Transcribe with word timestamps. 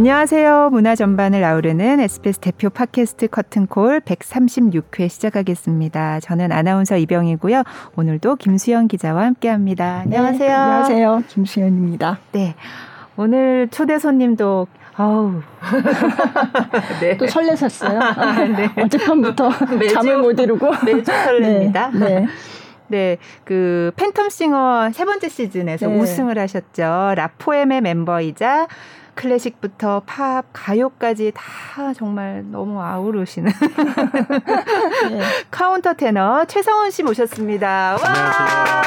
안녕하세요. 0.00 0.70
문화 0.72 0.94
전반을 0.94 1.44
아우르는 1.44 2.00
SBS 2.00 2.38
대표 2.38 2.70
팟캐스트 2.70 3.28
커튼콜 3.28 4.00
136회 4.00 5.10
시작하겠습니다. 5.10 6.20
저는 6.20 6.52
아나운서 6.52 6.96
이병이고요. 6.96 7.64
오늘도 7.96 8.36
김수영 8.36 8.88
기자와 8.88 9.24
함께합니다. 9.24 10.04
안녕하세요. 10.04 10.48
네, 10.48 10.54
안녕하세요. 10.54 11.22
김수영입니다. 11.28 12.18
네. 12.32 12.54
오늘 13.18 13.68
초대 13.70 13.98
손님도 13.98 14.68
아우. 14.96 15.42
네. 17.02 17.18
또 17.18 17.26
설레셨어요? 17.26 18.00
아, 18.00 18.44
네. 18.44 18.70
어젯밤부터 18.74 19.50
매주, 19.78 19.92
잠을 19.92 20.16
못 20.16 20.40
이루고. 20.40 20.66
매주 20.86 21.12
설렙니다. 21.12 21.90
네. 21.92 22.20
네. 22.20 22.26
네, 22.88 23.18
그 23.44 23.92
팬텀 23.96 24.30
싱어 24.30 24.90
세 24.94 25.04
번째 25.04 25.28
시즌에서 25.28 25.88
네. 25.88 26.00
우승을 26.00 26.38
하셨죠. 26.38 27.12
라포엠의 27.16 27.82
멤버이자 27.82 28.66
클래식부터 29.24 30.02
팝, 30.06 30.44
가요까지 30.54 31.32
다 31.34 31.92
정말 31.92 32.42
너무 32.50 32.80
아우르시는 32.80 33.52
네. 35.12 35.20
카운터 35.50 35.92
테너 35.92 36.46
최성훈 36.46 36.90
씨 36.90 37.02
모셨습니다. 37.02 37.98
안녕하세요. 38.02 38.80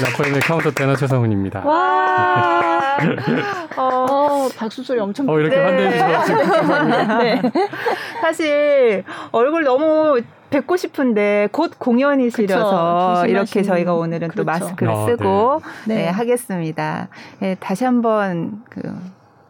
라포엠의 0.00 0.40
카운터 0.40 0.72
테너 0.72 0.96
최성훈입니다. 0.96 1.60
와. 1.64 2.98
어, 3.78 3.82
어, 3.86 4.48
박수 4.56 4.82
소리 4.82 4.98
엄청. 4.98 5.28
어, 5.28 5.38
이렇게 5.38 5.56
네. 5.56 5.64
환대해 5.64 5.92
주셔서 5.92 7.18
네. 7.22 7.40
사실 8.20 9.04
얼굴 9.30 9.62
너무 9.62 10.20
뵙고 10.50 10.76
싶은데 10.76 11.48
곧 11.52 11.72
공연이시려서 11.78 13.22
그쵸, 13.22 13.30
이렇게 13.30 13.62
저희가 13.62 13.94
오늘은 13.94 14.28
그렇죠. 14.28 14.36
또 14.36 14.44
마스크를 14.44 14.92
아, 14.92 15.06
쓰고 15.06 15.60
네. 15.86 15.96
네. 15.96 16.08
하겠습니다. 16.08 17.08
네, 17.40 17.56
다시 17.60 17.84
한번 17.84 18.62
그 18.70 18.80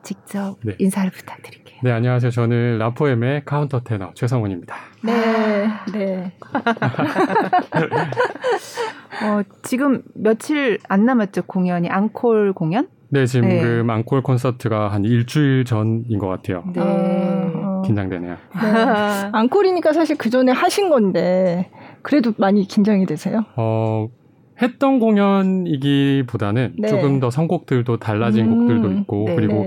직접 0.02 0.56
네. 0.64 0.74
인사를 0.78 1.10
부탁드릴게요. 1.10 1.80
네, 1.82 1.92
안녕하세요. 1.92 2.30
저는 2.30 2.78
라포엠의 2.78 3.44
카운터 3.44 3.80
테너 3.80 4.10
최성훈입니다. 4.14 4.74
네, 5.04 5.68
네. 5.92 6.32
어, 9.22 9.42
지금 9.62 10.02
며칠 10.14 10.78
안 10.88 11.04
남았죠, 11.04 11.42
공연이. 11.42 11.88
앙콜 11.88 12.52
공연? 12.54 12.88
네, 13.10 13.26
지금 13.26 13.48
네. 13.48 13.60
그 13.60 13.84
앙콜 13.88 14.22
콘서트가 14.22 14.88
한 14.88 15.04
일주일 15.04 15.64
전인 15.64 16.18
것 16.18 16.28
같아요. 16.28 16.64
네. 16.74 16.82
아, 17.88 17.94
긴장되네요. 17.94 18.32
네. 18.34 19.30
앙콜이니까 19.32 19.92
사실 19.92 20.16
그 20.16 20.30
전에 20.30 20.52
하신 20.52 20.90
건데 20.90 21.70
그래도 22.02 22.32
많이 22.36 22.66
긴장이 22.66 23.06
되세요? 23.06 23.44
어, 23.56 24.08
했던 24.60 24.98
공연이기보다는 24.98 26.74
네. 26.78 26.88
조금 26.88 27.20
더 27.20 27.30
선곡들도 27.30 27.98
달라진 27.98 28.46
음, 28.46 28.58
곡들도 28.58 28.92
있고 29.00 29.24
네. 29.26 29.34
그리고 29.36 29.66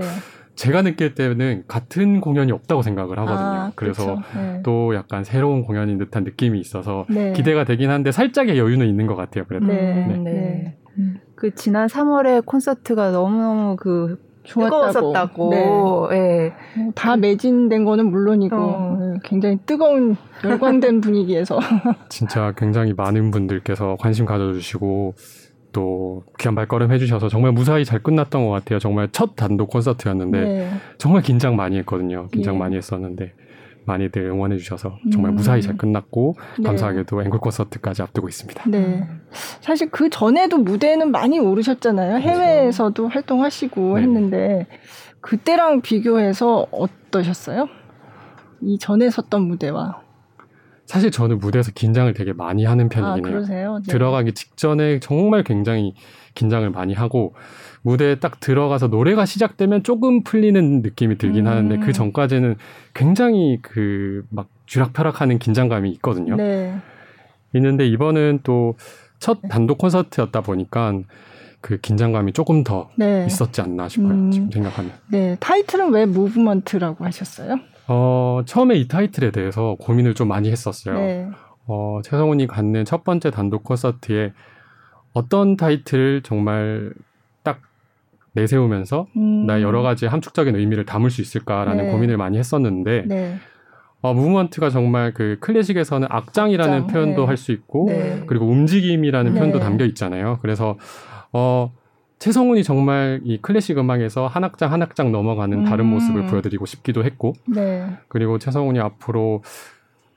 제가 0.54 0.82
느낄 0.82 1.14
때는 1.14 1.64
같은 1.66 2.20
공연이 2.20 2.52
없다고 2.52 2.82
생각을 2.82 3.18
하거든요. 3.20 3.48
아, 3.48 3.72
그래서 3.74 4.20
네. 4.36 4.60
또 4.62 4.94
약간 4.94 5.24
새로운 5.24 5.62
공연인 5.62 5.98
듯한 5.98 6.24
느낌이 6.24 6.60
있어서 6.60 7.06
네. 7.08 7.32
기대가 7.32 7.64
되긴 7.64 7.90
한데 7.90 8.12
살짝의 8.12 8.58
여유는 8.58 8.86
있는 8.86 9.06
것 9.06 9.16
같아요. 9.16 9.44
그래도. 9.48 9.66
네. 9.66 10.06
네. 10.06 10.18
네. 10.18 10.76
음. 10.98 11.20
그 11.34 11.54
지난 11.54 11.86
3월에 11.88 12.44
콘서트가 12.44 13.10
너무너무 13.12 13.76
그 13.76 14.18
좋았다고. 14.44 15.50
네. 15.50 16.52
네. 16.76 16.90
다 16.94 17.16
매진된 17.16 17.84
거는 17.84 18.10
물론이고 18.10 18.56
어. 18.56 18.96
네, 19.00 19.20
굉장히 19.24 19.58
뜨거운 19.66 20.16
열광된 20.44 21.00
분위기에서 21.02 21.58
진짜 22.08 22.52
굉장히 22.56 22.92
많은 22.92 23.30
분들께서 23.30 23.96
관심 23.98 24.26
가져주시고 24.26 25.14
또 25.72 26.22
귀한 26.38 26.54
발걸음 26.54 26.92
해주셔서 26.92 27.28
정말 27.28 27.52
무사히 27.52 27.84
잘 27.84 28.02
끝났던 28.02 28.44
것 28.44 28.50
같아요. 28.50 28.78
정말 28.78 29.08
첫 29.10 29.36
단독 29.36 29.70
콘서트였는데 29.70 30.40
네. 30.40 30.70
정말 30.98 31.22
긴장 31.22 31.56
많이 31.56 31.78
했거든요. 31.78 32.28
긴장 32.32 32.54
예. 32.54 32.58
많이 32.58 32.76
했었는데 32.76 33.32
많이들 33.84 34.22
응원해 34.22 34.56
주셔서 34.56 34.98
정말 35.12 35.32
음. 35.32 35.36
무사히 35.36 35.62
잘 35.62 35.76
끝났고 35.76 36.36
네. 36.58 36.64
감사하게도 36.64 37.22
앵콜 37.22 37.40
콘서트까지 37.40 38.02
앞두고 38.02 38.28
있습니다. 38.28 38.64
네. 38.68 39.06
사실 39.60 39.90
그 39.90 40.10
전에도 40.10 40.58
무대는 40.58 41.10
많이 41.10 41.38
오르셨잖아요. 41.38 42.20
그렇죠. 42.20 42.28
해외에서도 42.28 43.08
활동하시고 43.08 43.96
네. 43.96 44.02
했는데 44.02 44.66
그때랑 45.20 45.82
비교해서 45.82 46.66
어떠셨어요? 46.70 47.68
이 48.62 48.78
전에 48.78 49.10
섰던 49.10 49.42
무대와 49.42 50.02
사실 50.84 51.10
저는 51.10 51.38
무대에서 51.38 51.72
긴장을 51.72 52.12
되게 52.12 52.32
많이 52.32 52.64
하는 52.64 52.88
편이긴 52.88 53.34
아, 53.34 53.44
해요. 53.48 53.80
네. 53.84 53.92
들어가기 53.92 54.32
직전에 54.32 55.00
정말 55.00 55.42
굉장히 55.42 55.94
긴장을 56.34 56.68
많이 56.70 56.92
하고 56.92 57.34
무대에 57.82 58.16
딱 58.16 58.40
들어가서 58.40 58.88
노래가 58.88 59.26
시작되면 59.26 59.82
조금 59.82 60.22
풀리는 60.22 60.82
느낌이 60.82 61.18
들긴 61.18 61.46
음. 61.46 61.50
하는데 61.50 61.78
그 61.78 61.92
전까지는 61.92 62.56
굉장히 62.94 63.58
그막 63.60 64.48
쥐락펴락하는 64.66 65.38
긴장감이 65.38 65.90
있거든요. 65.92 66.36
네. 66.36 66.74
있는데 67.54 67.86
이번은 67.86 68.40
또 68.42 68.74
첫 69.22 69.38
단독 69.48 69.78
콘서트였다 69.78 70.40
보니까 70.40 70.94
그 71.60 71.78
긴장감이 71.78 72.32
조금 72.32 72.64
더 72.64 72.90
네. 72.96 73.24
있었지 73.24 73.60
않나 73.60 73.88
싶어요. 73.88 74.10
음. 74.10 74.30
지금 74.32 74.50
생각하면. 74.50 74.90
네. 75.12 75.36
타이틀은 75.38 75.92
왜 75.92 76.06
무브먼트라고 76.06 77.04
하셨어요? 77.04 77.60
어, 77.86 78.42
처음에 78.44 78.74
이 78.74 78.88
타이틀에 78.88 79.30
대해서 79.30 79.76
고민을 79.78 80.14
좀 80.14 80.26
많이 80.26 80.50
했었어요. 80.50 80.96
네. 80.96 81.28
어, 81.68 82.00
최성훈이 82.02 82.48
갖는 82.48 82.84
첫 82.84 83.04
번째 83.04 83.30
단독 83.30 83.62
콘서트에 83.62 84.32
어떤 85.12 85.56
타이틀을 85.56 86.22
정말 86.24 86.92
딱 86.92 86.92
내세우면서 88.32 89.06
음. 89.16 89.46
나의 89.46 89.62
여러 89.62 89.82
가지 89.82 90.06
함축적인 90.06 90.56
의미를 90.56 90.84
담을 90.84 91.10
수 91.10 91.20
있을까라는 91.20 91.86
네. 91.86 91.92
고민을 91.92 92.16
많이 92.16 92.38
했었는데 92.38 93.04
네. 93.06 93.36
어, 94.00 94.14
무브먼트가 94.14 94.70
정말 94.70 95.14
그 95.14 95.36
클래식에서는 95.40 96.08
악장이라는 96.10 96.74
악장. 96.74 96.86
표현도 96.88 97.22
네. 97.22 97.26
할수 97.26 97.52
있고 97.52 97.86
네. 97.88 98.24
그리고 98.26 98.46
움직임이라는 98.46 99.34
표현도 99.34 99.58
네. 99.58 99.64
담겨 99.64 99.84
있잖아요. 99.84 100.38
그래서 100.42 100.76
어 101.32 101.72
최성훈이 102.18 102.62
정말 102.62 103.20
이 103.24 103.38
클래식 103.38 103.78
음악에서 103.78 104.28
한 104.28 104.44
악장 104.44 104.72
한 104.72 104.80
악장 104.80 105.10
넘어가는 105.10 105.58
음. 105.58 105.64
다른 105.64 105.86
모습을 105.86 106.26
보여드리고 106.26 106.66
싶기도 106.66 107.04
했고, 107.04 107.32
네. 107.46 107.84
그리고 108.06 108.38
최성훈이 108.38 108.78
앞으로 108.78 109.42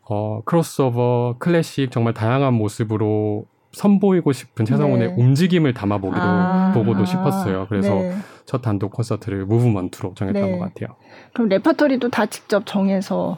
어, 0.08 0.42
크로스오버, 0.46 1.38
클래식 1.40 1.90
정말 1.90 2.14
다양한 2.14 2.54
모습으로 2.54 3.46
선보이고 3.76 4.32
싶은 4.32 4.66
최성훈의 4.66 5.10
네. 5.10 5.16
움직임을 5.18 5.74
담아보기도 5.74 6.22
아. 6.22 6.72
보고도 6.74 7.06
싶었어요. 7.06 7.68
그래서 7.68 7.94
네. 7.96 8.16
첫 8.46 8.62
단독 8.62 8.92
콘서트를 8.94 9.46
movement로 9.46 10.14
정했던 10.16 10.42
네. 10.44 10.58
것 10.58 10.60
같아요. 10.60 10.96
그럼 11.34 11.50
레퍼토리도 11.50 12.10
다 12.10 12.26
직접 12.26 12.66
정해서 12.66 13.38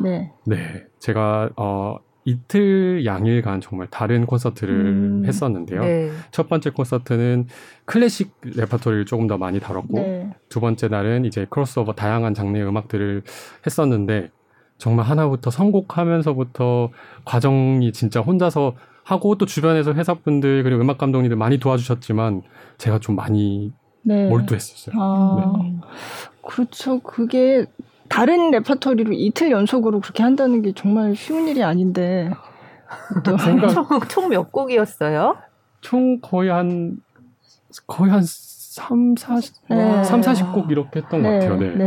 네. 0.00 0.32
네, 0.44 0.84
제가 0.98 1.50
어 1.56 1.96
이틀 2.24 3.06
양일간 3.06 3.62
정말 3.62 3.88
다른 3.90 4.26
콘서트를 4.26 4.74
음, 4.74 5.22
했었는데요. 5.24 5.80
네. 5.80 6.10
첫 6.30 6.48
번째 6.48 6.70
콘서트는 6.70 7.46
클래식 7.86 8.32
레퍼토리를 8.42 9.06
조금 9.06 9.26
더 9.26 9.38
많이 9.38 9.60
다뤘고 9.60 9.98
네. 9.98 10.30
두 10.50 10.60
번째 10.60 10.88
날은 10.88 11.24
이제 11.24 11.46
크로스오버 11.48 11.94
다양한 11.94 12.34
장르의 12.34 12.66
음악들을 12.66 13.22
했었는데 13.66 14.28
정말 14.76 15.06
하나부터 15.06 15.50
선곡하면서부터 15.50 16.90
과정이 17.24 17.92
진짜 17.92 18.20
혼자서 18.20 18.74
하고 19.08 19.36
또 19.36 19.46
주변에서 19.46 19.94
회사분들 19.94 20.64
그리고 20.64 20.82
음악 20.82 20.98
감독님들 20.98 21.34
많이 21.34 21.58
도와주셨지만 21.58 22.42
제가 22.76 22.98
좀 22.98 23.16
많이 23.16 23.72
네. 24.02 24.28
몰두했었어요. 24.28 24.94
아, 25.00 25.52
네. 25.62 25.80
그렇죠. 26.46 27.00
그게 27.00 27.64
다른 28.10 28.50
레퍼토리로 28.50 29.14
이틀 29.14 29.50
연속으로 29.50 30.00
그렇게 30.00 30.22
한다는 30.22 30.60
게 30.60 30.72
정말 30.74 31.16
쉬운 31.16 31.48
일이 31.48 31.64
아닌데. 31.64 32.30
생각... 33.42 34.10
총몇 34.10 34.52
곡이었어요? 34.52 35.38
총 35.80 36.20
거의 36.20 36.50
한 36.50 36.98
거의 37.86 38.10
한 38.10 38.22
3, 38.78 39.16
40, 39.16 39.54
네. 39.70 40.04
3, 40.04 40.20
40곡 40.20 40.70
이렇게 40.70 41.00
했던 41.00 41.20
네. 41.22 41.28
것 41.28 41.34
같아요. 41.34 41.56
네. 41.58 41.74
네. 41.74 41.84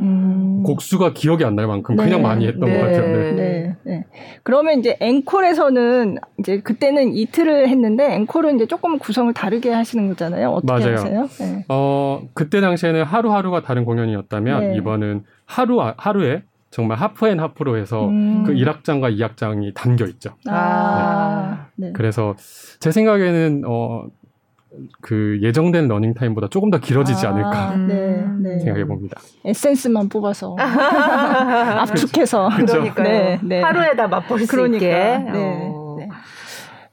음. 0.00 0.62
곡수가 0.64 1.12
기억이 1.12 1.44
안 1.44 1.54
날 1.54 1.66
만큼 1.68 1.96
그냥 1.96 2.22
네. 2.22 2.28
많이 2.28 2.46
했던 2.48 2.60
것 2.60 2.78
같아요. 2.78 3.00
네. 3.16 3.32
네. 3.32 3.76
네. 3.84 4.04
그러면 4.42 4.78
이제 4.80 4.96
앵콜에서는 5.00 6.18
이제 6.38 6.60
그때는 6.60 7.14
이틀을 7.14 7.68
했는데 7.68 8.14
앵콜은 8.14 8.56
이제 8.56 8.66
조금 8.66 8.98
구성을 8.98 9.32
다르게 9.34 9.70
하시는 9.72 10.08
거잖아요. 10.08 10.50
어떻게 10.50 10.72
맞아요. 10.72 10.94
하세요? 10.96 11.28
네. 11.38 11.64
어, 11.68 12.22
그때 12.34 12.60
당시에는 12.60 13.04
하루하루가 13.04 13.62
다른 13.62 13.84
공연이었다면 13.84 14.74
이번은 14.76 15.22
하루 15.46 15.80
하루에 15.96 16.42
정말 16.70 16.96
하프 16.98 17.28
앤 17.28 17.38
하프로 17.38 17.76
해서 17.76 18.08
음. 18.08 18.44
그 18.44 18.54
1악장과 18.54 19.16
2악장이 19.16 19.74
담겨 19.74 20.06
있죠. 20.06 20.30
아. 20.48 21.66
네. 21.76 21.92
그래서 21.92 22.34
제 22.80 22.90
생각에는 22.90 23.62
어, 23.66 24.04
그 25.00 25.38
예정된 25.42 25.88
러닝 25.88 26.14
타임보다 26.14 26.48
조금 26.48 26.70
더 26.70 26.78
길어지지 26.78 27.26
아, 27.26 27.30
않을까 27.30 27.76
네, 27.76 28.24
네. 28.40 28.58
생각해 28.60 28.84
봅니다. 28.84 29.20
에센스만 29.44 30.08
뽑아서 30.08 30.56
압축해서 30.58 32.48
그러니까 32.56 33.02
네, 33.02 33.38
네. 33.42 33.60
하루에 33.60 33.94
다 33.94 34.08
맛볼 34.08 34.40
수 34.40 34.46
그러니까. 34.48 34.76
있게. 34.76 34.88
네, 35.30 35.70
어. 35.74 35.96
네. 35.98 36.08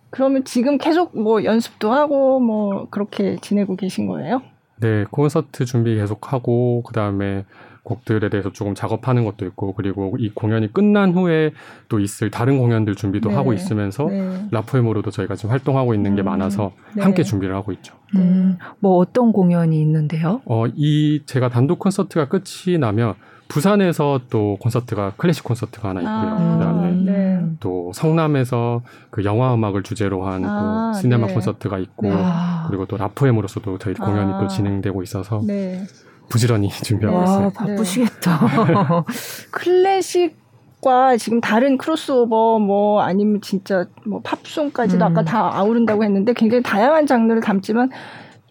그러면 0.09 0.43
지금 0.43 0.77
계속 0.77 1.17
뭐 1.17 1.43
연습도 1.43 1.93
하고 1.93 2.39
뭐 2.39 2.87
그렇게 2.89 3.37
지내고 3.41 3.75
계신 3.75 4.07
거예요? 4.07 4.41
네, 4.81 5.05
콘서트 5.11 5.65
준비 5.65 5.95
계속하고 5.95 6.83
그다음에 6.83 7.45
곡들에 7.89 8.29
대해서 8.29 8.51
조금 8.51 8.75
작업하는 8.75 9.25
것도 9.25 9.45
있고 9.47 9.73
그리고 9.73 10.15
이 10.19 10.29
공연이 10.29 10.71
끝난 10.71 11.11
후에 11.11 11.51
또 11.89 11.99
있을 11.99 12.29
다른 12.29 12.59
공연들 12.59 12.95
준비도 12.95 13.29
네. 13.29 13.35
하고 13.35 13.53
있으면서 13.53 14.05
네. 14.05 14.47
라포엠으로도 14.51 15.09
저희가 15.11 15.35
지금 15.35 15.49
활동하고 15.51 15.93
있는 15.95 16.15
게 16.15 16.21
음. 16.21 16.25
많아서 16.25 16.71
네. 16.95 17.01
함께 17.01 17.23
준비를 17.23 17.55
하고 17.55 17.71
있죠. 17.73 17.95
음, 18.15 18.57
뭐 18.79 18.97
어떤 18.97 19.33
공연이 19.33 19.81
있는데요? 19.81 20.41
어, 20.45 20.65
이 20.67 21.21
제가 21.25 21.49
단독 21.49 21.79
콘서트가 21.79 22.27
끝이 22.27 22.77
나면 22.79 23.15
부산에서 23.47 24.21
또 24.29 24.57
콘서트가 24.61 25.13
클래식 25.17 25.43
콘서트가 25.43 25.89
하나 25.89 26.01
있고요. 26.01 26.13
아, 26.13 26.57
그다음에 26.57 26.91
네. 26.91 27.45
또 27.59 27.91
성남에서 27.93 28.83
그 29.09 29.25
영화 29.25 29.53
음악을 29.55 29.81
주제로 29.81 30.25
한또 30.25 30.47
아, 30.47 30.93
시네마 30.93 31.27
네. 31.27 31.33
콘서트가 31.33 31.79
있고 31.79 32.11
아. 32.13 32.65
그리고 32.67 32.85
또 32.85 32.95
라포엠으로서도 32.97 33.79
저희 33.79 33.95
공연이 33.95 34.31
또 34.33 34.45
아. 34.45 34.47
진행되고 34.47 35.01
있어서 35.01 35.41
네. 35.45 35.83
부지런히 36.29 36.69
준비하고 36.83 37.17
와, 37.17 37.23
있어요. 37.23 37.49
바쁘시겠다. 37.51 38.39
클래식과 39.51 41.17
지금 41.17 41.41
다른 41.41 41.77
크로스오버 41.77 42.59
뭐 42.59 43.01
아니면 43.01 43.41
진짜 43.41 43.85
뭐 44.05 44.21
팝송까지도 44.23 45.05
음. 45.05 45.11
아까 45.11 45.23
다 45.23 45.57
아우른다고 45.57 46.03
했는데 46.03 46.33
굉장히 46.33 46.63
다양한 46.63 47.05
장르를 47.07 47.41
담지만 47.41 47.89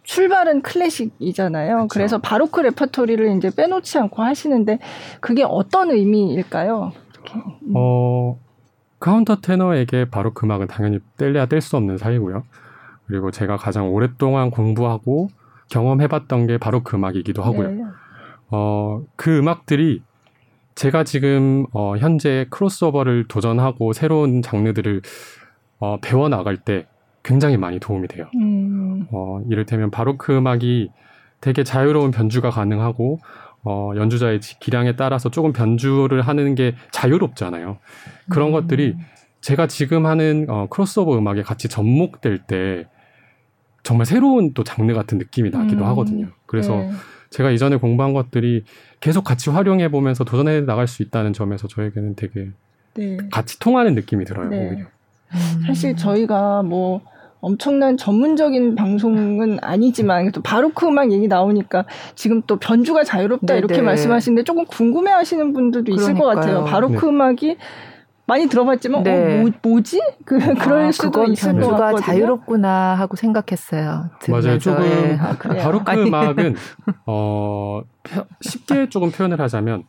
출발은 0.02 0.62
클래식이잖아요. 0.62 1.74
그렇죠. 1.76 1.88
그래서 1.90 2.18
바로크 2.18 2.60
레퍼토리를 2.60 3.36
이제 3.36 3.50
빼놓지 3.54 3.98
않고 3.98 4.22
하시는데 4.22 4.78
그게 5.20 5.44
어떤 5.44 5.90
의미일까요? 5.90 6.92
음. 7.34 7.72
어 7.76 8.38
카운터 9.00 9.36
테너에게 9.36 10.06
바로크 10.10 10.46
음악은 10.46 10.66
당연히 10.66 10.98
뗄래야 11.18 11.46
뗄 11.46 11.60
수 11.60 11.76
없는 11.76 11.98
사이고요. 11.98 12.42
그리고 13.06 13.30
제가 13.30 13.56
가장 13.56 13.90
오랫동안 13.90 14.50
공부하고 14.50 15.28
경험해봤던 15.68 16.46
게 16.46 16.58
바로 16.58 16.82
그 16.82 16.96
음악이기도 16.96 17.42
하고요. 17.42 17.70
네. 17.70 17.82
어, 18.50 19.02
그 19.16 19.38
음악들이 19.38 20.02
제가 20.74 21.04
지금 21.04 21.66
어, 21.72 21.96
현재 21.96 22.46
크로스오버를 22.50 23.26
도전하고 23.28 23.92
새로운 23.92 24.42
장르들을 24.42 25.02
어, 25.80 25.98
배워 26.00 26.28
나갈 26.28 26.56
때 26.56 26.86
굉장히 27.22 27.56
많이 27.56 27.78
도움이 27.78 28.08
돼요. 28.08 28.26
음. 28.36 29.06
어, 29.10 29.40
이를테면 29.50 29.90
바로크 29.90 30.26
그 30.26 30.36
음악이 30.36 30.90
되게 31.40 31.64
자유로운 31.64 32.10
변주가 32.10 32.50
가능하고 32.50 33.18
어, 33.64 33.92
연주자의 33.96 34.40
기량에 34.60 34.96
따라서 34.96 35.30
조금 35.30 35.52
변주를 35.52 36.22
하는 36.22 36.54
게 36.54 36.74
자유롭잖아요. 36.90 37.78
그런 38.30 38.48
음. 38.48 38.52
것들이 38.52 38.94
제가 39.40 39.66
지금 39.66 40.06
하는 40.06 40.46
어, 40.48 40.66
크로스오버 40.70 41.16
음악에 41.18 41.42
같이 41.42 41.68
접목될 41.68 42.38
때 42.46 42.86
정말 43.88 44.04
새로운 44.04 44.52
또 44.52 44.64
장르 44.64 44.92
같은 44.92 45.16
느낌이 45.16 45.48
나기도 45.48 45.82
음. 45.82 45.88
하거든요. 45.88 46.26
그래서 46.44 46.76
네. 46.76 46.90
제가 47.30 47.50
이전에 47.50 47.76
공부한 47.76 48.12
것들이 48.12 48.64
계속 49.00 49.24
같이 49.24 49.48
활용해 49.48 49.90
보면서 49.90 50.24
도전해 50.24 50.60
나갈 50.60 50.86
수 50.86 51.02
있다는 51.02 51.32
점에서 51.32 51.68
저에게는 51.68 52.14
되게 52.14 52.50
네. 52.92 53.16
같이 53.32 53.58
통하는 53.58 53.94
느낌이 53.94 54.26
들어요. 54.26 54.50
네. 54.50 54.58
오히려. 54.58 54.80
음. 54.82 55.62
사실 55.66 55.96
저희가 55.96 56.62
뭐 56.64 57.00
엄청난 57.40 57.96
전문적인 57.96 58.74
방송은 58.74 59.58
아니지만 59.62 60.32
또 60.32 60.42
바로크 60.42 60.86
음악 60.86 61.10
얘기 61.10 61.26
나오니까 61.26 61.86
지금 62.14 62.42
또 62.46 62.56
변주가 62.56 63.04
자유롭다 63.04 63.46
네네. 63.46 63.58
이렇게 63.58 63.76
네. 63.76 63.82
말씀하시는데 63.82 64.44
조금 64.44 64.66
궁금해하시는 64.66 65.54
분들도 65.54 65.92
있을 65.92 66.12
그러니까요. 66.12 66.28
것 66.28 66.34
같아요. 66.34 66.64
바로크 66.66 67.06
네. 67.06 67.08
음악이 67.08 67.56
많이 68.28 68.46
들어봤지만 68.46 69.00
어, 69.00 69.02
네. 69.02 69.40
어, 69.40 69.50
뭐, 69.62 69.80
지 69.80 70.00
그, 70.26 70.36
아, 70.36 70.52
그럴 70.52 70.92
수도 70.92 71.24
있을 71.24 71.58
것 71.58 71.70
같거든요. 71.70 72.00
자유롭구나 72.00 72.94
하고 72.94 73.16
생각했어요. 73.16 74.10
맞아요. 74.28 74.58
조금 74.58 74.82
네. 74.82 75.16
아, 75.18 75.34
바로 75.38 75.82
그 75.82 76.02
음악은 76.02 76.54
어, 77.06 77.80
쉽게 78.42 78.90
조금 78.90 79.10
표현을 79.10 79.40
하자면 79.40 79.84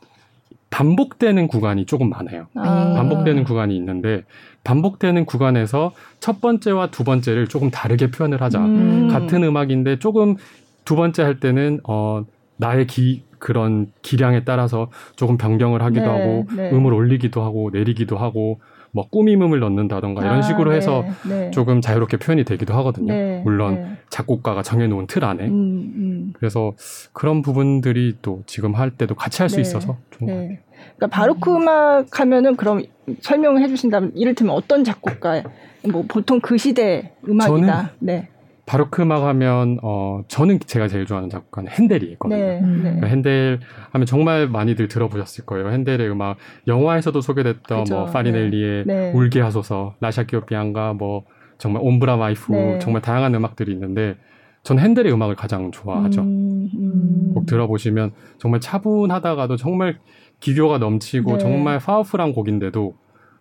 반복되는 0.70 1.48
구간이 1.48 1.86
조금 1.86 2.10
많아요. 2.10 2.48
아. 2.56 2.94
반복되는 2.96 3.44
구간이 3.44 3.76
있는데 3.76 4.24
반복되는 4.64 5.26
구간에서 5.26 5.92
첫 6.22 6.40
번째와 6.40 6.92
두 6.92 7.04
번째를 7.04 7.48
조금 7.48 7.70
다르게 7.70 8.10
표현을 8.10 8.42
하자. 8.42 8.60
음. 8.60 9.10
같은 9.10 9.44
음악인데 9.44 10.00
조금 10.00 10.38
두 10.86 10.96
번째 10.96 11.24
할 11.24 11.42
때는 11.42 11.82
어 11.84 12.24
나의 12.56 12.88
기 12.88 13.24
그런 13.40 13.92
기량에 14.02 14.44
따라서 14.44 14.90
조금 15.16 15.38
변경을 15.38 15.82
하기도 15.82 16.06
네, 16.06 16.10
하고 16.10 16.46
네. 16.56 16.72
음을 16.72 16.94
올리기도 16.94 17.42
하고 17.42 17.70
내리기도 17.74 18.18
하고 18.18 18.60
뭐 18.92 19.08
꾸밈음을 19.10 19.60
넣는다던가 19.60 20.22
이런 20.24 20.40
아, 20.40 20.42
식으로 20.42 20.72
아, 20.72 20.74
해서 20.74 21.06
네, 21.28 21.52
조금 21.52 21.80
자유롭게 21.80 22.18
표현이 22.18 22.44
되기도 22.44 22.74
하거든요. 22.76 23.14
네, 23.14 23.42
물론 23.44 23.76
네. 23.76 23.98
작곡가가 24.10 24.64
정해놓은 24.64 25.06
틀 25.08 25.24
안에. 25.26 25.46
음, 25.46 25.94
음. 25.96 26.34
그래서 26.34 26.74
그런 27.14 27.42
부분들이 27.44 28.18
또 28.22 28.42
지금 28.48 28.74
할 28.74 28.92
때도 28.92 29.16
같이 29.16 29.42
할 29.44 29.50
수 29.50 29.60
있어서 29.60 29.98
좋은 30.12 30.28
것 30.28 30.34
같아요. 30.34 30.58
그러니까 30.96 31.08
바로크 31.08 31.56
음악 31.56 32.20
하면은 32.20 32.56
그럼 32.56 32.82
설명을 33.22 33.62
해주신다면 33.64 34.14
이를테면 34.16 34.56
어떤 34.56 34.84
작곡가 34.84 35.44
뭐 35.92 36.04
보통 36.08 36.40
그 36.40 36.58
시대 36.58 37.14
음악이다. 37.28 37.94
네. 38.00 38.30
바로크 38.70 39.02
음악 39.02 39.24
하면 39.24 39.80
어 39.82 40.22
저는 40.28 40.60
제가 40.60 40.88
제일 40.88 41.08
좋아하는 41.08 41.32
작곡가는 41.32 41.72
핸델이 41.72 42.06
있거든요. 42.12 42.40
네, 42.40 42.62
네. 42.62 42.82
그러니까 42.82 43.08
핸델 43.08 43.60
하면 43.90 44.06
정말 44.06 44.48
많이들 44.48 44.88
들어보셨을 44.88 45.48
거예요. 45.48 45.70
핸델의 45.72 46.08
음악 46.12 46.38
영화에서도 46.68 47.20
소개됐던 47.20 47.86
그죠, 47.86 47.96
뭐 47.96 48.06
파리넬리의 48.06 48.84
네, 48.86 48.94
네. 48.94 49.12
울게 49.12 49.42
하소서, 49.42 49.96
Lascia 50.02 50.24
ch'io 50.24 50.42
pianga 50.42 50.94
뭐 50.94 51.24
정말 51.58 51.82
Ombra 51.84 52.18
mai 52.18 52.38
fu 52.38 52.52
네. 52.52 52.78
정말 52.78 53.02
다양한 53.02 53.34
음악들이 53.34 53.72
있는데 53.72 54.18
전 54.62 54.78
핸델의 54.78 55.12
음악을 55.14 55.36
가장 55.36 55.72
좋아하죠. 55.72 56.22
음, 56.22 56.70
음. 56.76 57.32
꼭 57.34 57.48
들어보시면 57.48 58.12
정말 58.38 58.60
차분하다가도 58.60 59.56
정말 59.56 59.98
기교가 60.42 60.78
넘치고 60.78 61.34
네. 61.34 61.38
정말 61.40 61.80
파워풀한 61.80 62.34
곡인데도 62.34 62.94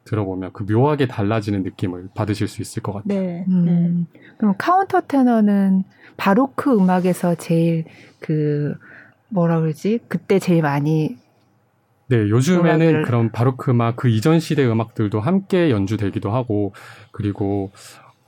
들어보면 0.09 0.53
그 0.53 0.65
묘하게 0.65 1.07
달라지는 1.07 1.63
느낌을 1.63 2.09
받으실 2.15 2.49
수 2.49 2.63
있을 2.63 2.83
것 2.83 2.93
같아요. 2.93 3.21
네. 3.21 3.45
음. 3.49 4.07
그럼 4.39 4.55
카운터 4.57 5.01
테너는 5.01 5.85
바로크 6.17 6.75
음악에서 6.75 7.35
제일 7.37 7.85
그 8.19 8.75
뭐라 9.29 9.61
그러지? 9.61 10.01
그때 10.09 10.39
제일 10.39 10.63
많이 10.63 11.17
네, 12.09 12.17
요즘에는 12.17 12.89
음악을... 12.89 13.03
그런 13.03 13.31
바로크 13.31 13.71
음악 13.71 13.97
그 13.97 14.09
이전 14.09 14.41
시대 14.41 14.67
음악들도 14.67 15.21
함께 15.21 15.71
연주되기도 15.71 16.31
하고 16.31 16.73
그리고 17.13 17.71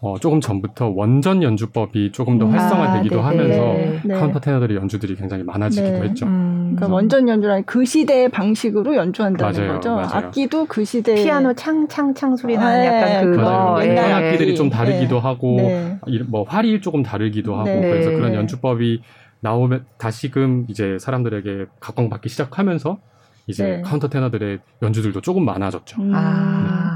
어, 0.02 0.18
조금 0.18 0.40
전부터 0.40 0.88
원전 0.88 1.42
연주법이 1.42 2.12
조금 2.12 2.38
더 2.38 2.46
음. 2.46 2.52
활성화되기도 2.52 3.20
아, 3.20 3.26
하면서 3.26 3.74
네. 4.04 4.14
카운터 4.14 4.40
테너들의 4.40 4.76
연주들이 4.76 5.16
굉장히 5.16 5.44
많아지기도 5.44 5.98
네. 5.98 6.08
했죠. 6.08 6.26
음, 6.26 6.49
그러니까 6.76 6.94
원전 6.94 7.28
연주라는 7.28 7.64
그 7.64 7.84
시대의 7.84 8.28
방식으로 8.28 8.96
연주한다는 8.96 9.58
맞아요, 9.60 9.74
거죠. 9.74 9.94
맞아요. 9.94 10.08
악기도 10.12 10.66
그 10.66 10.84
시대 10.84 11.14
피아노 11.14 11.54
창창창 11.54 12.36
소리 12.36 12.56
나는 12.56 12.80
아, 12.80 12.84
약간 12.86 13.32
그 13.32 13.36
맞아요. 13.38 13.88
옛날 13.88 14.08
네. 14.08 14.12
악기들이 14.12 14.56
좀 14.56 14.70
다르기도 14.70 15.16
네. 15.16 15.20
하고 15.20 15.56
네. 15.56 15.98
뭐 16.28 16.44
활이 16.44 16.80
조금 16.80 17.02
다르기도 17.02 17.54
하고 17.54 17.64
네. 17.64 17.80
그래서 17.80 18.10
그런 18.10 18.34
연주법이 18.34 19.02
나오면 19.40 19.86
다시금 19.98 20.66
이제 20.68 20.98
사람들에게 20.98 21.66
각광받기 21.80 22.28
시작하면서 22.28 22.98
이제 23.46 23.82
카운터 23.84 24.08
테너들의 24.08 24.58
연주들도 24.82 25.20
조금 25.22 25.44
많아졌죠. 25.44 26.02
음. 26.02 26.12
아. 26.14 26.89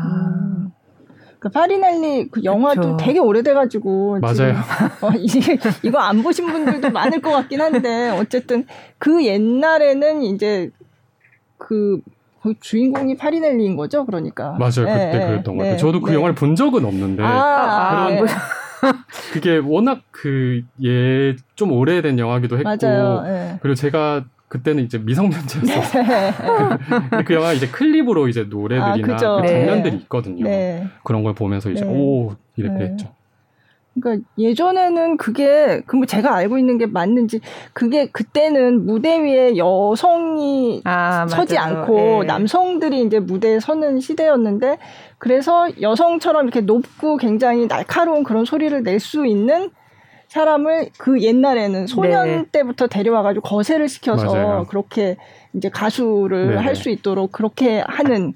그 1.44 1.50
파리넬리 1.50 2.28
그 2.30 2.42
영화도 2.42 2.96
그쵸. 2.96 2.96
되게 3.06 3.18
오래돼가지고 3.18 4.18
맞아요. 4.22 4.54
어, 5.02 5.10
이게 5.18 5.58
이거 5.82 5.98
안 5.98 6.22
보신 6.22 6.46
분들도 6.46 6.90
많을 6.90 7.20
것 7.20 7.32
같긴 7.32 7.60
한데 7.60 8.08
어쨌든 8.18 8.64
그 8.96 9.26
옛날에는 9.26 10.22
이제 10.22 10.70
그, 11.58 12.00
그 12.42 12.54
주인공이 12.62 13.18
파리넬리인 13.18 13.76
거죠, 13.76 14.06
그러니까. 14.06 14.52
맞아요, 14.58 14.72
그때 14.86 15.18
네, 15.18 15.26
그랬던 15.26 15.42
네, 15.42 15.58
것 15.58 15.64
같아요. 15.64 15.76
저도 15.76 16.00
그 16.00 16.12
네. 16.12 16.14
영화를 16.14 16.34
본 16.34 16.56
적은 16.56 16.82
없는데 16.82 17.22
아, 17.22 17.26
아 17.26 17.90
그런 17.90 18.26
아, 18.26 18.32
그게 19.34 19.58
워낙 19.58 20.00
그 20.12 20.62
예 20.82 21.36
좀 21.56 21.72
오래된 21.72 22.18
영화기도 22.18 22.56
했고 22.56 22.64
맞아요, 22.64 23.22
네. 23.22 23.58
그리고 23.60 23.74
제가 23.74 24.24
그때는 24.48 24.84
이제 24.84 24.98
미성년자였어서 24.98 25.98
네. 26.02 26.32
그, 27.10 27.24
그 27.24 27.34
영화 27.34 27.52
이제 27.52 27.66
클립으로 27.68 28.28
이제 28.28 28.44
노래들이나 28.44 29.14
아, 29.14 29.16
그 29.16 29.16
장면들이 29.16 29.96
네. 29.96 30.02
있거든요. 30.02 30.44
네. 30.44 30.86
그런 31.02 31.22
걸 31.24 31.34
보면서 31.34 31.70
이제 31.70 31.84
네. 31.84 31.90
오 31.90 32.34
이렇게 32.56 32.78
네. 32.78 32.84
했죠. 32.90 33.08
그러니까 34.00 34.26
예전에는 34.38 35.16
그게 35.18 35.80
그뭐 35.86 36.04
제가 36.06 36.34
알고 36.34 36.58
있는 36.58 36.78
게 36.78 36.86
맞는지 36.86 37.40
그게 37.72 38.06
그때는 38.06 38.86
무대 38.86 39.20
위에 39.20 39.56
여성이 39.56 40.82
아, 40.84 41.26
서지 41.28 41.56
않고 41.58 42.22
네. 42.22 42.26
남성들이 42.26 43.02
이제 43.02 43.20
무대에 43.20 43.60
서는 43.60 44.00
시대였는데 44.00 44.78
그래서 45.18 45.68
여성처럼 45.80 46.44
이렇게 46.44 46.60
높고 46.60 47.16
굉장히 47.18 47.68
날카로운 47.68 48.24
그런 48.24 48.44
소리를 48.44 48.82
낼 48.82 48.98
수 48.98 49.26
있는 49.26 49.70
사람을 50.34 50.88
그 50.98 51.22
옛날에는 51.22 51.86
소년 51.86 52.26
네. 52.26 52.44
때부터 52.50 52.88
데려와가지고 52.88 53.48
거세를 53.48 53.88
시켜서 53.88 54.34
맞아요. 54.34 54.66
그렇게 54.68 55.16
이제 55.52 55.68
가수를 55.68 56.56
네. 56.56 56.56
할수 56.56 56.90
있도록 56.90 57.30
그렇게 57.30 57.84
하는 57.86 58.34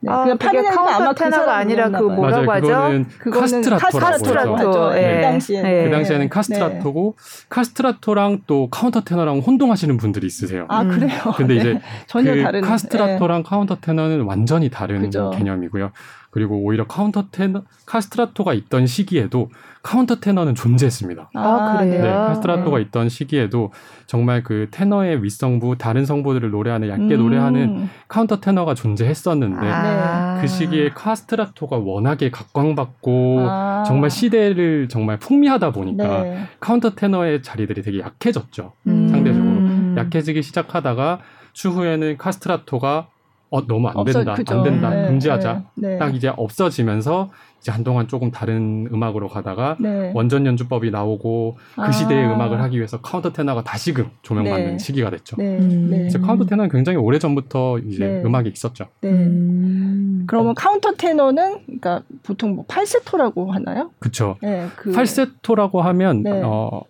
네. 0.00 0.12
아, 0.12 0.24
그게 0.24 0.62
카운터 0.62 1.14
테너가 1.14 1.44
그 1.46 1.50
아니라 1.50 1.88
그 1.88 2.02
뭐라고 2.04 2.44
맞아요. 2.44 2.74
하죠? 2.76 3.04
그거는 3.18 3.62
카스트라토라고 3.62 3.98
카스트라토. 3.98 4.90
네. 4.92 5.16
그 5.16 5.22
당시에 5.22 5.62
네. 5.62 5.84
그 5.84 5.90
당시에는 5.90 6.28
카스트라토고 6.28 7.16
카스트라토랑 7.48 8.42
또 8.46 8.68
카운터 8.68 9.00
테너랑 9.00 9.38
혼동하시는 9.38 9.96
분들이 9.96 10.26
있으세요. 10.26 10.66
아 10.68 10.84
그래요? 10.84 11.18
근데 11.36 11.56
이제 11.56 11.72
네. 11.74 11.80
전혀 12.06 12.34
그 12.34 12.42
다른 12.42 12.60
카스트라토랑 12.60 13.42
카운터 13.42 13.76
테너는 13.80 14.20
완전히 14.20 14.68
다른 14.68 15.00
그죠. 15.00 15.30
개념이고요. 15.30 15.92
그리고 16.30 16.62
오히려 16.62 16.86
카운터 16.86 17.24
테너 17.32 17.62
카스트라토가 17.86 18.52
있던 18.52 18.86
시기에도 18.86 19.48
카운터 19.88 20.16
테너는 20.16 20.54
존재했습니다. 20.54 21.30
아, 21.32 21.78
그래요? 21.80 22.02
네, 22.02 22.10
카스트라토가 22.10 22.76
네. 22.76 22.82
있던 22.82 23.08
시기에도 23.08 23.72
정말 24.06 24.42
그 24.42 24.68
테너의 24.70 25.24
윗성부, 25.24 25.78
다른 25.78 26.04
성부들을 26.04 26.50
노래하는 26.50 26.90
얇게 26.90 27.14
음. 27.14 27.16
노래하는 27.16 27.88
카운터 28.06 28.38
테너가 28.38 28.74
존재했었는데 28.74 29.66
아. 29.66 30.38
그 30.42 30.46
시기에 30.46 30.90
카스트라토가 30.90 31.78
워낙에 31.78 32.30
각광받고 32.30 33.46
아. 33.48 33.84
정말 33.86 34.10
시대를 34.10 34.90
정말 34.90 35.18
풍미하다 35.18 35.72
보니까 35.72 36.22
네. 36.22 36.38
카운터 36.60 36.90
테너의 36.90 37.42
자리들이 37.42 37.80
되게 37.80 38.00
약해졌죠. 38.00 38.72
음. 38.88 39.08
상대적으로 39.08 39.96
약해지기 39.96 40.42
시작하다가 40.42 41.20
추후에는 41.54 42.18
카스트라토가 42.18 43.06
어 43.50 43.66
너무 43.66 43.88
안 43.88 44.04
된다, 44.04 44.32
없어, 44.32 44.54
안 44.54 44.62
된다, 44.62 44.90
네, 44.90 45.06
금지하자. 45.08 45.62
네, 45.76 45.88
네. 45.88 45.98
딱 45.98 46.14
이제 46.14 46.30
없어지면서 46.36 47.30
이제 47.60 47.72
한동안 47.72 48.06
조금 48.08 48.30
다른 48.30 48.88
음악으로 48.92 49.28
가다가 49.28 49.76
네. 49.80 50.12
원전 50.14 50.46
연주법이 50.46 50.90
나오고 50.90 51.56
그 51.74 51.80
아. 51.80 51.90
시대의 51.90 52.26
음악을 52.26 52.62
하기 52.62 52.76
위해서 52.76 53.00
카운터 53.00 53.32
테너가 53.32 53.64
다시금 53.64 54.10
조명받는 54.22 54.72
네. 54.72 54.78
시기가 54.78 55.10
됐죠. 55.10 55.36
네. 55.38 55.58
네. 55.58 56.06
이제 56.06 56.18
카운터 56.18 56.44
테너는 56.44 56.70
굉장히 56.70 56.98
오래 56.98 57.18
전부터 57.18 57.78
이제 57.80 58.22
음악이 58.24 58.48
있었죠. 58.50 58.86
음. 59.04 60.24
그러면 60.26 60.54
카운터 60.54 60.92
테너는 60.92 61.64
그러니까 61.64 62.02
보통 62.22 62.54
뭐 62.54 62.64
팔세토라고 62.68 63.52
하나요? 63.52 63.90
그렇죠. 63.98 64.36
그... 64.76 64.92
팔세토라고 64.92 65.82
하면 65.82 66.24
어. 66.44 66.82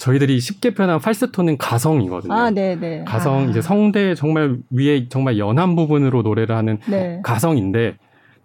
저희들이 0.00 0.40
쉽게 0.40 0.74
표현한 0.74 0.98
팔세토는 0.98 1.58
가성이거든요. 1.58 2.32
아, 2.32 2.50
네, 2.50 2.74
네. 2.74 3.04
가성 3.04 3.34
아. 3.34 3.50
이제 3.50 3.60
성대 3.60 4.14
정말 4.14 4.56
위에 4.70 5.08
정말 5.08 5.38
연한 5.38 5.76
부분으로 5.76 6.22
노래를 6.22 6.56
하는 6.56 6.78
네. 6.88 7.20
가성인데 7.22 7.96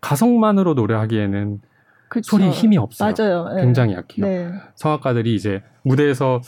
가성만으로 0.05 0.75
노래하기에는 0.75 1.62
그쵸. 2.09 2.38
소리 2.38 2.51
힘이 2.51 2.77
없어요. 2.77 3.12
맞아요. 3.17 3.50
네. 3.55 3.63
굉장히 3.63 3.95
약해요. 3.95 4.27
네. 4.27 4.51
성악가들이 4.75 5.33
이제 5.33 5.63
무대에서 5.83 6.41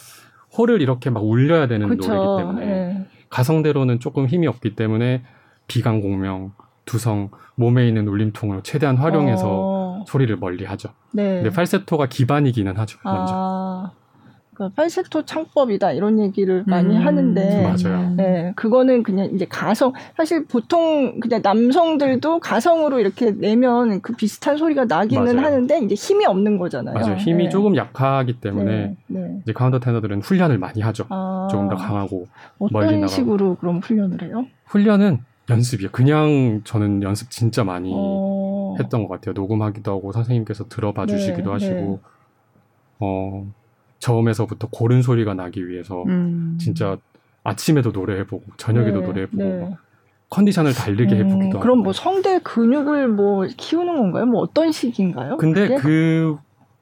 홀을 0.56 0.84
이렇게 0.84 1.10
막 1.10 1.24
울려야 1.26 1.68
되는 1.68 1.88
그쵸. 1.90 2.14
노래이기 2.14 2.42
때문에 2.42 2.66
네. 2.66 3.08
가성대로는 3.30 4.00
조금 4.00 4.28
힘이 4.28 4.46
없기 4.46 4.76
때문에 4.76 5.24
비강 5.68 6.02
공명, 6.02 6.54
두성, 6.86 7.32
몸에 7.56 7.88
있는 7.88 8.08
울림통을 8.08 8.62
최대한 8.62 8.96
활용해서 8.96 9.48
어. 9.50 10.06
소리를 10.08 10.38
멀리 10.38 10.64
하죠. 10.64 10.90
네. 11.12 11.42
근데 11.42 11.50
팔세토가 11.50 12.06
기반이기는 12.06 12.78
하죠. 12.78 13.00
먼저. 13.04 13.34
아. 13.36 13.92
그러니까 14.58 14.76
팔세토 14.76 15.26
창법이다 15.26 15.92
이런 15.92 16.20
얘기를 16.20 16.64
많이 16.66 16.98
음, 16.98 17.06
하는데 17.06 17.62
맞아요. 17.62 18.16
네, 18.16 18.54
그거는 18.56 19.04
그냥 19.04 19.30
이제 19.32 19.46
가성 19.46 19.94
사실 20.16 20.46
보통 20.46 21.20
그냥 21.20 21.42
남성들도 21.44 22.40
가성으로 22.40 23.00
이렇게 23.00 23.32
내면 23.32 24.02
그 24.02 24.14
비슷한 24.14 24.58
소리가 24.58 24.86
나기는 24.86 25.24
맞아요. 25.24 25.46
하는데 25.46 25.80
이제 25.82 25.94
힘이 25.94 26.26
없는 26.26 26.58
거잖아요. 26.58 26.96
맞아요. 26.96 27.16
힘이 27.18 27.46
네. 27.46 27.50
조금 27.50 27.76
약하기 27.76 28.40
때문에 28.42 28.96
네, 29.06 29.20
네. 29.20 29.40
이제 29.44 29.54
카운터 29.54 29.80
테너들은 29.80 30.22
훈련을 30.22 30.58
많이 30.58 30.82
하죠. 30.82 31.06
아, 31.10 31.48
조금 31.52 31.70
더 31.70 31.76
강하고. 31.76 32.26
어떤 32.58 33.08
식으로 33.08 33.56
그럼 33.58 33.78
훈련을 33.78 34.24
해요? 34.24 34.48
훈련은 34.66 35.20
연습이요. 35.52 35.90
그냥 35.92 36.62
저는 36.64 37.04
연습 37.04 37.30
진짜 37.30 37.64
많이 37.64 37.92
어... 37.94 38.76
했던 38.80 39.04
것 39.04 39.10
같아요. 39.10 39.34
녹음하기도 39.34 39.92
하고 39.92 40.12
선생님께서 40.12 40.68
들어봐 40.68 41.06
네, 41.06 41.16
주시기도 41.16 41.54
하시고 41.54 41.74
네. 41.76 42.00
어 43.00 43.46
저음에서부터 44.00 44.68
고른 44.72 45.02
소리가 45.02 45.34
나기 45.34 45.68
위해서 45.68 46.04
음. 46.04 46.58
진짜 46.60 46.98
아침에도 47.44 47.92
노래해보고 47.92 48.44
저녁에도 48.58 49.02
네, 49.02 49.06
노래해보고 49.08 49.44
네. 49.44 49.78
컨디션을 50.30 50.74
다르게 50.74 51.16
음, 51.16 51.26
해보기도 51.28 51.58
하고. 51.58 51.60
그럼 51.60 51.80
뭐 51.80 51.94
성대 51.94 52.40
근육을 52.40 53.08
뭐 53.08 53.46
키우는 53.46 53.96
건가요? 53.96 54.26
뭐 54.26 54.42
어떤 54.42 54.72
식인가요? 54.72 55.38
근데 55.38 55.70
그그 55.76 56.38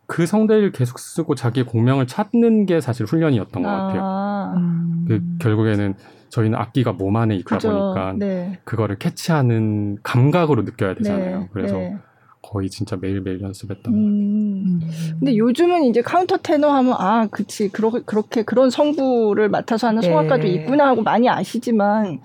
그 0.08 0.26
성대를 0.26 0.72
계속 0.72 1.00
쓰고 1.00 1.36
자기 1.36 1.64
공명을 1.64 2.08
찾는 2.08 2.66
게 2.66 2.82
사실 2.82 3.06
훈련이었던 3.06 3.66
아, 3.66 3.70
것 3.70 3.78
같아요. 3.78 4.54
음. 4.58 5.06
그 5.08 5.22
결국에는 5.40 5.94
저희는 6.30 6.58
악기가 6.58 6.92
몸 6.92 7.16
안에 7.16 7.36
있다 7.36 7.56
그죠, 7.56 7.70
보니까 7.70 8.14
네. 8.18 8.60
그거를 8.66 8.98
캐치하는 8.98 10.00
감각으로 10.04 10.64
느껴야 10.64 10.96
되잖아요. 10.96 11.40
네, 11.42 11.50
그래서 11.54 11.76
네. 11.78 11.98
거의 12.46 12.70
진짜 12.70 12.96
매일매일 12.96 13.42
연습했던 13.42 13.94
음. 13.94 14.80
것 14.80 14.88
같아요. 14.88 15.16
근데 15.20 15.38
요즘은 15.38 15.86
이제 15.86 16.02
카운터 16.02 16.38
테너 16.38 16.70
하면 16.70 16.94
아, 16.98 17.28
그치. 17.32 17.70
그렇게, 17.70 18.02
그렇게 18.06 18.44
그런 18.44 18.70
성부를 18.70 19.50
맡아서 19.50 19.88
하는 19.88 20.02
성악가도 20.02 20.44
네. 20.44 20.50
있구나 20.50 20.88
하고 20.88 21.02
많이 21.02 21.28
아시지만 21.28 22.22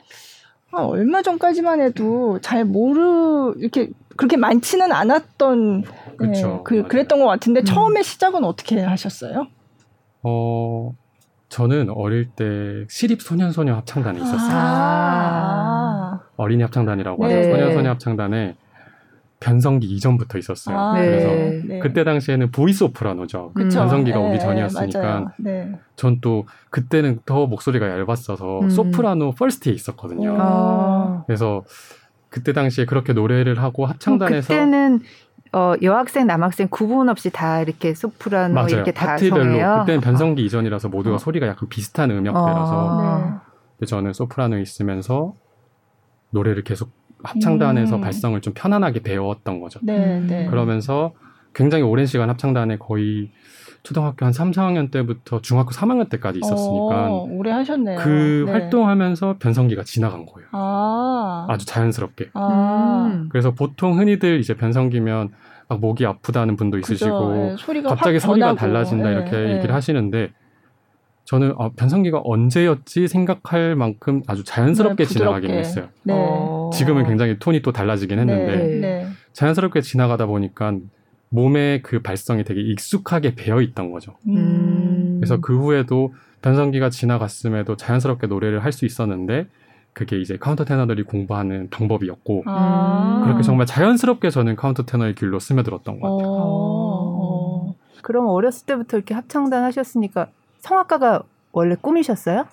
아, 0.73 0.83
얼마 0.83 1.23
전까지만 1.23 1.81
해도 1.81 2.39
잘 2.43 2.65
모르 2.65 3.55
이렇게 3.59 3.91
그렇게 4.17 4.37
많지는 4.37 4.93
않았던 4.93 5.85
그쵸, 6.17 6.49
네, 6.49 6.61
그 6.65 6.83
그랬던 6.87 7.21
것 7.21 7.27
같은데 7.27 7.61
음. 7.61 7.65
처음에 7.65 8.03
시작은 8.03 8.45
어떻게 8.45 8.81
하셨어요? 8.81 9.47
어 10.23 10.95
저는 11.49 11.89
어릴 11.91 12.29
때 12.29 12.85
시립 12.91 13.23
소년소녀 13.23 13.75
합창단에 13.75 14.21
있었어요. 14.21 14.51
아~ 14.53 16.21
어린이 16.37 16.63
합창단이라고 16.63 17.25
하죠. 17.25 17.35
네. 17.35 17.51
소년소녀 17.51 17.91
합창단에 17.91 18.57
변성기 19.41 19.87
이전부터 19.87 20.39
있었어요. 20.39 20.79
아, 20.79 20.93
그래서 20.95 21.29
네. 21.67 21.79
그때 21.81 22.05
당시에는 22.05 22.51
보이 22.51 22.85
소프라노죠. 22.85 23.53
그쵸? 23.55 23.81
변성기가 23.81 24.19
네, 24.19 24.29
오기 24.29 24.39
전이었으니까 24.39 25.33
네. 25.39 25.73
전 25.97 26.25
또 26.25 26.47
그때는 26.69 27.21
더 27.25 27.47
목소리가 27.47 27.89
얇았어서 27.89 28.61
음. 28.61 28.71
소프라노 28.71 29.33
first에 29.33 29.73
있었거든요. 29.73 30.37
아. 30.39 31.25
그래서 31.27 31.65
그때 32.29 32.53
당시에 32.53 32.85
그렇게 32.85 33.15
노래를 33.15 33.63
하고 33.63 33.87
합창단에서 33.87 34.49
그때는 34.49 35.01
어, 35.53 35.73
여학생 35.83 36.27
남학생 36.27 36.69
구분 36.71 37.09
없이 37.09 37.31
다 37.31 37.63
이렇게 37.63 37.95
소프라노 37.95 38.55
맞아요. 38.55 38.69
이렇게 38.69 38.93
다 38.93 39.07
파트별로 39.07 39.81
그때는 39.81 40.01
변성기 40.03 40.43
아. 40.43 40.45
이전이라서 40.45 40.91
모두가 40.91 41.17
어. 41.17 41.19
소리가 41.19 41.47
약간 41.47 41.69
비슷한 41.71 42.11
음역대라서 42.11 42.77
어. 42.77 43.41
네. 43.79 43.87
저는 43.87 44.13
소프라노에 44.13 44.61
있으면서 44.61 45.35
노래를 46.31 46.63
계속 46.63 47.00
합창단에서 47.23 47.97
음. 47.97 48.01
발성을 48.01 48.41
좀 48.41 48.53
편안하게 48.55 49.01
배웠던 49.01 49.61
거죠. 49.61 49.81
네, 49.83 50.21
네. 50.21 50.47
그러면서 50.47 51.13
굉장히 51.55 51.85
오랜 51.85 52.07
시간 52.07 52.31
합창단에 52.31 52.79
거의 52.79 53.31
초등학교 53.83 54.27
한 54.27 54.33
3, 54.33 54.51
4학년 54.51 54.91
때부터 54.91 55.41
중학교 55.41 55.71
3학년 55.71 56.09
때까지 56.11 56.41
있었으니까 56.43 57.11
오, 57.11 57.29
오래 57.39 57.51
하셨네요. 57.51 57.99
그 57.99 58.45
네. 58.47 58.53
활동하면서 58.53 59.37
변성기가 59.39 59.85
지나간 59.85 60.27
거예요. 60.27 60.49
아. 60.53 61.57
주 61.59 61.67
자연스럽게. 61.67 62.31
아. 62.35 63.25
그래서 63.31 63.53
보통 63.53 63.99
흔히들 63.99 64.39
이제 64.39 64.55
변성기면 64.55 65.31
막 65.69 65.81
목이 65.81 66.05
아프다는 66.05 66.57
분도 66.57 66.79
있으시고 66.79 67.33
네, 67.33 67.57
소리가 67.59 67.91
갑자기 67.91 68.19
소리가 68.19 68.55
달라진다 68.55 69.09
네, 69.09 69.15
이렇게 69.15 69.31
네. 69.31 69.57
얘기를 69.57 69.75
하시는데 69.75 70.33
저는 71.25 71.55
어, 71.57 71.71
변성기가 71.77 72.23
언제였지 72.25 73.07
생각할 73.07 73.77
만큼 73.77 74.23
아주 74.27 74.43
자연스럽게 74.43 75.05
네, 75.05 75.15
지나가긴 75.15 75.51
했어요. 75.53 75.89
네. 76.03 76.13
어. 76.17 76.60
지금은 76.73 77.07
굉장히 77.07 77.39
톤이 77.39 77.63
또 77.63 77.73
달라지긴 77.73 78.19
했는데 78.19 78.57
네. 78.57 78.81
네. 78.81 79.07
자연스럽게 79.33 79.81
지나가다 79.81 80.27
보니까 80.27 80.75
몸에 81.31 81.81
그 81.83 82.03
발성이 82.03 82.43
되게 82.45 82.61
익숙하게 82.61 83.35
배어 83.37 83.61
있던 83.63 83.93
거죠. 83.93 84.17
음. 84.29 85.19
그래서 85.21 85.41
그 85.41 85.57
후에도 85.57 86.13
변성기가 86.43 86.91
지나갔음에도 86.91 87.77
자연스럽게 87.77 88.27
노래를 88.27 88.65
할 88.65 88.73
수 88.73 88.85
있었는데 88.87 89.47
그게 89.93 90.19
이제 90.21 90.37
카운터 90.39 90.65
테너들이 90.65 91.03
공부하는 91.03 91.69
방법이었고 91.71 92.45
아. 92.47 93.23
그렇게 93.25 93.43
정말 93.43 93.67
자연스럽게 93.67 94.31
저는 94.31 94.57
카운터 94.57 94.85
테너의 94.85 95.15
길로 95.15 95.39
스며들었던 95.39 96.01
것 96.01 96.17
같아요. 96.17 96.33
어. 96.33 97.75
그럼 98.03 98.27
어렸을 98.29 98.67
때부터 98.67 98.97
이렇게 98.97 99.15
합창단 99.15 99.63
하셨으니까 99.65 100.29
성악가가 100.61 101.23
원래 101.53 101.75
꿈이셨어요? 101.81 102.47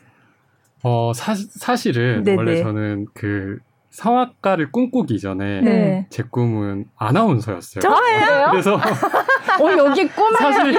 어, 0.84 1.12
사, 1.14 1.34
사실은 1.36 2.24
네네. 2.24 2.38
원래 2.38 2.62
저는 2.62 3.06
그 3.14 3.60
성악가를 3.98 4.72
꿈꾸기 4.72 5.20
전에 5.20 5.62
네. 5.62 6.06
제 6.12 6.22
꿈은 6.30 6.86
아나운서였어요. 6.98 7.82
저예요? 7.82 8.48
그래서 8.52 8.76
어 8.76 9.72
여기 9.76 10.08
꿈을 10.08 10.38
사실 10.38 10.74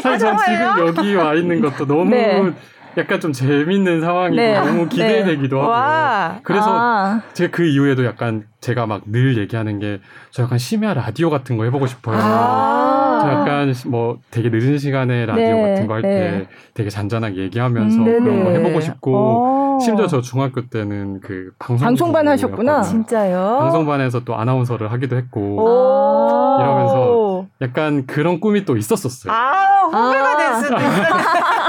사실 0.00 0.18
전 0.18 0.36
지금 0.38 0.86
여기 0.86 1.14
와 1.16 1.34
있는 1.34 1.60
것도 1.60 1.86
너무 1.86 2.10
네. 2.10 2.52
약간 2.96 3.18
좀 3.20 3.32
재밌는 3.32 4.00
상황이고 4.00 4.36
네. 4.40 4.54
너무 4.60 4.88
기대되기도 4.88 5.56
네. 5.56 5.60
하고 5.60 5.72
와. 5.72 6.38
그래서 6.44 6.66
아. 6.70 7.20
제가 7.34 7.50
그 7.50 7.66
이후에도 7.66 8.04
약간 8.06 8.46
제가 8.60 8.86
막 8.86 9.02
늘 9.06 9.36
얘기하는 9.38 9.80
게 9.80 9.98
저 10.30 10.42
약간 10.42 10.58
심야 10.58 10.92
라디오 10.92 11.30
같은 11.30 11.56
거 11.56 11.64
해보고 11.64 11.86
싶어요. 11.86 12.18
아. 12.20 13.20
저 13.22 13.30
약간 13.32 13.74
뭐 13.86 14.18
되게 14.30 14.50
늦은 14.50 14.76
시간에 14.76 15.24
라디오 15.24 15.44
네. 15.46 15.68
같은 15.70 15.86
거 15.86 15.94
할때 15.94 16.08
네. 16.08 16.46
되게 16.74 16.90
잔잔하게 16.90 17.38
얘기하면서 17.38 17.96
음, 17.98 18.04
그런 18.22 18.44
거 18.44 18.50
해보고 18.50 18.80
싶고 18.82 19.16
어. 19.16 19.55
심지어 19.80 20.06
저 20.06 20.20
중학교 20.20 20.68
때는 20.68 21.20
그 21.20 21.52
방송 21.58 21.84
방송반 21.84 22.28
하셨구나. 22.28 22.82
진짜요? 22.82 23.58
방송반에서 23.60 24.20
또 24.24 24.36
아나운서를 24.36 24.92
하기도 24.92 25.16
했고 25.16 26.58
이러면서 26.60 27.46
약간 27.60 28.06
그런 28.06 28.40
꿈이 28.40 28.64
또 28.64 28.76
있었었어요. 28.76 29.32
아, 29.32 29.84
후배가 29.84 30.32
아. 30.32 30.36
될 30.36 30.54
수도 30.62 30.76
있어. 30.76 31.65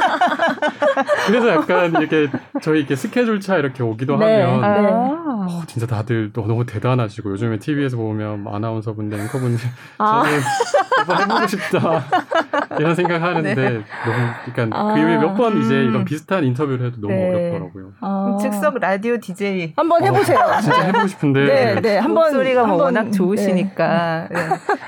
그래서 1.27 1.49
약간 1.49 1.91
이렇게 1.91 2.27
저희 2.61 2.79
이렇게 2.79 2.95
스케줄 2.95 3.39
차 3.39 3.57
이렇게 3.57 3.83
오기도 3.83 4.17
네. 4.17 4.41
하면 4.41 4.83
네. 4.83 4.89
어, 4.91 5.61
진짜 5.67 5.87
다들 5.87 6.31
너무 6.33 6.65
대단하시고 6.65 7.31
요즘에 7.31 7.59
TV에서 7.59 7.97
보면 7.97 8.43
뭐 8.43 8.55
아나운서 8.55 8.93
분들 8.93 9.19
앵커분들 9.19 9.65
아. 9.97 10.23
저는 10.23 10.39
한번 10.97 11.21
해보고 11.21 11.47
싶다 11.47 12.03
이런 12.79 12.95
생각하는데 12.95 13.55
네. 13.55 13.67
너무 13.69 13.83
그러니까 14.53 14.77
아. 14.77 14.93
그 14.93 14.99
이후에 14.99 15.17
몇 15.17 15.37
번 15.37 15.61
이제 15.61 15.75
이런 15.75 16.03
비슷한 16.03 16.43
인터뷰를 16.43 16.87
해도 16.87 16.97
너무 16.99 17.13
네. 17.13 17.29
어렵더라고요. 17.29 17.91
아. 18.01 18.37
즉석 18.41 18.79
라디오 18.79 19.17
DJ 19.19 19.73
한번 19.75 20.03
해보세요. 20.03 20.39
어, 20.39 20.57
진짜 20.61 20.81
해보고 20.81 21.07
싶은데 21.07 21.45
네, 21.45 21.81
네. 21.81 21.97
한번 21.99 22.31
소리가 22.31 22.65
뭐 22.65 22.77
워낙 22.83 23.11
좋으시니까 23.11 24.27
네. 24.31 24.37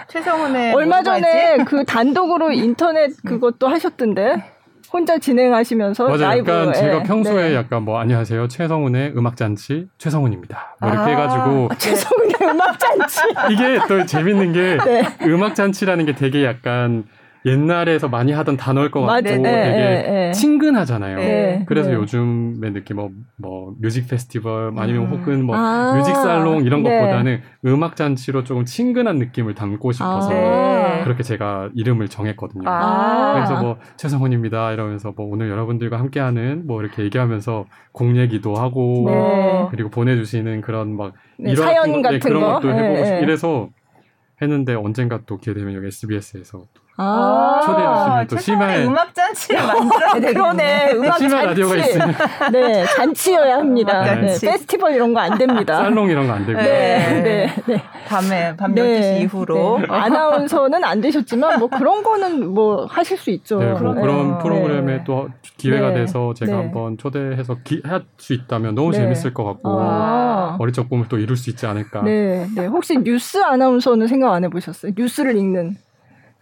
최성훈의 0.08 0.74
얼마 0.74 1.04
전에 1.04 1.58
그 1.66 1.86
단독으로 1.86 2.52
인터넷 2.52 3.12
그것도 3.24 3.68
하셨던데. 3.68 4.44
혼자 4.92 5.18
진행하시면서 5.18 6.04
맞아요. 6.06 6.18
라이브. 6.18 6.52
약간 6.52 6.74
제가 6.74 7.00
예. 7.00 7.04
평소에 7.04 7.50
네. 7.50 7.56
약간 7.56 7.84
뭐 7.84 8.00
안녕하세요 8.00 8.48
최성훈의 8.48 9.14
음악 9.16 9.38
잔치 9.38 9.88
최성훈입니다. 9.98 10.78
뭐 10.82 10.90
이렇게 10.90 11.04
아, 11.04 11.10
해가지고 11.10 11.70
아, 11.72 11.76
최성훈의 11.76 12.36
음악 12.42 12.80
잔치 12.80 13.20
이게 13.54 13.80
또 13.88 14.06
재밌는 14.06 14.54
게 14.54 14.78
네. 14.84 15.04
음악 15.28 15.56
잔치라는 15.56 16.06
게 16.06 16.16
되게 16.16 16.44
약간 16.44 17.06
옛날에서 17.46 18.10
많이 18.10 18.34
하던 18.34 18.58
단어일 18.58 18.92
것 18.92 19.02
같고 19.02 19.22
네, 19.22 19.30
되게 19.32 19.42
네, 19.42 20.32
친근하잖아요. 20.34 21.18
네, 21.18 21.64
그래서 21.68 21.90
네. 21.90 21.96
요즘의 21.96 22.74
느낌 22.74 22.98
뭐, 22.98 23.12
뭐 23.38 23.74
뮤직 23.80 24.10
페스티벌 24.10 24.74
아니면 24.78 25.04
음. 25.04 25.10
혹은 25.10 25.46
뭐 25.46 25.56
아, 25.56 25.94
뮤직 25.96 26.16
살롱 26.16 26.66
이런 26.66 26.84
네. 26.84 26.98
것보다는 26.98 27.42
음악 27.66 27.96
잔치로 27.96 28.44
조금 28.44 28.66
친근한 28.66 29.18
느낌을 29.18 29.56
담고 29.56 29.92
싶어서 29.94 30.32
아, 30.32 30.89
그렇게 31.04 31.24
제가 31.24 31.70
이름을 31.76 32.08
정했거든요. 32.08 32.70
아. 32.70 33.34
그래서 33.34 33.62
뭐 33.62 33.78
최성훈입니다. 33.98 34.72
이러면서 34.72 35.14
뭐 35.16 35.28
오늘 35.28 35.50
여러분들과 35.50 36.00
함께하는 36.00 36.68
뭐 36.68 36.82
이렇게 36.82 37.04
얘기하면서 37.04 37.66
공 37.92 38.18
얘기도 38.18 38.56
하고 38.56 39.70
그리고 39.72 39.90
보내주시는 39.90 40.62
그런 40.62 40.96
막 40.96 41.14
이런 41.38 41.56
사연 41.56 42.02
같은 42.02 42.20
그런 42.20 42.42
것도 42.42 42.74
해보고 42.74 43.06
싶 43.06 43.14
이래서 43.22 43.70
했는데 44.42 44.74
언젠가 44.74 45.20
또 45.26 45.38
기회 45.38 45.54
되면 45.54 45.74
여기 45.74 45.88
SBS에서 45.88 46.64
아~ 47.02 47.62
초대해 47.66 47.88
주시면 47.96 48.28
또 48.28 48.38
심야에 48.38 48.86
음악 48.86 49.14
잔치를 49.16 49.66
만들어야 49.66 50.14
되겠네. 50.14 50.34
그러네. 50.34 50.92
음악 50.94 51.18
잔치. 51.20 51.36
라디오가 51.36 51.76
있으면 51.78 52.16
네, 52.52 52.86
잔치여야 52.86 53.58
합니다. 53.58 54.04
잔치. 54.06 54.46
네, 54.46 54.52
페스티벌 54.52 54.94
이런 54.94 55.14
거 55.14 55.20
안 55.22 55.38
됩니다. 55.38 55.78
살롱 55.78 56.10
이런 56.10 56.28
거 56.28 56.34
안 56.34 56.46
되고. 56.46 56.60
네, 56.60 57.22
네, 57.24 57.54
네. 57.66 57.84
밤에 58.08 58.56
밤 58.58 58.74
12시 58.76 59.22
이후로 59.22 59.80
네. 59.80 59.86
아나운서는 59.90 60.84
안 60.84 61.02
되셨지만 61.02 61.60
뭐 61.60 61.68
그런 61.70 62.04
거는 62.04 62.54
뭐 62.54 62.86
하실 62.90 63.18
수 63.18 63.30
있죠. 63.32 63.60
네, 63.60 63.72
뭐 63.74 63.94
그런 63.94 64.38
프로그램에 64.40 65.04
또 65.04 65.30
기회가 65.58 65.94
돼서 65.94 66.34
제가 66.34 66.58
한번 66.58 66.98
초대해서 66.98 67.56
할 67.86 68.04
수 68.18 68.34
있다면 68.34 68.76
너무 68.76 68.92
재밌을 68.92 69.34
것 69.34 69.44
같고 69.46 69.80
아~ 69.82 70.58
어릴 70.60 70.74
적 70.74 70.90
꿈을 70.90 71.06
또 71.10 71.18
이룰 71.18 71.38
수 71.38 71.50
있지 71.50 71.66
않을까. 71.66 72.02
네, 72.04 72.48
네. 72.56 72.66
혹시 72.66 72.98
뉴스 72.98 73.42
아나운서는 73.42 74.08
생각 74.08 74.34
안 74.34 74.44
해보셨어요? 74.44 74.92
뉴스를 74.98 75.38
읽는. 75.38 75.78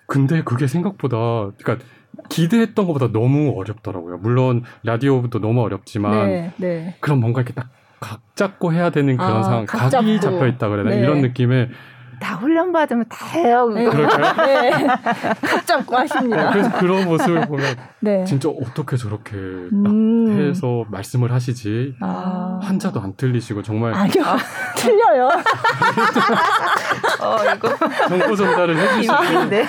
근데 0.07 0.41
그게 0.43 0.65
생각보다 0.67 1.17
그러니까 1.61 1.85
기대했던 2.29 2.87
것보다 2.87 3.11
너무 3.11 3.53
어렵더라고요. 3.57 4.17
물론 4.17 4.63
라디오부터 4.83 5.39
너무 5.39 5.61
어렵지만 5.61 6.27
네, 6.27 6.51
네. 6.57 6.95
그럼 6.99 7.19
뭔가 7.19 7.41
이렇게 7.41 7.53
딱 7.53 7.69
각 7.99 8.21
잡고 8.35 8.73
해야 8.73 8.89
되는 8.89 9.17
그런 9.17 9.37
아, 9.37 9.43
상황, 9.43 9.65
각이. 9.65 10.19
잡혀 10.19 10.47
있다 10.47 10.69
그래야 10.69 10.83
되나 10.83 10.95
네. 10.95 11.01
이런 11.01 11.21
느낌에 11.21 11.69
다 12.19 12.35
훈련 12.35 12.71
받으면 12.71 13.05
다 13.09 13.25
해요. 13.27 13.69
그거. 13.73 13.89
그럴까요? 13.91 14.47
네. 14.47 14.71
각 15.41 15.65
잡고 15.65 15.95
하십니다. 15.95 16.49
어, 16.49 16.51
그래서 16.51 16.71
그런 16.77 17.05
모습을 17.05 17.47
보면 17.47 17.65
네. 17.99 18.25
진짜 18.25 18.49
어떻게 18.49 18.97
저렇게 18.97 19.35
음. 19.35 20.49
해서 20.49 20.85
말씀을 20.89 21.31
하시지 21.31 21.95
아. 21.99 22.59
한자도 22.61 22.99
안 23.01 23.13
틀리시고 23.15 23.61
정말 23.63 23.93
아니요 23.93 24.23
아. 24.25 24.37
틀려요. 24.75 25.29
어 27.21 27.37
이거 27.55 27.69
정보 28.07 28.35
전달을 28.35 28.77
해주시는데 28.77 29.65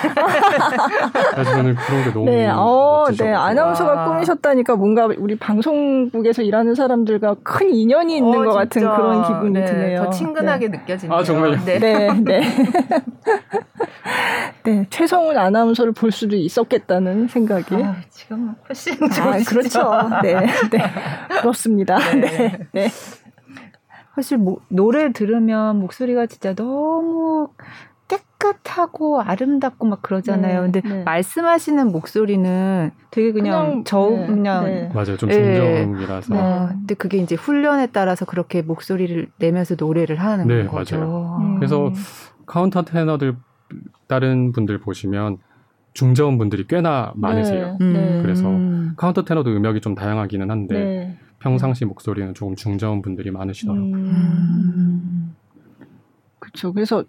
그래서 1.31 1.51
저는 1.51 1.75
그런 1.75 2.03
게 2.03 2.13
너무 2.13 2.25
네, 2.25 2.49
어, 2.51 3.05
네 3.17 3.33
아나운서가 3.33 4.05
꿈이셨다니까 4.05 4.75
뭔가 4.75 5.07
우리 5.17 5.37
방송국에서 5.37 6.41
일하는 6.41 6.75
사람들과 6.75 7.35
큰 7.43 7.73
인연이 7.73 8.17
있는 8.17 8.41
어, 8.41 8.43
것 8.45 8.53
같은 8.53 8.81
그런 8.81 9.23
기분이 9.23 9.51
네, 9.51 9.65
드네요. 9.65 10.03
더 10.05 10.09
친근하게 10.09 10.69
네. 10.69 10.77
느껴지네요. 10.79 11.17
아 11.17 11.23
정말요? 11.23 11.65
네, 11.65 11.79
네. 11.79 12.38
네. 12.39 12.63
네, 14.63 14.85
최성훈 14.89 15.37
아나운서를 15.37 15.93
볼 15.93 16.11
수도 16.11 16.35
있었겠다는 16.35 17.27
생각이. 17.27 17.75
아, 17.75 17.95
지금 18.09 18.55
훨씬 18.67 18.93
아, 19.03 19.39
그렇죠. 19.47 20.09
네, 20.21 20.35
네. 20.35 20.79
그렇습니다. 21.41 21.97
네. 22.13 22.19
네. 22.19 22.59
네. 22.71 22.87
사실 24.15 24.37
뭐, 24.37 24.59
노래 24.67 25.13
들으면 25.13 25.79
목소리가 25.79 26.25
진짜 26.25 26.53
너무 26.53 27.49
깨끗하고 28.09 29.21
아름답고 29.21 29.85
막 29.85 30.01
그러잖아요. 30.01 30.65
네, 30.67 30.81
근데 30.81 30.81
네. 30.81 31.03
말씀하시는 31.03 31.91
목소리는 31.91 32.91
되게 33.11 33.31
그냥, 33.31 33.65
그냥 33.65 33.83
저 33.85 34.09
네, 34.09 34.27
그냥 34.27 34.65
네. 34.65 34.89
맞아요. 34.93 35.17
좀 35.17 35.29
중저음이라서. 35.29 36.35
어, 36.35 36.67
근데 36.69 36.95
그게 36.95 37.17
이제 37.19 37.35
훈련에 37.35 37.87
따라서 37.87 38.25
그렇게 38.25 38.61
목소리를 38.61 39.27
내면서 39.37 39.75
노래를 39.77 40.17
하는 40.17 40.47
네, 40.47 40.65
거죠. 40.65 40.97
맞아요. 40.97 41.37
음. 41.41 41.55
그래서 41.57 41.91
카운터 42.49 42.81
테너들 42.81 43.35
다른 44.07 44.51
분들 44.51 44.79
보시면 44.79 45.37
중저음 45.93 46.39
분들이 46.39 46.65
꽤나 46.67 47.13
많으세요. 47.15 47.77
네, 47.79 47.93
네. 47.93 48.21
그래서 48.23 48.49
카운터 48.97 49.23
테너도 49.23 49.51
음역이 49.51 49.81
좀 49.81 49.93
다양하기는 49.93 50.49
한데 50.49 50.73
네. 50.73 51.19
평상시 51.39 51.85
목소리는 51.85 52.33
조금 52.33 52.55
중저음 52.55 53.03
분들이 53.03 53.29
많으시더라고요. 53.29 53.93
음. 53.95 55.35
그렇죠. 56.39 56.73
그래서 56.73 57.03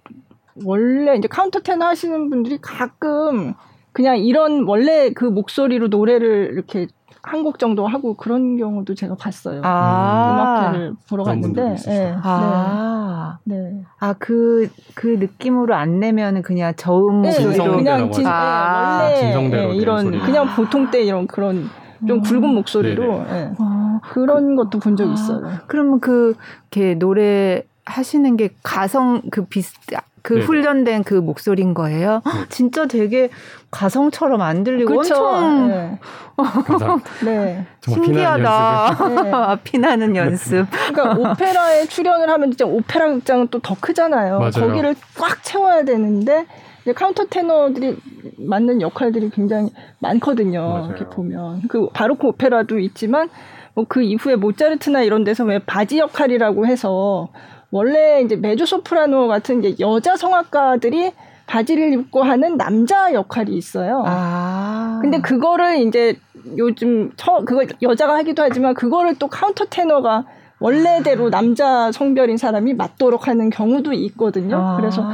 원래 0.64 1.16
이제 1.16 1.26
카운터 1.26 1.60
테너 1.60 1.86
하시는 1.86 2.28
분들이 2.28 2.58
가끔 2.60 3.54
그냥 3.92 4.18
이런 4.18 4.64
원래 4.66 5.10
그 5.14 5.24
목소리로 5.24 5.88
노래를 5.88 6.50
이렇게 6.52 6.86
한 7.22 7.42
곡 7.44 7.58
정도 7.58 7.86
하고 7.86 8.14
그런 8.14 8.56
경우도 8.56 8.94
제가 8.94 9.14
봤어요. 9.14 9.60
아~ 9.64 10.32
음악회를 10.70 10.92
보러 11.08 11.24
갔는데. 11.24 11.74
네. 11.86 12.14
아, 12.22 13.38
네. 13.44 13.82
아, 13.98 14.14
그, 14.18 14.68
그 14.94 15.06
느낌으로 15.06 15.74
안 15.74 16.00
내면은 16.00 16.42
그냥 16.42 16.72
저음 16.76 17.22
네, 17.22 17.28
목소리로. 17.28 17.76
그냥 17.76 18.10
진, 18.10 18.26
아~ 18.26 19.08
네, 19.08 19.34
원래 19.34 19.48
네, 19.68 19.74
이런, 19.76 20.02
소리. 20.04 20.18
그냥 20.20 20.46
보통 20.56 20.90
때 20.90 21.02
이런 21.02 21.26
그런 21.26 21.68
좀 22.06 22.18
음. 22.18 22.22
굵은 22.22 22.48
목소리로 22.54 23.24
네. 23.24 23.52
아, 23.58 24.00
그런 24.10 24.56
것도 24.56 24.78
본 24.78 24.96
적 24.96 25.10
있어요. 25.12 25.42
그러면 25.66 26.00
그, 26.00 26.34
이렇게 26.70 26.94
노래 26.94 27.62
하시는 27.84 28.36
게 28.36 28.50
가성 28.62 29.22
그 29.30 29.44
비슷 29.46 29.74
그 30.22 30.34
네네. 30.34 30.44
훈련된 30.46 31.04
그 31.04 31.14
목소리인 31.14 31.74
거예요. 31.74 32.22
네. 32.24 32.30
진짜 32.48 32.86
되게 32.86 33.30
가성처럼 33.70 34.40
안 34.42 34.64
들리고 34.64 34.98
그쵸? 34.98 35.14
엄청 35.14 35.68
네. 35.68 35.98
네. 37.24 37.66
신기하다. 37.86 38.96
네. 39.08 39.56
피나는 39.64 40.16
연습. 40.16 40.66
그러니까 40.92 41.30
오페라에 41.30 41.84
출연을 41.86 42.28
하면 42.28 42.50
진짜 42.50 42.64
오페라 42.66 43.08
극장은 43.08 43.48
또 43.48 43.60
더 43.60 43.76
크잖아요. 43.78 44.38
맞아요. 44.38 44.50
거기를 44.52 44.94
꽉 45.18 45.42
채워야 45.42 45.84
되는데 45.84 46.46
이제 46.82 46.92
카운터 46.94 47.24
테너들이 47.26 47.96
맡는 48.38 48.80
역할들이 48.80 49.30
굉장히 49.30 49.70
많거든요. 49.98 50.62
맞아요. 50.66 50.86
이렇게 50.86 51.04
보면 51.06 51.62
그 51.68 51.88
바로크 51.92 52.26
오페라도 52.26 52.78
있지만 52.78 53.28
뭐 53.74 53.84
그 53.88 54.02
이후에 54.02 54.36
모차르트나 54.36 55.02
이런 55.02 55.22
데서 55.24 55.44
왜 55.44 55.58
바지 55.58 55.98
역할이라고 55.98 56.66
해서 56.66 57.28
원래 57.70 58.22
이제 58.22 58.36
메조 58.36 58.66
소프라노 58.66 59.28
같은 59.28 59.62
이제 59.62 59.76
여자 59.80 60.16
성악가들이 60.16 61.12
바지를 61.46 61.92
입고 61.92 62.22
하는 62.22 62.56
남자 62.56 63.12
역할이 63.12 63.56
있어요. 63.56 64.04
아. 64.06 64.98
근데 65.02 65.20
그거를 65.20 65.78
이제 65.78 66.16
요즘 66.56 67.10
처 67.16 67.44
그거 67.44 67.64
여자가 67.82 68.14
하기도 68.18 68.42
하지만 68.42 68.74
그거를 68.74 69.16
또 69.18 69.26
카운터 69.26 69.64
테너가 69.64 70.24
원래대로 70.60 71.30
남자 71.30 71.90
성별인 71.90 72.36
사람이 72.36 72.74
맡도록 72.74 73.26
하는 73.28 73.50
경우도 73.50 73.92
있거든요. 73.94 74.56
아. 74.58 74.76
그래서 74.76 75.08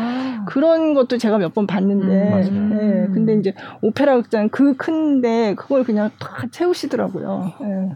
그런 0.46 0.92
것도 0.94 1.18
제가 1.18 1.38
몇 1.38 1.54
번 1.54 1.66
봤는데, 1.66 2.48
음, 2.50 2.70
네, 2.76 3.14
근데 3.14 3.34
이제 3.34 3.54
오페라 3.80 4.16
극장 4.16 4.48
그 4.48 4.76
큰데 4.76 5.54
그걸 5.54 5.84
그냥 5.84 6.10
다 6.18 6.44
채우시더라고요. 6.50 7.52
네. 7.60 7.90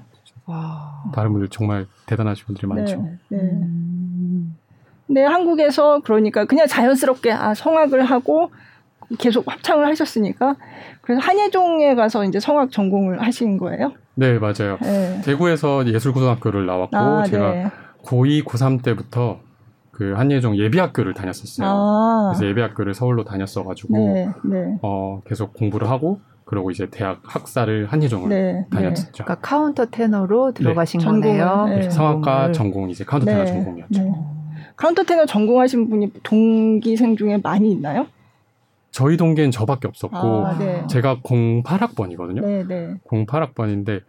와. 0.47 1.03
다른 1.13 1.33
분들 1.33 1.49
정말 1.49 1.87
대단하신 2.07 2.47
분들이 2.47 2.67
많죠. 2.69 2.97
네. 2.97 3.11
네. 3.29 3.39
음. 3.39 3.90
네, 5.11 5.25
한국에서 5.25 6.01
그러니까 6.05 6.45
그냥 6.45 6.67
자연스럽게 6.67 7.33
아, 7.33 7.53
성악을 7.53 8.05
하고 8.05 8.51
계속 9.19 9.51
합창을 9.51 9.87
하셨으니까 9.87 10.55
그래서 11.01 11.21
한예종에 11.21 11.97
가서 11.97 12.25
이제 12.25 12.39
성악 12.39 12.71
전공을 12.71 13.21
하신 13.23 13.59
거예요? 13.59 13.93
네, 14.15 14.39
맞아요. 14.39 14.79
네. 14.81 15.21
대구에서 15.25 15.87
예술고등학교를 15.87 16.65
나왔고 16.67 16.97
아, 16.97 17.25
제가 17.25 17.51
네. 17.51 17.67
고2, 18.05 18.45
고3 18.45 18.85
때부터 18.85 19.41
그 19.91 20.13
한예종 20.13 20.57
예비학교를 20.57 21.13
다녔었어요. 21.15 21.69
아. 21.69 22.33
그래서 22.33 22.49
예비학교를 22.49 22.95
서울로 22.95 23.25
다녔어가지고 23.25 23.99
네, 23.99 24.29
네. 24.45 24.79
어, 24.83 25.21
계속 25.27 25.55
공부를 25.55 25.91
하고 25.91 26.21
그리고 26.45 26.71
이제 26.71 26.89
대학 26.91 27.21
학사를 27.25 27.87
한예종을 27.87 28.29
네, 28.29 28.67
다녔었죠. 28.71 29.25
그러니까 29.25 29.35
카운터 29.37 29.87
테너로 29.87 30.53
들어가신 30.53 31.01
거네요. 31.01 31.91
성악과 31.91 32.53
전공 32.53 32.91
이제 32.91 33.05
카운터 33.05 33.27
테너 33.27 33.45
전공이었죠. 33.45 34.40
카운터 34.81 35.03
테너 35.03 35.27
전공하신 35.27 35.91
분이 35.91 36.11
동기생 36.23 37.15
중에 37.17 37.39
많이 37.43 37.71
있나요? 37.71 38.07
저희 38.91 39.19
동기엔 39.19 39.51
저밖에 39.51 39.87
없었고 39.87 40.17
아, 40.17 40.59
네. 40.59 40.87
제가 40.89 41.19
08학번이거든요. 41.23 42.41
네, 42.41 42.65
네. 42.67 42.95
08학번인데 43.11 44.01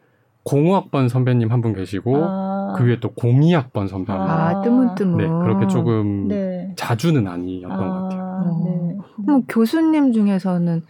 05학번 0.46 1.10
선배님 1.10 1.52
한 1.52 1.62
분 1.62 1.74
계시고 1.74 2.16
아. 2.18 2.74
그 2.78 2.86
위에 2.86 3.00
또 3.02 3.10
02학번 3.10 3.90
선배 3.90 4.14
한 4.14 4.22
분. 4.22 4.30
아, 4.32 4.62
뜨문뜨문. 4.62 5.18
네, 5.18 5.28
그렇게 5.28 5.68
조금 5.68 6.30
네. 6.30 6.72
자주는 6.78 7.28
아니었던 7.28 7.72
아, 7.72 7.78
것 7.78 8.04
같아요. 8.04 8.62
네. 8.66 8.98
뭐 9.18 9.42
교수님 9.50 10.14
중에서는 10.14 10.82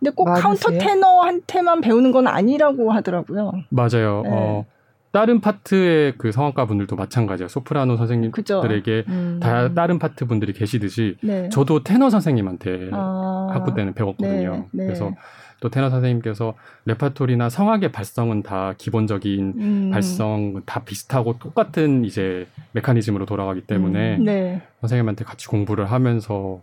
근데 0.00 0.10
꼭 0.14 0.24
맞으세요? 0.28 0.42
카운터 0.42 0.70
테너한테만 0.70 1.80
배우는 1.82 2.12
건 2.12 2.26
아니라고 2.26 2.92
하더라고요. 2.92 3.52
맞아요. 3.68 4.22
네. 4.24 4.30
어, 4.32 4.64
다른 5.12 5.40
파트의 5.40 6.14
그 6.18 6.32
성악가 6.32 6.66
분들도 6.66 6.94
마찬가지예요. 6.96 7.48
소프라노 7.48 7.96
선생님들에게 7.96 9.04
음. 9.08 9.40
다 9.40 9.72
다른 9.72 9.98
파트 9.98 10.26
분들이 10.26 10.52
계시듯이 10.52 11.16
네. 11.22 11.48
저도 11.48 11.82
테너 11.82 12.10
선생님한테 12.10 12.90
아. 12.92 13.48
학부 13.50 13.74
때는 13.74 13.94
배웠거든요. 13.94 14.50
네. 14.50 14.64
네. 14.72 14.84
그래서 14.84 15.12
또 15.60 15.70
테너 15.70 15.90
선생님께서 15.90 16.54
레파토리나 16.84 17.48
성악의 17.48 17.90
발성은 17.90 18.42
다 18.42 18.74
기본적인 18.78 19.54
음. 19.56 19.90
발성 19.92 20.62
다 20.66 20.84
비슷하고 20.84 21.38
똑같은 21.38 22.04
이제 22.04 22.46
메커니즘으로 22.72 23.26
돌아가기 23.26 23.62
때문에 23.62 24.16
음. 24.16 24.24
네. 24.24 24.62
선생님한테 24.80 25.24
같이 25.24 25.48
공부를 25.48 25.90
하면서 25.90 26.60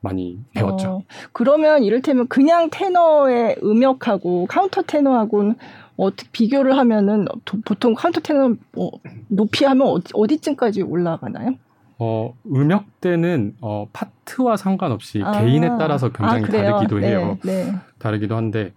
많이 0.00 0.38
배웠죠. 0.54 0.90
어, 0.90 1.02
그러면 1.32 1.84
이를테면 1.84 2.26
그냥 2.28 2.70
테너의 2.70 3.56
음역하고 3.62 4.46
카운터 4.46 4.82
테너하고는 4.82 5.54
어떻게 6.02 6.28
비교를 6.32 6.76
하면은 6.78 7.26
보통 7.64 7.94
카운터 7.94 8.20
테너 8.20 8.54
뭐 8.72 8.90
높이 9.28 9.64
하면 9.64 9.86
어디, 9.86 10.10
어디쯤까지 10.14 10.82
올라가나요? 10.82 11.54
어, 11.98 12.34
음역대는 12.46 13.56
어, 13.60 13.86
파트와 13.92 14.56
상관없이 14.56 15.22
아, 15.24 15.40
개인에 15.40 15.68
따라서 15.78 16.10
굉장히 16.10 16.44
아, 16.44 16.46
다르기도 16.48 16.98
네, 16.98 17.08
해요. 17.08 17.38
네. 17.44 17.72
다르기도 17.98 18.36
한데 18.36 18.72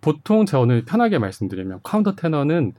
보통 0.00 0.44
저는 0.44 0.84
편하게 0.84 1.18
말씀드리면 1.18 1.80
카운터 1.82 2.14
테너는 2.14 2.74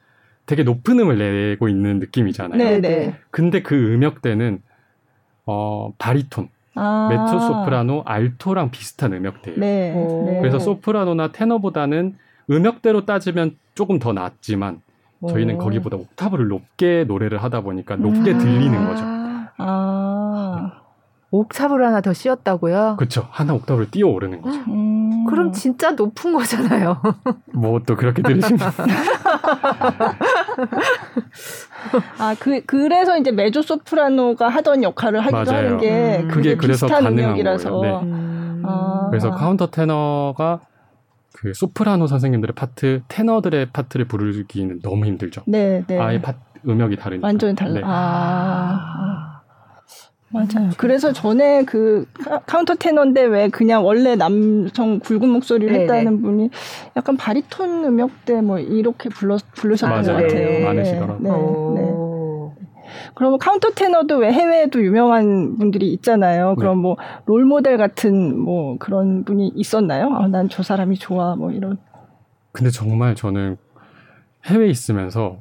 되게 0.45 0.63
높은 0.63 0.99
음을 0.99 1.17
내고 1.49 1.69
있는 1.69 1.99
느낌이잖아요. 1.99 2.57
네, 2.57 2.79
네. 2.79 3.15
근데 3.31 3.61
그 3.61 3.75
음역대는 3.93 4.61
어, 5.45 5.91
바리톤, 5.97 6.49
아. 6.75 7.07
메초 7.09 7.39
소프라노, 7.39 8.03
알토랑 8.05 8.69
비슷한 8.71 9.13
음역대예요. 9.13 9.59
네. 9.59 10.37
그래서 10.39 10.59
소프라노나 10.59 11.31
테너보다는 11.31 12.15
음역대로 12.49 13.05
따지면 13.05 13.57
조금 13.75 13.99
더 13.99 14.13
낫지만 14.13 14.81
저희는 15.27 15.55
오. 15.55 15.57
거기보다 15.59 15.97
옥타브를 15.97 16.47
높게 16.47 17.03
노래를 17.07 17.43
하다 17.43 17.61
보니까 17.61 17.95
높게 17.97 18.31
음. 18.31 18.37
들리는 18.39 18.85
거죠. 18.87 19.03
아. 19.57 20.71
옥타브를 21.31 21.85
하나 21.85 22.01
더 22.01 22.11
씌웠다고요? 22.11 22.95
그렇죠. 22.97 23.27
하나 23.29 23.53
옥타브를 23.53 23.91
띄어 23.91 24.07
오르는 24.07 24.41
거죠. 24.41 24.57
음. 24.67 25.25
그럼 25.27 25.51
진짜 25.51 25.91
높은 25.91 26.33
거잖아요. 26.33 26.99
뭐 27.53 27.79
또 27.85 27.95
그렇게 27.95 28.23
들으시면. 28.23 28.59
아, 32.17 32.35
그, 32.39 32.61
그래서 32.65 33.17
이제 33.17 33.31
메조 33.31 33.61
소프라노가 33.61 34.49
하던 34.49 34.81
역할을 34.83 35.19
하기도 35.21 35.37
맞아요. 35.51 35.65
하는 35.65 35.77
게 35.77 36.19
음. 36.23 36.27
그게 36.29 36.55
그래서 36.55 36.87
가능한 36.87 37.35
거예요. 37.43 37.81
네. 37.81 37.99
음. 38.09 38.63
아. 38.65 39.07
그래서 39.09 39.29
카운터 39.31 39.67
테너가 39.67 40.59
그 41.41 41.53
소프라노 41.53 42.07
선생님들의 42.07 42.53
파트, 42.53 43.01
테너들의 43.07 43.67
파트를 43.71 44.05
부르기는 44.05 44.81
너무 44.81 45.05
힘들죠. 45.05 45.43
네, 45.47 45.83
네. 45.87 45.97
아예 45.97 46.21
파, 46.21 46.33
음역이 46.67 46.97
다르니까. 46.97 47.25
완전히 47.25 47.55
달라. 47.55 47.73
네. 47.75 47.81
아. 47.85 49.41
맞아요. 50.31 50.69
그래서 50.77 51.11
전에 51.13 51.63
그 51.63 52.05
카운터 52.45 52.75
테너인데 52.75 53.23
왜 53.23 53.47
그냥 53.47 53.83
원래 53.85 54.15
남성 54.15 54.99
굵은 54.99 55.27
목소리를 55.27 55.71
네네. 55.71 55.83
했다는 55.83 56.17
네. 56.17 56.21
분이 56.21 56.49
약간 56.97 57.17
바리톤 57.17 57.85
음역대 57.85 58.41
뭐 58.41 58.59
이렇게 58.59 59.09
불러 59.09 59.37
부르셨던 59.53 59.89
맞아요. 60.05 60.17
것 60.17 60.27
같아요. 60.27 60.65
많으시더라고요. 60.65 61.73
네. 61.75 62.08
네. 63.09 63.11
네. 63.11 63.13
그러면 63.15 63.39
카운터 63.39 63.69
테너도 63.71 64.17
왜 64.17 64.31
해외에도 64.31 64.83
유명한 64.83 65.57
분들이 65.57 65.91
있잖아요. 65.93 66.55
그럼 66.55 66.81
네. 66.81 66.95
뭐롤 67.25 67.45
모델 67.45 67.77
같은 67.77 68.37
뭐 68.39 68.77
그런 68.77 69.23
분이 69.25 69.53
있었나요? 69.55 70.09
아, 70.15 70.27
난 70.27 70.49
저 70.49 70.63
사람이 70.63 70.97
좋아 70.97 71.35
뭐 71.35 71.51
이런. 71.51 71.77
근데 72.51 72.69
정말 72.71 73.15
저는 73.15 73.57
해외에 74.45 74.69
있으면서 74.69 75.37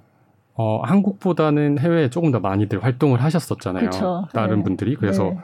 어, 0.55 0.81
한국보다는 0.83 1.79
해외에 1.79 2.11
조금 2.11 2.31
더 2.33 2.41
많이들 2.41 2.83
활동을 2.83 3.23
하셨었잖아요. 3.23 3.91
그쵸. 3.91 4.27
다른 4.35 4.59
네. 4.59 4.63
분들이 4.65 4.97
그래서 4.97 5.25
네. 5.25 5.39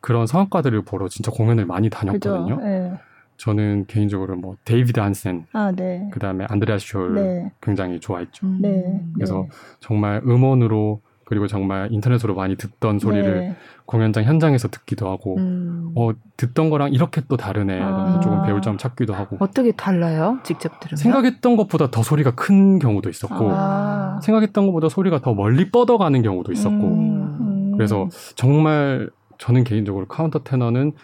그런 0.00 0.26
성악가들을 0.26 0.82
보러 0.82 1.08
진짜 1.08 1.30
공연을 1.30 1.66
많이 1.66 1.90
다녔거든요. 1.90 2.56
네. 2.60 2.92
저는 3.36 3.84
개인적으로 3.86 4.36
뭐 4.36 4.56
데이비드 4.64 4.98
한센, 5.00 5.46
아, 5.52 5.72
네. 5.74 6.08
그다음에 6.12 6.46
안드레아 6.48 6.76
숄 6.76 7.12
네. 7.14 7.52
굉장히 7.62 7.98
좋아했죠. 8.00 8.46
네. 8.60 9.00
그래서 9.14 9.46
정말 9.78 10.20
음원으로 10.26 11.00
그리고 11.30 11.46
정말 11.46 11.86
인터넷으로 11.92 12.34
많이 12.34 12.56
듣던 12.56 12.98
소리를 12.98 13.38
네. 13.38 13.56
공연장 13.86 14.24
현장에서 14.24 14.66
듣기도 14.66 15.08
하고 15.08 15.36
음. 15.36 15.92
어 15.94 16.10
듣던 16.36 16.70
거랑 16.70 16.92
이렇게 16.92 17.22
또 17.28 17.36
다르네 17.36 17.80
아. 17.80 18.18
조금 18.20 18.42
배울 18.42 18.60
점 18.60 18.76
찾기도 18.76 19.14
하고 19.14 19.36
어떻게 19.38 19.70
달라요 19.70 20.40
직접 20.42 20.80
들으면 20.80 20.96
생각했던 20.96 21.56
것보다 21.56 21.88
더 21.92 22.02
소리가 22.02 22.34
큰 22.34 22.80
경우도 22.80 23.08
있었고 23.08 23.48
아. 23.52 24.18
생각했던 24.24 24.66
것보다 24.66 24.88
소리가 24.88 25.20
더 25.20 25.32
멀리 25.32 25.70
뻗어가는 25.70 26.20
경우도 26.20 26.50
있었고 26.50 26.76
음. 26.76 27.36
음. 27.40 27.72
그래서 27.76 28.08
정말 28.34 29.08
저는 29.38 29.62
개인적으로 29.62 30.08
카운터 30.08 30.40
테너는 30.40 30.94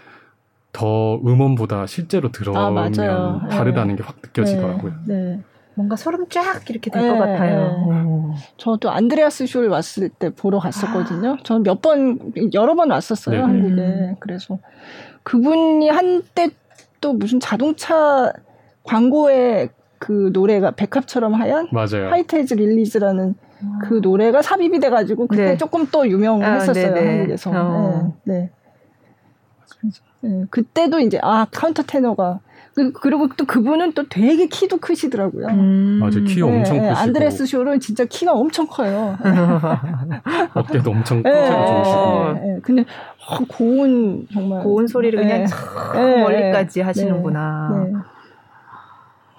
더 0.73 1.21
음원보다 1.25 1.87
실제로 1.87 2.33
들어보면 2.33 2.99
아, 2.99 3.49
다르다는 3.49 3.95
네. 3.95 4.03
게확 4.03 4.17
느껴지더라고요. 4.25 4.93
네. 5.07 5.41
네. 5.77 5.83
뭔가 5.83 5.97
소름 5.97 6.27
쫙 6.29 6.69
이렇게 6.71 6.91
될것 6.91 7.13
네, 7.13 7.19
같아요. 7.19 7.87
네. 7.91 8.37
저도 8.57 8.91
안드레아스 8.91 9.47
쇼를 9.47 9.69
왔을 9.69 10.09
때 10.09 10.31
보러 10.31 10.59
갔었거든요. 10.59 11.33
아. 11.33 11.43
저는 11.43 11.63
몇 11.63 11.83
번, 11.83 12.33
여러 12.55 12.75
번 12.75 12.91
왔었어요, 12.91 13.37
네. 13.37 13.43
한국에. 13.43 13.83
음. 13.83 14.17
그래서 14.19 14.59
그분이 15.23 15.89
한때 15.89 16.49
또 17.01 17.13
무슨 17.13 17.41
자동차 17.41 18.33
광고에 18.85 19.69
그 19.99 20.31
노래가 20.33 20.71
백합처럼 20.73 21.35
하얀 21.35 21.69
맞아요. 21.73 22.11
화이트헤즈 22.11 22.55
릴리즈라는 22.55 23.35
그 23.83 24.01
노래가 24.03 24.43
삽입이 24.43 24.81
돼가지고 24.81 25.27
그때 25.27 25.45
네. 25.45 25.57
조금 25.57 25.87
또 25.91 26.09
유명했었어요 26.09 26.95
아, 26.95 26.99
한국에서. 26.99 27.51
어. 27.55 28.15
네, 28.25 28.51
네. 29.83 29.91
네. 30.21 30.45
그때도 30.51 31.01
이제 31.01 31.19
아 31.23 31.47
카운터 31.51 31.83
테너가 31.83 32.41
그, 32.77 32.93
그리고 32.93 33.27
또 33.39 33.47
그분은 33.47 33.93
또 33.93 34.07
되게 34.07 34.47
키도 34.49 34.77
크시더라고요. 34.77 35.47
음. 35.47 35.99
맞아, 35.99 36.21
키 36.21 36.35
네, 36.35 36.43
엄청 36.43 36.79
크시고. 36.79 36.95
안드레아스 36.95 37.47
숄은 37.47 37.81
진짜 37.81 38.05
키가 38.05 38.35
엄청 38.35 38.67
커요. 38.67 39.17
어깨도 40.53 40.91
엄청 40.91 41.23
크고 41.23 41.35
네, 41.35 41.47
좋으시고. 41.47 42.33
네, 42.35 42.59
근데 42.63 42.85
어, 43.27 43.39
고운 43.49 44.29
정말 44.31 44.63
고운 44.63 44.87
소리를 44.87 45.19
그냥 45.19 45.47
네. 45.95 46.01
네. 46.05 46.23
멀리까지 46.23 46.83
하시는구나. 46.83 47.87
네. 47.87 47.93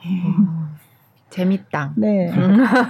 음, 0.08 0.76
재밌다. 1.30 1.92
네. 1.96 2.34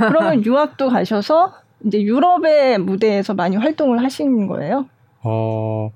그러면 0.08 0.46
유학도 0.46 0.88
가셔서 0.88 1.56
이제 1.84 2.02
유럽의 2.02 2.78
무대에서 2.80 3.34
많이 3.34 3.58
활동을 3.58 4.02
하신 4.02 4.48
거예요? 4.48 4.86
어, 5.24 5.92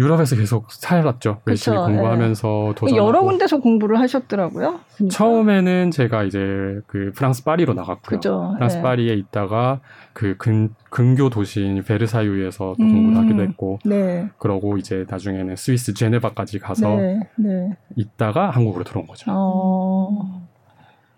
유럽에서 0.00 0.34
계속 0.34 0.72
살았죠. 0.72 1.42
열심히 1.46 1.76
그쵸, 1.76 1.86
공부하면서 1.86 2.64
네. 2.68 2.74
도전. 2.74 2.96
여러 2.96 3.20
군데서 3.22 3.58
공부를 3.58 4.00
하셨더라고요. 4.00 4.80
그러니까. 4.94 5.14
처음에는 5.16 5.90
제가 5.90 6.24
이제 6.24 6.80
그 6.86 7.12
프랑스 7.14 7.44
파리로 7.44 7.74
나갔고요. 7.74 8.18
그쵸, 8.18 8.54
프랑스 8.56 8.76
네. 8.76 8.82
파리에 8.82 9.14
있다가 9.14 9.80
그 10.14 10.36
근, 10.38 10.70
근교 10.88 11.28
도시인 11.28 11.84
베르사유에서 11.84 12.76
또 12.78 12.82
음, 12.82 12.92
공부를 12.92 13.18
하기도 13.18 13.42
했고, 13.42 13.78
네. 13.84 14.30
그러고 14.38 14.78
이제 14.78 15.04
나중에는 15.06 15.54
스위스 15.56 15.92
제네바까지 15.92 16.60
가서 16.60 16.96
네, 16.96 17.20
네. 17.36 17.76
있다가 17.96 18.48
한국으로 18.48 18.84
들어온 18.84 19.06
거죠. 19.06 19.30
어, 19.30 20.42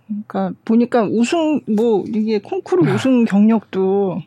그러니까 0.08 0.52
보니까 0.64 1.04
우승 1.04 1.60
뭐 1.68 2.02
이게 2.08 2.40
콩쿠르 2.40 2.82
우승 2.92 3.24
경력도 3.26 4.20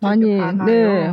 많이 0.00 0.24
네. 0.64 1.10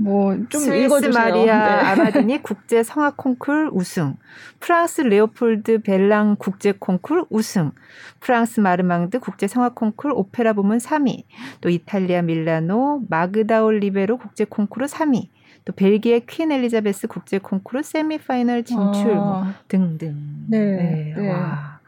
음. 0.00 0.04
뭐좀 0.04 0.60
스위스 0.60 1.06
마리아 1.06 1.44
네. 1.44 1.86
아마디니 1.90 2.42
국제 2.42 2.82
성악 2.82 3.16
콩쿨 3.16 3.70
우승, 3.72 4.16
프랑스 4.58 5.02
레오폴드 5.02 5.82
벨랑 5.82 6.36
국제 6.38 6.72
콩쿨 6.72 7.26
우승, 7.30 7.72
프랑스 8.20 8.60
마르망드 8.60 9.18
국제 9.18 9.46
성악 9.46 9.74
콩쿨 9.74 10.12
오페라 10.14 10.52
부문 10.52 10.78
3위, 10.78 11.24
또 11.60 11.68
이탈리아 11.68 12.22
밀라노 12.22 13.02
마그다 13.08 13.64
올리베로 13.64 14.18
국제 14.18 14.44
콩쿠르 14.44 14.86
3위, 14.86 15.28
또 15.64 15.72
벨기에 15.72 16.20
퀸 16.26 16.52
엘리자베스 16.52 17.06
국제 17.06 17.38
콩쿠르 17.38 17.82
세미파이널 17.82 18.64
진출 18.64 19.14
뭐 19.14 19.36
아. 19.36 19.44
뭐 19.44 19.52
등등. 19.68 20.16
네. 20.48 20.58
네. 20.58 21.14
네. 21.16 21.30
와. 21.30 21.80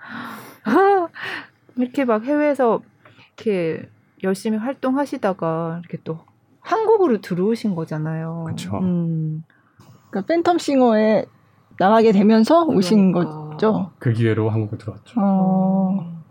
이렇게 1.77 2.05
막 2.05 2.25
해외에서 2.25 2.83
이렇게 3.37 3.89
열심히 4.23 4.59
활동하시다가 4.59 5.81
이렇게 5.81 5.99
또 6.05 6.21
한국으로 6.63 7.21
들어오신 7.21 7.75
거잖아요. 7.75 8.45
그렇죠. 8.47 8.79
음. 8.79 9.45
그러니까 10.11 10.35
팬텀 10.35 10.59
싱어에 10.59 11.27
나가게 11.79 12.13
되면서 12.13 12.65
오신 12.65 13.13
그러니까. 13.13 13.49
거죠. 13.51 13.91
그 13.99 14.13
기회로 14.13 14.49
한국에 14.51 14.79
들어왔죠. 14.79 15.21
어. 15.21 16.23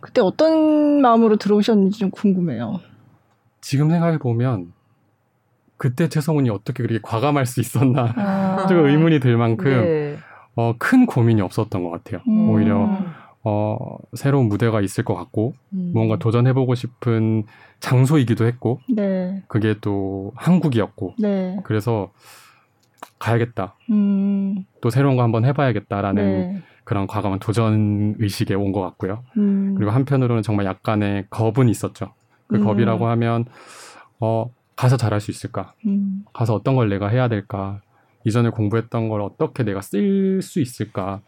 그때 0.00 0.20
어떤 0.20 1.00
마음으로 1.00 1.36
들어오셨는지 1.36 1.98
좀 1.98 2.10
궁금해요. 2.10 2.80
지금 3.60 3.90
생각해 3.90 4.18
보면 4.18 4.72
그때 5.76 6.08
최성훈이 6.08 6.50
어떻게 6.50 6.82
그렇게 6.82 7.00
과감할 7.02 7.46
수 7.46 7.60
있었나 7.60 8.12
아. 8.16 8.66
좀 8.68 8.84
의문이 8.86 9.20
들 9.20 9.36
만큼 9.36 9.70
네. 9.70 10.16
어, 10.54 10.74
큰 10.78 11.06
고민이 11.06 11.40
없었던 11.40 11.82
것 11.82 11.90
같아요. 11.90 12.20
음. 12.28 12.50
오히려 12.50 12.98
어, 13.44 13.76
새로운 14.14 14.48
무대가 14.48 14.80
있을 14.80 15.04
것 15.04 15.14
같고, 15.14 15.52
음. 15.74 15.90
뭔가 15.94 16.18
도전해보고 16.18 16.74
싶은 16.74 17.44
장소이기도 17.80 18.46
했고, 18.46 18.80
네. 18.88 19.42
그게 19.48 19.74
또 19.80 20.32
한국이었고, 20.36 21.14
네. 21.18 21.58
그래서 21.64 22.10
가야겠다. 23.18 23.76
음. 23.90 24.64
또 24.80 24.90
새로운 24.90 25.16
거 25.16 25.22
한번 25.22 25.44
해봐야겠다라는 25.44 26.24
네. 26.54 26.62
그런 26.84 27.06
과감한 27.06 27.38
도전 27.38 28.14
의식에 28.18 28.54
온 28.54 28.72
것 28.72 28.80
같고요. 28.80 29.22
음. 29.36 29.74
그리고 29.76 29.90
한편으로는 29.92 30.42
정말 30.42 30.66
약간의 30.66 31.26
겁은 31.30 31.68
있었죠. 31.68 32.12
그 32.46 32.56
음. 32.56 32.64
겁이라고 32.64 33.06
하면, 33.08 33.44
어, 34.20 34.50
가서 34.76 34.96
잘할 34.96 35.20
수 35.20 35.30
있을까? 35.30 35.74
음. 35.86 36.24
가서 36.32 36.54
어떤 36.54 36.74
걸 36.76 36.88
내가 36.88 37.08
해야 37.08 37.28
될까? 37.28 37.80
이전에 38.24 38.48
공부했던 38.50 39.08
걸 39.10 39.20
어떻게 39.20 39.62
내가 39.64 39.82
쓸 39.82 40.40
수 40.42 40.60
있을까? 40.60 41.20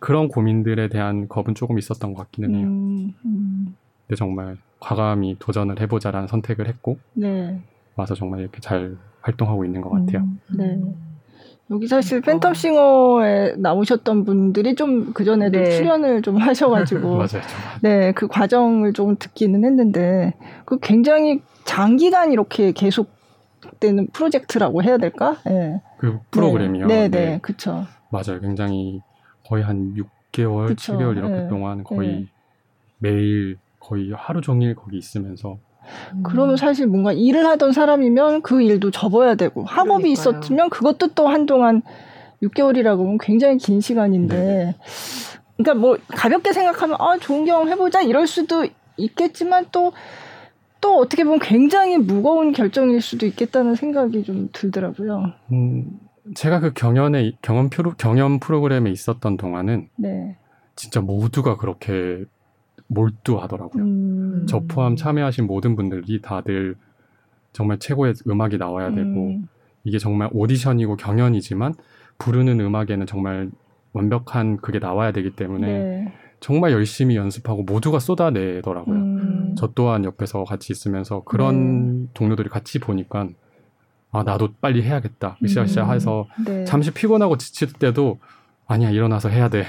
그런 0.00 0.28
고민들에 0.28 0.88
대한 0.88 1.28
겁은 1.28 1.54
조금 1.54 1.78
있었던 1.78 2.14
것 2.14 2.24
같기는 2.24 2.54
해요. 2.54 2.66
음, 2.66 3.14
음. 3.24 3.76
근데 4.06 4.16
정말 4.16 4.56
과감히 4.80 5.36
도전을 5.38 5.80
해보자라는 5.80 6.26
선택을 6.26 6.66
했고 6.66 6.98
네. 7.12 7.60
와서 7.96 8.14
정말 8.14 8.40
이렇게 8.40 8.60
잘 8.60 8.96
활동하고 9.20 9.64
있는 9.64 9.82
것 9.82 9.90
같아요. 9.90 10.22
음, 10.22 10.40
네. 10.56 10.80
여기 11.70 11.86
사실 11.86 12.20
팬텀싱어에 12.22 13.60
나오셨던 13.60 14.24
분들이 14.24 14.74
좀 14.74 15.12
그전에도 15.12 15.58
네. 15.58 15.70
출연을 15.70 16.22
좀 16.22 16.38
하셔가지고 16.38 17.14
맞아요. 17.18 17.42
네, 17.82 18.12
그 18.12 18.26
과정을 18.26 18.92
좀 18.94 19.16
듣기는 19.16 19.64
했는데 19.64 20.34
그 20.64 20.78
굉장히 20.80 21.42
장기간 21.64 22.32
이렇게 22.32 22.72
계속되는 22.72 24.08
프로젝트라고 24.12 24.82
해야 24.82 24.96
될까? 24.96 25.36
네. 25.44 25.80
그 25.98 26.18
프로그램이요. 26.30 26.86
네, 26.86 27.08
네, 27.08 27.08
네. 27.08 27.38
그렇죠. 27.40 27.84
맞아요. 28.10 28.40
굉장히 28.40 29.00
거의 29.50 29.64
한 29.64 29.94
6개월, 29.94 30.68
그쵸. 30.68 30.96
7개월 30.96 31.16
이렇게 31.16 31.34
네. 31.34 31.48
동안 31.48 31.82
거의 31.82 32.08
네. 32.08 32.26
매일 32.98 33.58
거의 33.80 34.12
하루 34.14 34.40
종일 34.40 34.76
거기 34.76 34.96
있으면서 34.96 35.58
음. 36.14 36.22
그러면 36.22 36.56
사실 36.56 36.86
뭔가 36.86 37.12
일을 37.12 37.44
하던 37.46 37.72
사람이면 37.72 38.42
그 38.42 38.62
일도 38.62 38.92
접어야 38.92 39.34
되고 39.34 39.64
학업이 39.64 40.02
그러니까요. 40.02 40.12
있었으면 40.12 40.70
그것도 40.70 41.08
또 41.14 41.26
한동안 41.26 41.82
6개월이라고 42.42 43.00
하면 43.00 43.18
굉장히 43.18 43.58
긴 43.58 43.80
시간인데 43.80 44.36
네. 44.36 44.76
그러니까 45.56 45.74
뭐 45.74 45.98
가볍게 46.08 46.52
생각하면 46.52 46.96
아 47.00 47.18
좋은 47.18 47.44
경험 47.44 47.68
해보자 47.68 48.02
이럴 48.02 48.28
수도 48.28 48.66
있겠지만 48.96 49.66
또또 49.72 50.98
어떻게 50.98 51.24
보면 51.24 51.40
굉장히 51.40 51.98
무거운 51.98 52.52
결정일 52.52 53.00
수도 53.00 53.26
있겠다는 53.26 53.74
생각이 53.74 54.22
좀 54.22 54.48
들더라고요. 54.52 55.32
음, 55.52 55.98
제가 56.34 56.60
그 56.60 56.72
경연에 56.72 57.32
경험 57.42 57.70
프로 57.70 57.92
경연 57.92 58.40
프로그램에 58.40 58.90
있었던 58.90 59.36
동안은 59.36 59.88
네. 59.96 60.36
진짜 60.76 61.00
모두가 61.00 61.56
그렇게 61.56 62.24
몰두하더라고요. 62.86 63.82
음. 63.82 64.46
저 64.48 64.60
포함 64.60 64.96
참여하신 64.96 65.46
모든 65.46 65.76
분들이 65.76 66.20
다들 66.20 66.76
정말 67.52 67.78
최고의 67.78 68.14
음악이 68.28 68.58
나와야 68.58 68.90
되고 68.90 69.28
음. 69.28 69.48
이게 69.84 69.98
정말 69.98 70.28
오디션이고 70.32 70.96
경연이지만 70.96 71.74
부르는 72.18 72.60
음악에는 72.60 73.06
정말 73.06 73.50
완벽한 73.92 74.58
그게 74.58 74.78
나와야 74.78 75.12
되기 75.12 75.30
때문에 75.30 75.66
네. 75.66 76.12
정말 76.40 76.72
열심히 76.72 77.16
연습하고 77.16 77.64
모두가 77.64 77.98
쏟아내더라고요. 77.98 78.96
음. 78.96 79.54
저 79.58 79.68
또한 79.74 80.04
옆에서 80.04 80.44
같이 80.44 80.72
있으면서 80.72 81.22
그런 81.24 82.02
네. 82.02 82.06
동료들이 82.14 82.48
같이 82.48 82.78
보니까 82.78 83.28
아 84.12 84.22
나도 84.22 84.50
빨리 84.60 84.82
해야겠다 84.82 85.36
으쌰으쌰 85.42 85.84
음. 85.84 85.94
해서 85.94 86.26
네. 86.44 86.64
잠시 86.64 86.90
피곤하고 86.90 87.36
지칠 87.36 87.72
때도 87.72 88.18
아니야 88.66 88.90
일어나서 88.90 89.28
해야 89.28 89.48
돼 89.48 89.66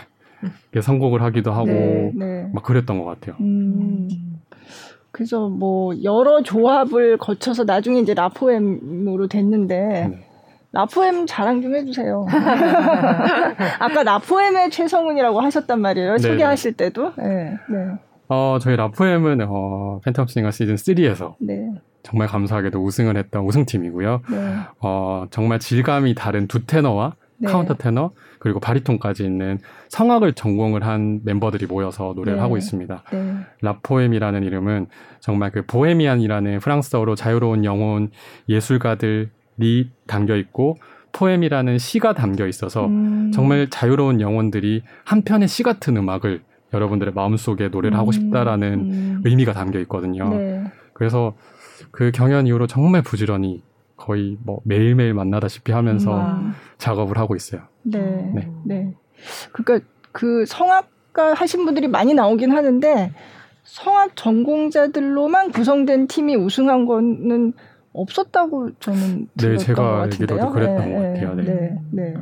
선곡을 0.79 1.21
하기도 1.21 1.51
하고 1.51 1.67
네, 1.67 2.11
네. 2.15 2.49
막 2.53 2.63
그랬던 2.63 2.99
것 2.99 3.05
같아요. 3.05 3.35
음. 3.39 4.07
그래서 5.11 5.49
뭐 5.49 5.93
여러 6.03 6.41
조합을 6.41 7.17
거쳐서 7.17 7.65
나중에 7.65 7.99
이제 7.99 8.13
라포엠으로 8.13 9.27
됐는데 9.27 10.07
네. 10.09 10.27
라포엠 10.71 11.27
자랑 11.27 11.61
좀 11.61 11.75
해주세요. 11.75 12.25
아까 13.79 14.03
라포엠의 14.03 14.71
최성훈이라고 14.71 15.41
하셨단 15.41 15.81
말이에요. 15.81 16.13
네. 16.13 16.19
소개하실 16.19 16.73
때도. 16.73 17.13
네. 17.17 17.57
네. 17.69 17.91
어 18.29 18.57
저희 18.61 18.77
라포엠은 18.77 19.41
어, 19.49 19.99
팬텀 20.05 20.29
싱어 20.29 20.51
시즌 20.51 20.75
3에서 20.75 21.35
정말 22.03 22.27
감사하게도 22.27 22.83
우승을 22.83 23.17
했던 23.17 23.43
우승팀이고요. 23.43 24.21
네. 24.29 24.55
어, 24.79 25.25
정말 25.31 25.59
질감이 25.59 26.15
다른 26.15 26.47
두 26.47 26.65
테너와 26.65 27.15
네. 27.37 27.47
카운터 27.47 27.73
테너 27.73 28.11
그리고 28.39 28.59
바리톤까지 28.59 29.23
있는 29.23 29.59
성악을 29.89 30.33
전공을 30.33 30.85
한 30.85 31.21
멤버들이 31.23 31.65
모여서 31.65 32.13
노래를 32.15 32.37
네. 32.37 32.41
하고 32.41 32.57
있습니다. 32.57 33.03
네. 33.11 33.35
라포엠이라는 33.61 34.43
이름은 34.43 34.87
정말 35.19 35.51
그 35.51 35.65
보헤미안이라는 35.65 36.59
프랑스어로 36.59 37.15
자유로운 37.15 37.65
영혼 37.65 38.11
예술가들이 38.47 39.91
담겨 40.07 40.35
있고 40.37 40.77
poem이라는 41.13 41.77
시가 41.77 42.13
담겨 42.13 42.47
있어서 42.47 42.85
음. 42.85 43.31
정말 43.33 43.69
자유로운 43.69 44.21
영혼들이 44.21 44.83
한 45.03 45.23
편의 45.23 45.47
시 45.47 45.63
같은 45.63 45.97
음악을 45.97 46.41
여러분들의 46.73 47.13
마음속에 47.13 47.67
노래를 47.67 47.97
음. 47.97 47.99
하고 47.99 48.11
싶다라는 48.11 48.73
음. 48.73 49.21
의미가 49.25 49.53
담겨 49.53 49.79
있거든요. 49.81 50.29
네. 50.29 50.63
그래서 50.93 51.35
그 51.91 52.11
경연 52.11 52.47
이후로 52.47 52.67
정말 52.67 53.01
부지런히 53.01 53.63
거의 53.97 54.37
뭐 54.43 54.61
매일매일 54.63 55.13
만나다시피 55.13 55.71
하면서 55.71 56.11
와. 56.11 56.41
작업을 56.77 57.17
하고 57.17 57.35
있어요. 57.35 57.61
네. 57.83 57.99
네. 58.33 58.51
네. 58.65 58.93
그러니까 59.51 59.87
그 60.11 60.45
성악가 60.45 61.33
하신 61.33 61.65
분들이 61.65 61.87
많이 61.87 62.13
나오긴 62.13 62.51
하는데 62.51 63.11
성악 63.63 64.15
전공자들로만 64.15 65.51
구성된 65.51 66.07
팀이 66.07 66.35
우승한 66.35 66.85
거는 66.85 67.53
없었다고 67.93 68.71
저는 68.79 69.27
네, 69.35 69.57
제가 69.57 70.03
알기로도 70.03 70.49
그랬던 70.51 70.77
네, 70.89 70.95
것 70.95 71.01
같아요. 71.01 71.35
네. 71.35 71.43
네. 71.43 71.77
네. 71.91 72.13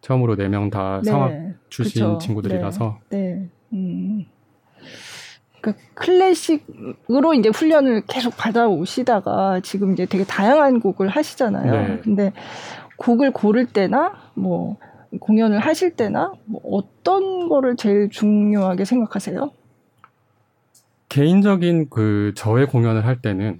처음으로 0.00 0.34
네 0.36 0.48
명 0.48 0.70
다 0.70 1.00
성악 1.04 1.32
출신. 1.68 2.18
친구들이라서. 2.18 2.98
네. 3.10 3.18
네. 3.34 3.48
음. 3.74 4.24
그러니까 5.60 5.82
클래식으로 5.94 7.34
이제 7.34 7.48
훈련을 7.50 8.02
계속 8.06 8.36
받아오시다가 8.36 9.60
지금 9.60 9.92
이제 9.92 10.06
되게 10.06 10.24
다양한 10.24 10.80
곡을 10.80 11.08
하시잖아요. 11.08 11.72
네. 11.72 12.00
근데 12.02 12.32
곡을 12.96 13.32
고를 13.32 13.66
때나 13.66 14.14
뭐 14.34 14.76
공연을 15.18 15.58
하실 15.58 15.96
때나 15.96 16.32
뭐 16.44 16.60
어떤 16.64 17.48
거를 17.48 17.76
제일 17.76 18.10
중요하게 18.10 18.84
생각하세요? 18.84 19.50
개인적인 21.08 21.90
그 21.90 22.32
저의 22.36 22.66
공연을 22.66 23.04
할 23.04 23.20
때는 23.20 23.58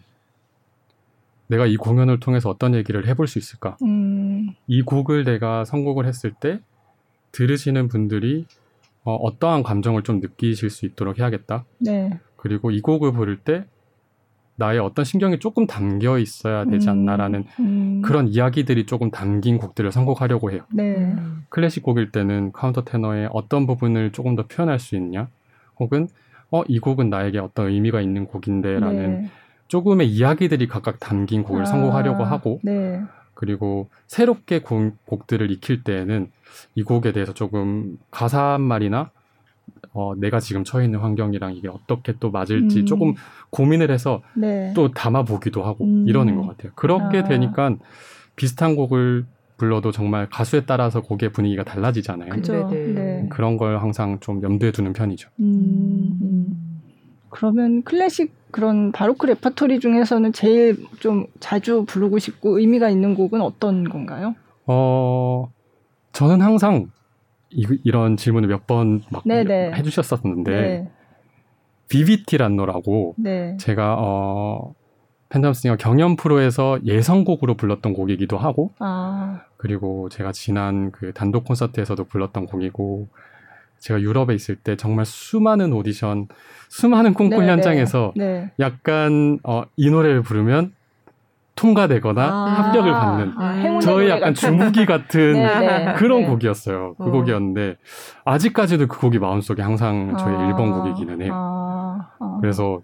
내가 1.49 1.67
이 1.67 1.77
공연을 1.77 2.21
통해서 2.21 2.49
어떤 2.49 2.75
얘기를 2.77 3.09
해볼 3.09 3.27
수 3.27 3.39
있을까? 3.39 3.77
음. 3.83 4.55
이 4.69 4.83
곡을 4.83 5.25
내가 5.25 5.65
선곡을 5.65 6.07
했을 6.07 6.33
때 6.33 6.61
들으시는 7.33 7.89
분들이 7.89 8.47
어, 9.05 9.15
어떠한 9.15 9.63
감정을 9.63 10.03
좀 10.03 10.21
느끼실 10.21 10.71
수 10.71 10.87
있도록 10.87 11.19
해야겠다. 11.19 11.65
네. 11.79 12.19
그리고 12.37 12.71
이 12.71 12.81
곡을 12.81 13.13
부를 13.13 13.39
때 13.39 13.65
나의 14.57 14.79
어떤 14.79 15.07
심경이 15.07 15.39
조금 15.39 15.67
담겨 15.67 16.19
있어야 16.19 16.67
되지 16.67 16.89
음, 16.89 16.93
않나라는 16.93 17.45
음. 17.61 18.03
그런 18.03 18.29
이야기들이 18.29 18.85
조금 18.85 19.11
담긴 19.11 19.57
곡들을 19.57 19.91
선곡하려고 19.91 20.51
해요. 20.53 20.63
네. 20.71 21.17
클래식 21.49 21.83
곡일 21.83 22.13
때는 22.13 22.53
카운터 22.53 22.85
테너의 22.85 23.31
어떤 23.33 23.67
부분을 23.67 24.13
조금 24.13 24.37
더 24.37 24.47
표현할 24.47 24.79
수 24.79 24.97
있냐, 24.97 25.29
혹은 25.79 26.09
어, 26.51 26.63
이 26.69 26.79
곡은 26.79 27.09
나에게 27.09 27.39
어떤 27.39 27.69
의미가 27.69 28.03
있는 28.03 28.27
곡인데라는 28.27 29.23
네. 29.23 29.31
조금의 29.69 30.09
이야기들이 30.09 30.69
각각 30.69 31.01
담긴 31.01 31.43
곡을 31.43 31.63
아, 31.63 31.65
선곡하려고 31.65 32.25
하고, 32.25 32.61
네. 32.63 33.01
그리고 33.41 33.89
새롭게 34.07 34.61
곡들을 34.61 35.51
익힐 35.51 35.83
때에는 35.83 36.31
이 36.75 36.83
곡에 36.83 37.13
대해서 37.13 37.33
조금 37.33 37.97
가사 38.11 38.53
한 38.53 38.61
말이나 38.61 39.13
어, 39.95 40.13
내가 40.15 40.41
지금 40.41 40.63
처해 40.63 40.85
있는 40.85 40.99
환경이랑 40.99 41.57
이게 41.57 41.67
어떻게 41.67 42.13
또 42.21 42.31
맞을지 42.31 42.81
음. 42.81 42.87
조금 42.87 43.15
고민을 43.49 43.91
해서 43.91 44.21
네. 44.35 44.75
또 44.77 44.91
담아 44.91 45.23
보기도 45.25 45.63
하고 45.63 45.87
음. 45.87 46.07
이러는 46.07 46.37
것 46.37 46.49
같아요. 46.49 46.73
그렇게 46.75 47.21
아. 47.21 47.25
되니까 47.25 47.77
비슷한 48.37 48.77
곡을 48.77 49.25
불러도 49.57 49.91
정말 49.91 50.29
가수에 50.29 50.67
따라서 50.67 51.01
곡의 51.01 51.33
분위기가 51.33 51.65
달라지잖아요. 51.65 52.29
그죠. 52.35 52.69
네. 52.69 52.87
네. 52.89 53.27
그런 53.31 53.57
걸 53.57 53.79
항상 53.79 54.21
좀 54.21 54.43
염두에 54.43 54.71
두는 54.71 54.93
편이죠. 54.93 55.31
음, 55.41 56.19
음. 56.21 56.81
그러면 57.31 57.83
클래식 57.85 58.35
그런 58.51 58.93
바로크 58.93 59.27
레파토리 59.27 59.81
중에서는 59.81 60.33
제일 60.33 60.77
좀 61.01 61.27
자주 61.41 61.85
부르고 61.87 62.19
싶고 62.19 62.59
의미가 62.59 62.89
있는 62.91 63.15
곡은 63.15 63.41
어떤 63.41 63.89
건가요? 63.89 64.35
어, 64.67 65.51
저는 66.13 66.41
항상 66.41 66.91
이, 67.51 67.67
런 67.91 68.17
질문을 68.17 68.49
몇 68.49 68.67
번 68.67 69.03
막 69.11 69.25
해주셨었는데 69.27 70.51
네. 70.51 70.91
Vivi 71.89 72.22
tiranno라고 72.22 73.15
네. 73.19 73.57
제가 73.59 73.97
어 73.99 74.75
팬텀싱어 75.29 75.77
경연 75.77 76.17
프로에서 76.17 76.79
예선곡으로 76.85 77.55
불렀던 77.55 77.93
곡이기도 77.95 78.37
하고 78.39 78.71
아. 78.79 79.43
그리고 79.57 80.09
제가 80.09 80.33
지난 80.33 80.91
그 80.93 81.13
단독 81.13 81.45
콘서트에서도 81.45 82.05
불렀던 82.05 82.47
곡이고 82.47 83.09
제가 83.81 84.01
유럽에 84.01 84.35
있을 84.35 84.57
때 84.57 84.77
정말 84.77 85.05
수많은 85.05 85.73
오디션, 85.73 86.29
수많은 86.69 87.15
콩쿨 87.15 87.41
네, 87.41 87.47
네. 87.47 87.53
현장에서 87.53 88.13
네. 88.15 88.53
약간 88.61 89.39
어, 89.43 89.63
이 89.77 89.91
노래를 89.91 90.23
부르면 90.23 90.75
통과되거나 91.57 92.23
아, 92.23 92.45
합격을 92.63 92.91
받는 92.91 93.33
아, 93.37 93.81
저의 93.81 94.09
약간 94.09 94.33
주무기 94.35 94.87
같은 94.87 95.33
네, 95.35 95.85
네. 95.85 95.93
그런 95.95 96.23
네. 96.23 96.27
곡이었어요. 96.29 96.95
그 96.97 97.05
어. 97.05 97.11
곡이었는데 97.11 97.77
아직까지도 98.25 98.87
그 98.87 98.99
곡이 98.99 99.19
마음속에 99.19 99.61
항상 99.63 100.17
저의 100.17 100.37
아, 100.37 100.53
1번 100.53 100.73
곡이기는 100.73 101.21
해요. 101.23 101.33
아, 101.35 102.11
아. 102.19 102.39
그래서 102.41 102.81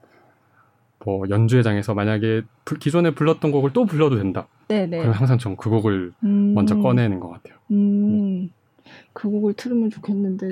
뭐 1.05 1.23
연주회장에서 1.31 1.95
만약에 1.95 2.43
기존에 2.81 3.13
불렀던 3.13 3.53
곡을 3.53 3.73
또 3.73 3.85
불러도 3.87 4.17
된다. 4.17 4.49
네네. 4.69 4.99
그럼 4.99 5.13
항상 5.13 5.39
전 5.39 5.57
그 5.57 5.71
곡을 5.71 6.13
음. 6.25 6.53
먼저 6.55 6.77
꺼내는 6.77 7.21
것 7.21 7.29
같아요. 7.31 7.57
음. 7.71 8.51
그 9.17 9.31
곡을 9.31 9.55
틀으면 9.55 9.89
좋겠는데 9.89 10.51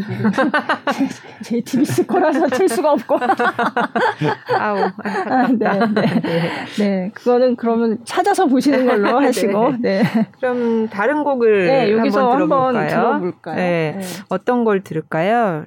JTBC 1.42 2.07
거라서 2.09 2.48
틀 2.48 2.66
수가 2.66 2.92
없고. 2.92 3.18
아우. 4.59 4.79
아, 5.05 5.48
네, 5.48 5.79
네, 5.94 6.20
네. 6.22 6.64
네, 6.79 7.11
그거는 7.12 7.57
그러면 7.57 7.98
찾아서 8.07 8.46
보시는 8.46 8.87
걸로 8.87 9.20
네. 9.20 9.27
하시고. 9.27 9.74
네. 9.81 10.03
그럼 10.40 10.88
다른 10.88 11.24
곡을 11.24 11.66
네, 11.66 11.92
여기서 11.92 12.33
한번, 12.33 12.74
한번 12.74 12.87
들어볼까요? 12.87 13.57
네. 13.57 13.96
네. 13.98 14.07
어떤 14.31 14.64
걸 14.64 14.81
들을까요? 14.81 15.66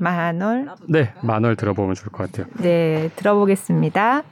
만월? 0.00 0.70
네, 0.88 1.12
만월 1.20 1.54
들어보면 1.54 1.96
좋을 1.96 2.10
것 2.10 2.32
같아요. 2.32 2.46
네, 2.62 3.10
들어보겠습니다. 3.16 4.22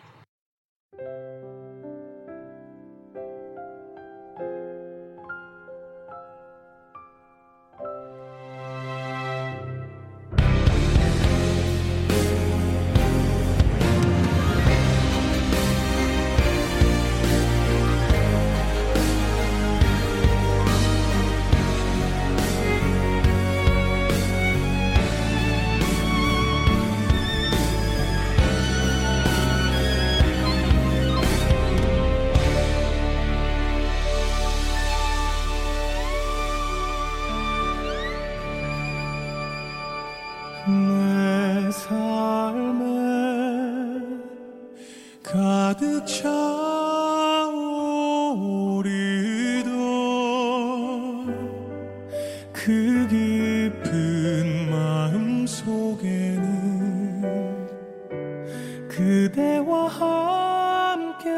그대와 58.96 59.88
함께 59.88 61.28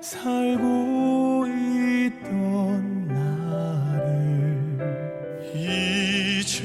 살고 0.00 1.46
있던 1.48 3.08
나를 3.08 4.78
이제는 5.52 6.62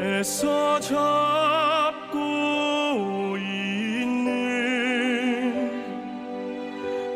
애써 0.00 0.80
잡고 0.80 2.18
있는 3.38 4.34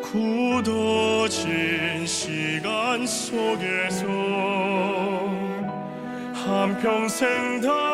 굳어진 0.01 2.07
시간 2.07 3.05
속에서 3.05 4.07
한평생 6.33 7.61
다 7.63 7.90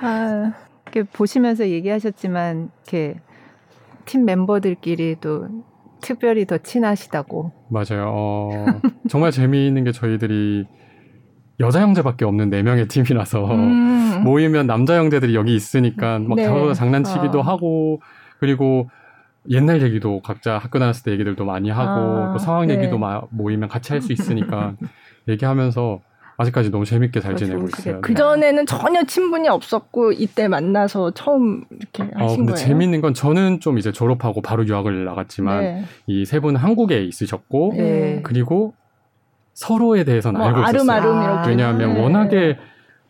아, 0.00 0.52
이렇게 0.84 1.02
보시면서 1.10 1.68
얘기하셨지만, 1.68 2.70
이렇게 2.84 3.20
팀 4.04 4.24
멤버들끼리도 4.24 5.48
특별히 6.00 6.46
더 6.46 6.58
친하시다고. 6.58 7.52
맞아요. 7.70 8.12
어, 8.14 8.66
정말 9.08 9.30
재미있는 9.30 9.84
게 9.84 9.92
저희들이 9.92 10.66
여자 11.58 11.80
형제밖에 11.80 12.24
없는 12.24 12.50
네 12.50 12.62
명의 12.62 12.86
팀이라서 12.86 13.46
음. 13.46 14.22
모이면 14.24 14.66
남자 14.66 14.96
형제들이 14.98 15.34
여기 15.34 15.54
있으니까 15.54 16.18
막 16.18 16.36
네. 16.36 16.44
서로 16.44 16.74
장난치기도 16.74 17.38
어. 17.38 17.42
하고 17.42 18.00
그리고 18.38 18.90
옛날 19.48 19.80
얘기도 19.82 20.20
각자 20.20 20.58
학교 20.58 20.78
다녔을 20.78 21.04
때 21.04 21.12
얘기들도 21.12 21.44
많이 21.44 21.70
하고 21.70 21.90
아, 21.90 22.32
또 22.32 22.38
상황 22.38 22.66
네. 22.66 22.74
얘기도 22.74 22.98
마, 22.98 23.22
모이면 23.30 23.68
같이 23.70 23.92
할 23.92 24.02
수 24.02 24.12
있으니까 24.12 24.74
얘기하면서 25.28 26.00
아직까지 26.38 26.70
너무 26.70 26.84
재밌게 26.84 27.20
잘 27.20 27.34
지내고 27.36 27.66
있어요. 27.66 28.00
그 28.02 28.14
전에는 28.14 28.66
전혀 28.66 29.04
친분이 29.04 29.48
없었고 29.48 30.12
이때 30.12 30.48
만나서 30.48 31.12
처음 31.12 31.64
이렇게 31.70 32.02
어, 32.02 32.24
하신 32.24 32.24
어, 32.24 32.36
근데 32.36 32.52
거예요. 32.52 32.66
재밌는 32.66 33.00
건 33.00 33.14
저는 33.14 33.60
좀 33.60 33.78
이제 33.78 33.90
졸업하고 33.90 34.42
바로 34.42 34.66
유학을 34.66 35.04
나갔지만 35.06 35.60
네. 35.60 35.84
이세 36.06 36.40
분은 36.40 36.60
한국에 36.60 37.02
있으셨고 37.04 37.72
네. 37.76 38.20
그리고 38.22 38.74
서로에 39.54 40.04
대해서는 40.04 40.38
뭐 40.38 40.48
알고 40.48 40.60
있었어요. 40.60 40.92
아름아름. 40.92 41.48
왜냐하면 41.48 41.94
네. 41.94 42.00
워낙에 42.02 42.58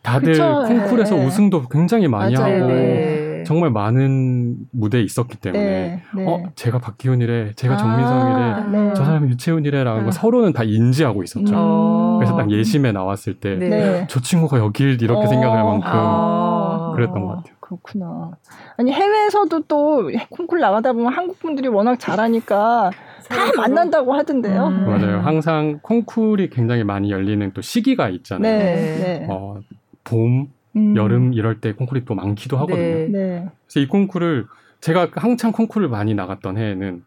다들 0.03 0.31
그쵸, 0.31 0.63
콩쿨에서 0.65 1.15
네. 1.15 1.25
우승도 1.25 1.67
굉장히 1.67 2.07
많이 2.07 2.33
맞아요. 2.33 2.63
하고 2.63 2.67
네. 2.73 3.26
정말 3.47 3.71
많은 3.71 4.57
무대에 4.71 5.01
있었기 5.01 5.37
때문에 5.37 5.63
네, 5.63 6.01
네. 6.15 6.25
어 6.27 6.43
제가 6.55 6.79
박기훈이래, 6.79 7.53
제가 7.55 7.75
아, 7.75 7.77
정민성이래, 7.77 8.93
저 8.93 9.05
사람이 9.05 9.29
유채훈이래라는 9.29 10.03
거 10.03 10.07
아. 10.09 10.11
서로는 10.11 10.51
다 10.53 10.63
인지하고 10.63 11.23
있었죠. 11.23 11.55
음. 11.55 12.17
그래서 12.19 12.35
딱 12.35 12.51
예심에 12.51 12.91
나왔을 12.91 13.39
때 13.39 14.07
저 14.09 14.19
친구가 14.19 14.59
여길 14.59 15.01
이렇게 15.01 15.25
어. 15.25 15.27
생각할 15.27 15.63
만큼 15.63 15.89
아. 15.89 16.91
그랬던 16.95 17.21
것 17.21 17.27
같아요. 17.37 17.55
그렇구나. 17.59 18.31
아니 18.77 18.91
해외에서도 18.91 19.61
또 19.67 20.09
콩쿨 20.29 20.59
나가다 20.59 20.93
보면 20.93 21.11
한국 21.13 21.39
분들이 21.39 21.67
워낙 21.67 21.97
잘하니까 21.99 22.91
다 23.27 23.35
만난다고 23.57 24.13
하던데요. 24.13 24.67
음. 24.67 24.85
맞아요. 24.89 25.19
항상 25.19 25.79
콩쿨이 25.81 26.49
굉장히 26.49 26.83
많이 26.83 27.11
열리는 27.11 27.51
또 27.53 27.61
시기가 27.61 28.09
있잖아요. 28.09 28.57
네, 28.57 28.75
네. 28.75 29.27
어, 29.29 29.59
봄, 30.03 30.47
음. 30.77 30.95
여름 30.95 31.33
이럴 31.33 31.59
때 31.59 31.73
콩쿨이 31.73 32.05
또 32.05 32.15
많기도 32.15 32.57
하거든요. 32.57 32.77
네. 32.77 33.07
네. 33.11 33.45
그래서 33.65 33.79
이 33.79 33.87
콩쿨을 33.87 34.45
제가 34.81 35.09
한창 35.15 35.51
콩쿨을 35.51 35.87
많이 35.89 36.13
나갔던 36.13 36.57
해에는 36.57 37.03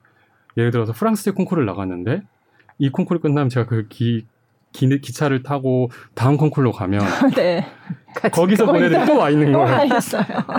예를 0.57 0.71
들어서 0.71 0.93
프랑스 0.93 1.33
콩쿨을 1.33 1.65
나갔는데 1.67 2.23
이 2.79 2.91
콩쿨이 2.91 3.21
끝나면 3.21 3.49
제가 3.49 3.67
그 3.67 3.87
기, 3.89 4.27
기, 4.73 4.89
기 5.01 5.13
차를 5.13 5.43
타고 5.43 5.91
다음 6.15 6.37
콩쿨로 6.37 6.73
가면 6.73 7.01
네. 7.37 7.65
거기서 8.33 8.67
보내들이 8.67 9.07
또와 9.07 9.31
있는 9.31 9.53
거예요. 9.53 9.89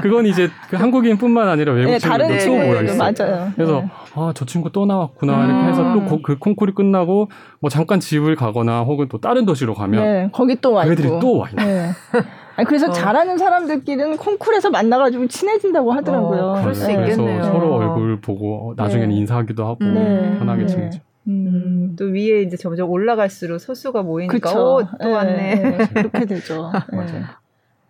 그건 0.01 0.25
이제 0.25 0.49
그 0.69 0.77
한국인뿐만 0.77 1.49
아니라 1.49 1.73
외국 1.73 1.91
네, 1.91 1.99
친구들도 1.99 2.45
또 2.45 2.55
모여 2.65 2.81
있어요. 2.83 2.97
맞아요. 2.97 3.51
그래서 3.55 3.81
네. 3.81 3.89
아저 4.15 4.45
친구 4.45 4.71
또 4.71 4.85
나왔구나 4.85 5.45
음. 5.45 5.49
이렇게 5.49 5.67
해서 5.69 5.93
또 5.93 6.21
그 6.21 6.37
콩쿨이 6.37 6.73
끝나고 6.73 7.29
뭐 7.59 7.69
잠깐 7.69 7.99
집을 7.99 8.35
가거나 8.35 8.81
혹은 8.81 9.07
또 9.09 9.17
다른 9.19 9.45
도시로 9.45 9.73
가면 9.73 10.03
네, 10.03 10.29
거기 10.31 10.55
또 10.61 10.71
와 10.73 10.83
있고. 10.83 10.93
애들이 10.93 11.07
또 11.19 11.37
와 11.39 11.49
있는. 11.49 11.65
네. 11.65 11.89
아니, 12.61 12.67
그래서 12.67 12.87
어. 12.87 12.91
잘하는 12.91 13.37
사람들끼리는 13.37 14.17
콩쿨에서 14.17 14.69
만나가지고 14.69 15.27
친해진다고 15.27 15.91
하더라고요. 15.93 16.41
어, 16.41 16.61
그럴 16.61 16.75
수 16.75 16.85
네. 16.87 16.93
있겠네요. 16.93 17.43
서로 17.43 17.75
얼굴 17.75 18.21
보고 18.21 18.73
나중에는 18.77 19.09
네. 19.09 19.15
인사하기도 19.15 19.65
하고 19.65 19.83
네. 19.83 20.37
편하게 20.37 20.67
지내죠. 20.67 20.99
음, 21.27 21.95
또 21.97 22.05
위에 22.05 22.41
이제 22.41 22.57
점점 22.57 22.89
올라갈수록 22.89 23.59
소수가 23.59 24.03
모이니까 24.03 24.51
오, 24.51 24.53
또 24.53 24.87
네, 24.99 25.11
왔네. 25.11 25.55
네, 25.55 25.87
그렇게 25.93 26.25
되죠. 26.25 26.71
맞아요. 26.93 27.25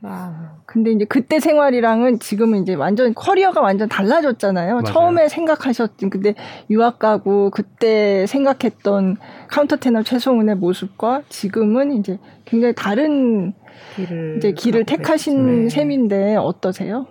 와. 0.03 0.55
근데 0.65 0.91
이제 0.91 1.05
그때 1.05 1.39
생활이랑은 1.39 2.19
지금은 2.19 2.63
이제 2.63 2.73
완전 2.73 3.13
커리어가 3.13 3.61
완전 3.61 3.87
달라졌잖아요. 3.87 4.71
맞아요. 4.71 4.83
처음에 4.83 5.27
생각하셨던 5.27 6.09
근데 6.09 6.33
유학 6.69 6.97
가고 6.97 7.51
그때 7.51 8.25
생각했던 8.25 9.17
카운터 9.47 9.75
테너 9.75 10.01
최성훈의 10.01 10.55
모습과 10.55 11.21
지금은 11.29 11.91
이제 11.93 12.17
굉장히 12.45 12.73
다른 12.75 13.53
길을 13.95 14.35
이제 14.37 14.51
길을 14.51 14.85
택하신 14.85 15.63
네. 15.63 15.69
셈인데 15.69 16.35
어떠세요? 16.37 17.07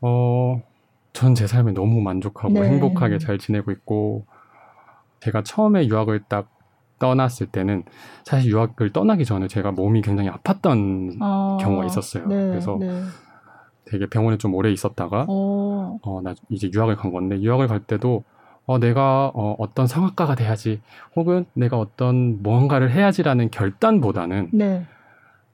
어, 0.00 0.62
전 1.12 1.34
제 1.34 1.46
삶에 1.46 1.72
너무 1.72 2.00
만족하고 2.00 2.54
네. 2.54 2.62
행복하게 2.64 3.18
잘 3.18 3.38
지내고 3.38 3.70
있고 3.72 4.24
제가 5.20 5.42
처음에 5.42 5.86
유학을 5.86 6.24
딱 6.28 6.48
떠났을 6.98 7.46
때는 7.48 7.84
사실 8.24 8.50
유학을 8.50 8.92
떠나기 8.92 9.24
전에 9.24 9.48
제가 9.48 9.72
몸이 9.72 10.02
굉장히 10.02 10.30
아팠던 10.30 11.18
아, 11.20 11.58
경우가 11.60 11.84
있었어요. 11.86 12.26
네, 12.26 12.48
그래서 12.50 12.76
네. 12.80 12.86
되게 13.86 14.06
병원에 14.08 14.38
좀 14.38 14.54
오래 14.54 14.70
있었다가 14.70 15.26
어, 15.28 16.20
나 16.22 16.34
이제 16.48 16.70
유학을 16.72 16.96
간 16.96 17.10
건데 17.12 17.40
유학을 17.40 17.68
갈 17.68 17.80
때도 17.80 18.24
어, 18.66 18.78
내가 18.78 19.30
어, 19.34 19.56
어떤 19.58 19.86
성악가가 19.86 20.34
돼야지 20.36 20.80
혹은 21.16 21.44
내가 21.54 21.78
어떤 21.78 22.42
무언가를 22.42 22.90
해야지라는 22.90 23.50
결단보다는 23.50 24.50
네. 24.52 24.86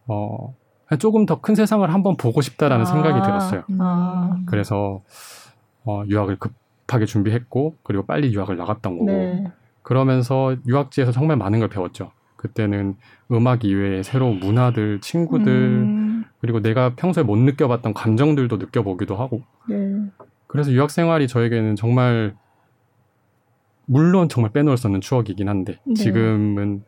어, 0.07 0.55
조금 0.99 1.27
더 1.27 1.41
큰 1.41 1.55
세상을 1.55 1.93
한번 1.93 2.17
보고 2.17 2.41
싶다라는 2.41 2.83
아, 2.83 2.87
생각이 2.87 3.21
들었어요. 3.23 3.65
아. 3.79 4.39
그래서 4.47 5.03
어, 5.85 6.03
유학을 6.09 6.39
급하게 6.39 7.07
준비했고 7.07 7.77
그리고 7.83 8.05
빨리 8.07 8.33
유학을 8.33 8.57
나갔던 8.57 8.99
거고 8.99 9.11
네. 9.11 9.45
그러면서 9.83 10.57
유학지에서 10.67 11.13
정말 11.13 11.37
많은 11.37 11.61
걸 11.61 11.69
배웠죠. 11.69 12.11
그때는 12.37 12.97
음악 13.33 13.65
이외에 13.65 14.03
새로운 14.03 14.39
문화들, 14.41 15.01
친구들, 15.01 15.53
음. 15.53 16.25
그리고 16.41 16.61
내가 16.61 16.95
평소에 16.95 17.25
못 17.25 17.37
느껴봤던 17.37 17.95
감정들도 17.95 18.57
느껴보기도 18.59 19.17
하고. 19.17 19.43
네. 19.69 19.77
그래서 20.47 20.71
유학 20.73 20.91
생활이 20.91 21.27
저에게는 21.29 21.77
정말 21.77 22.35
물론 23.87 24.29
정말 24.29 24.53
빼놓을 24.53 24.77
수 24.77 24.87
없는 24.87 25.01
추억이긴 25.01 25.49
한데 25.49 25.79
네. 25.85 25.95
지금은 25.95 26.85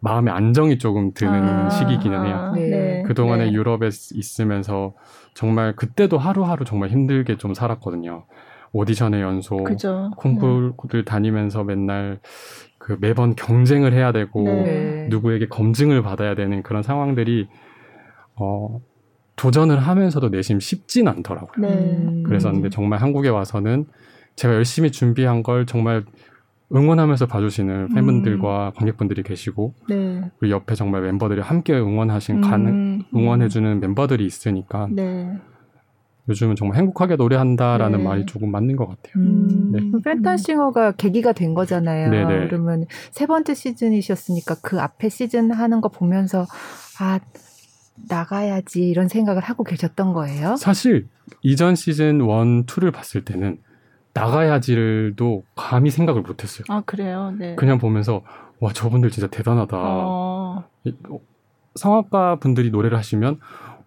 마음의 0.00 0.32
안정이 0.32 0.78
조금 0.78 1.12
드는 1.12 1.32
아, 1.32 1.70
시기기는 1.70 2.26
해요. 2.26 2.52
네. 2.54 2.68
네. 2.68 3.02
그동안에 3.02 3.46
네. 3.46 3.52
유럽에 3.52 3.88
있으면서 4.14 4.94
정말 5.34 5.76
그때도 5.76 6.18
하루하루 6.18 6.64
정말 6.64 6.90
힘들게 6.90 7.36
좀 7.36 7.54
살았거든요. 7.54 8.24
오디션의 8.72 9.20
연속, 9.20 9.64
그죠. 9.64 10.10
콩쿠르를 10.16 10.74
네. 10.90 11.04
다니면서 11.04 11.64
맨날 11.64 12.20
그 12.78 12.96
매번 13.00 13.34
경쟁을 13.34 13.92
해야 13.92 14.12
되고 14.12 14.44
네. 14.44 15.06
누구에게 15.10 15.48
검증을 15.48 16.02
받아야 16.02 16.34
되는 16.34 16.62
그런 16.62 16.82
상황들이 16.82 17.48
어 18.36 18.80
도전을 19.36 19.78
하면서도 19.78 20.28
내심 20.28 20.60
쉽진 20.60 21.08
않더라고요. 21.08 21.68
네. 21.68 22.22
그래서 22.24 22.50
근데 22.50 22.70
정말 22.70 23.00
한국에 23.00 23.28
와서는 23.28 23.86
제가 24.36 24.54
열심히 24.54 24.92
준비한 24.92 25.42
걸 25.42 25.66
정말 25.66 26.04
응원하면서 26.74 27.26
봐주시는 27.26 27.94
팬분들과 27.94 28.68
음. 28.68 28.72
관객분들이 28.76 29.22
계시고 29.22 29.74
네. 29.88 30.30
그리고 30.38 30.54
옆에 30.54 30.74
정말 30.74 31.02
멤버들이 31.02 31.40
함께 31.40 31.74
응원하신 31.74 32.36
음. 32.36 32.40
가능 32.42 33.02
응원해주는 33.14 33.80
멤버들이 33.80 34.24
있으니까 34.24 34.88
네. 34.90 35.36
요즘은 36.28 36.54
정말 36.54 36.78
행복하게 36.78 37.16
노래한다라는 37.16 37.98
네. 37.98 38.04
말이 38.04 38.26
조금 38.26 38.52
맞는 38.52 38.76
것 38.76 38.86
같아요. 38.86 39.14
음, 39.16 39.72
네. 39.72 39.80
팬타싱어가 40.04 40.92
계기가 40.92 41.32
된 41.32 41.54
거잖아요. 41.54 42.10
네네. 42.10 42.46
그러면 42.46 42.84
세 43.10 43.26
번째 43.26 43.54
시즌이셨으니까 43.54 44.56
그 44.62 44.80
앞에 44.80 45.08
시즌 45.08 45.50
하는 45.50 45.80
거 45.80 45.88
보면서 45.88 46.46
아 47.00 47.18
나가야지 48.08 48.88
이런 48.88 49.08
생각을 49.08 49.42
하고 49.42 49.64
계셨던 49.64 50.12
거예요? 50.12 50.56
사실 50.56 51.08
이전 51.42 51.74
시즌 51.74 52.16
1, 52.16 52.20
2를 52.66 52.92
봤을 52.92 53.24
때는 53.24 53.58
나가야지를도 54.12 55.44
감히 55.54 55.90
생각을 55.90 56.22
못했어요. 56.22 56.64
아 56.68 56.82
그래요? 56.84 57.32
네. 57.38 57.54
그냥 57.56 57.78
보면서 57.78 58.22
와 58.60 58.72
저분들 58.72 59.10
진짜 59.10 59.26
대단하다. 59.28 59.76
어... 59.78 60.64
성악가 61.74 62.36
분들이 62.36 62.70
노래를 62.70 62.98
하시면 62.98 63.38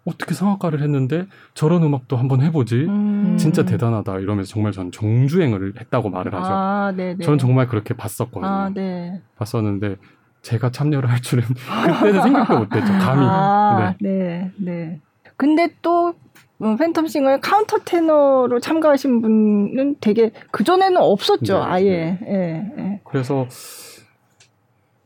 어떻게 0.05 0.33
성악가를 0.33 0.81
했는데 0.81 1.27
저런 1.53 1.83
음악도 1.83 2.17
한번 2.17 2.41
해보지 2.41 2.85
음. 2.87 3.37
진짜 3.37 3.63
대단하다 3.63 4.19
이러면서 4.19 4.51
정말 4.51 4.71
전 4.71 4.91
정주행을 4.91 5.73
했다고 5.79 6.09
말을 6.09 6.33
하죠. 6.33 6.45
아, 6.45 6.93
저는 7.21 7.37
정말 7.37 7.67
그렇게 7.67 7.93
봤었거든요. 7.93 8.45
아, 8.45 8.69
네. 8.69 9.21
봤었는데 9.37 9.95
제가 10.41 10.71
참여를 10.71 11.09
할 11.09 11.21
줄은 11.21 11.43
그때는 11.99 12.21
생각도 12.21 12.59
못했죠. 12.59 12.85
감히. 12.85 13.25
아, 13.25 13.95
네. 14.01 14.51
네, 14.51 14.51
네. 14.57 15.01
근데 15.37 15.69
또 15.81 16.09
음, 16.09 16.22
팬텀 16.59 17.07
싱어의 17.09 17.41
카운터 17.41 17.77
테너로 17.79 18.59
참가하신 18.59 19.21
분은 19.21 19.95
되게 19.99 20.31
그 20.51 20.63
전에는 20.63 20.97
없었죠. 20.97 21.57
네, 21.57 21.63
아예. 21.63 21.89
네. 21.89 22.19
예, 22.27 22.81
예. 22.81 23.01
그래서 23.03 23.47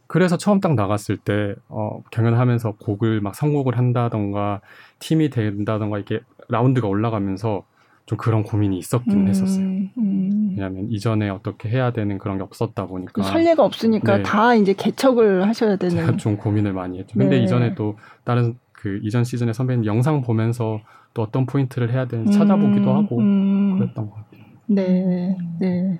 그래서 0.07 0.37
처음 0.37 0.59
딱 0.59 0.75
나갔을 0.75 1.17
때 1.17 1.53
어, 1.67 2.01
경연하면서 2.11 2.73
곡을 2.79 3.21
막 3.21 3.35
선곡을 3.35 3.77
한다던가 3.77 4.61
팀이 4.99 5.29
된다던가 5.29 5.97
이렇게 5.97 6.21
라운드가 6.49 6.87
올라가면서 6.87 7.65
좀 8.05 8.17
그런 8.17 8.43
고민이 8.43 8.77
있었긴 8.77 9.11
음, 9.11 9.27
했었어요. 9.27 9.65
음. 9.65 10.51
왜냐하면 10.51 10.87
이전에 10.89 11.29
어떻게 11.29 11.67
해야 11.67 11.91
되는 11.91 12.17
그런 12.17 12.37
게 12.37 12.43
없었다 12.43 12.87
보니까 12.87 13.11
그 13.11 13.21
선례가 13.21 13.65
없으니까 13.65 14.17
네. 14.17 14.23
다 14.23 14.55
이제 14.55 14.73
개척을 14.73 15.45
하셔야 15.45 15.75
되는. 15.75 16.15
좀 16.17 16.37
고민을 16.37 16.71
많이 16.71 16.99
했죠. 16.99 17.19
근데 17.19 17.37
네. 17.37 17.43
이전에 17.43 17.75
또 17.75 17.97
다른 18.23 18.57
그 18.71 19.01
이전 19.03 19.25
시즌의 19.25 19.53
선배님 19.53 19.85
영상 19.85 20.21
보면서 20.21 20.79
또 21.17 21.23
어떤 21.23 21.47
포인트를 21.47 21.91
해야 21.91 22.05
되는지 22.05 22.37
찾아보기도 22.37 22.93
하고 22.93 23.17
음. 23.17 23.79
그랬던 23.79 24.07
것 24.07 24.15
같아요. 24.17 24.43
네, 24.67 25.35
네. 25.59 25.99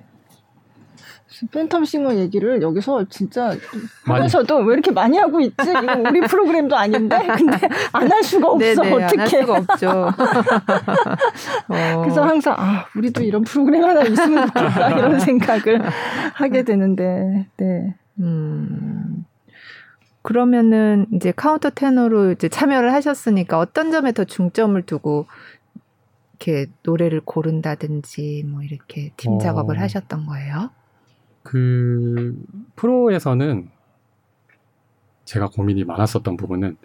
팬텀 1.52 1.84
싱어 1.86 2.14
얘기를 2.14 2.62
여기서 2.62 3.04
진짜 3.08 3.52
하면서도 4.04 4.58
왜 4.58 4.74
이렇게 4.74 4.92
많이 4.92 5.18
하고 5.18 5.40
있지? 5.40 5.56
이거 5.60 5.92
우리 6.08 6.20
프로그램도 6.20 6.76
아닌데 6.76 7.18
근데 7.36 7.68
안 7.92 8.10
할 8.10 8.22
수가 8.22 8.48
없어 8.48 8.82
네네, 8.82 9.04
어떻게? 9.04 9.18
할 9.18 9.28
수가 9.28 9.56
없죠. 9.56 9.90
어. 11.68 12.00
그래서 12.02 12.24
항상 12.24 12.54
아 12.56 12.86
우리도 12.96 13.22
이런 13.24 13.42
프로그램 13.42 13.84
하나 13.84 14.02
있으면 14.02 14.46
좋겠다 14.46 14.90
이런 14.98 15.18
생각을 15.18 15.82
하게 16.34 16.62
되는데 16.62 17.46
네. 17.56 17.94
음. 18.20 19.24
그러면은 20.28 21.06
이제 21.14 21.32
카운터 21.34 21.70
테너로 21.70 22.32
이제 22.32 22.50
참여를 22.50 22.92
하셨으니까 22.92 23.58
어떤 23.58 23.90
점에 23.90 24.12
더 24.12 24.24
중점을 24.24 24.82
두고 24.82 25.26
이렇게 26.32 26.70
노래를 26.82 27.22
고른다든지 27.24 28.44
뭐 28.46 28.62
이렇게 28.62 29.10
팀 29.16 29.32
어. 29.32 29.38
작업을 29.38 29.80
하셨던 29.80 30.26
거예요? 30.26 30.68
그 31.42 32.36
프로에서는 32.76 33.70
제가 35.24 35.48
고민이 35.48 35.84
많았었던 35.84 36.36
부분은 36.36 36.76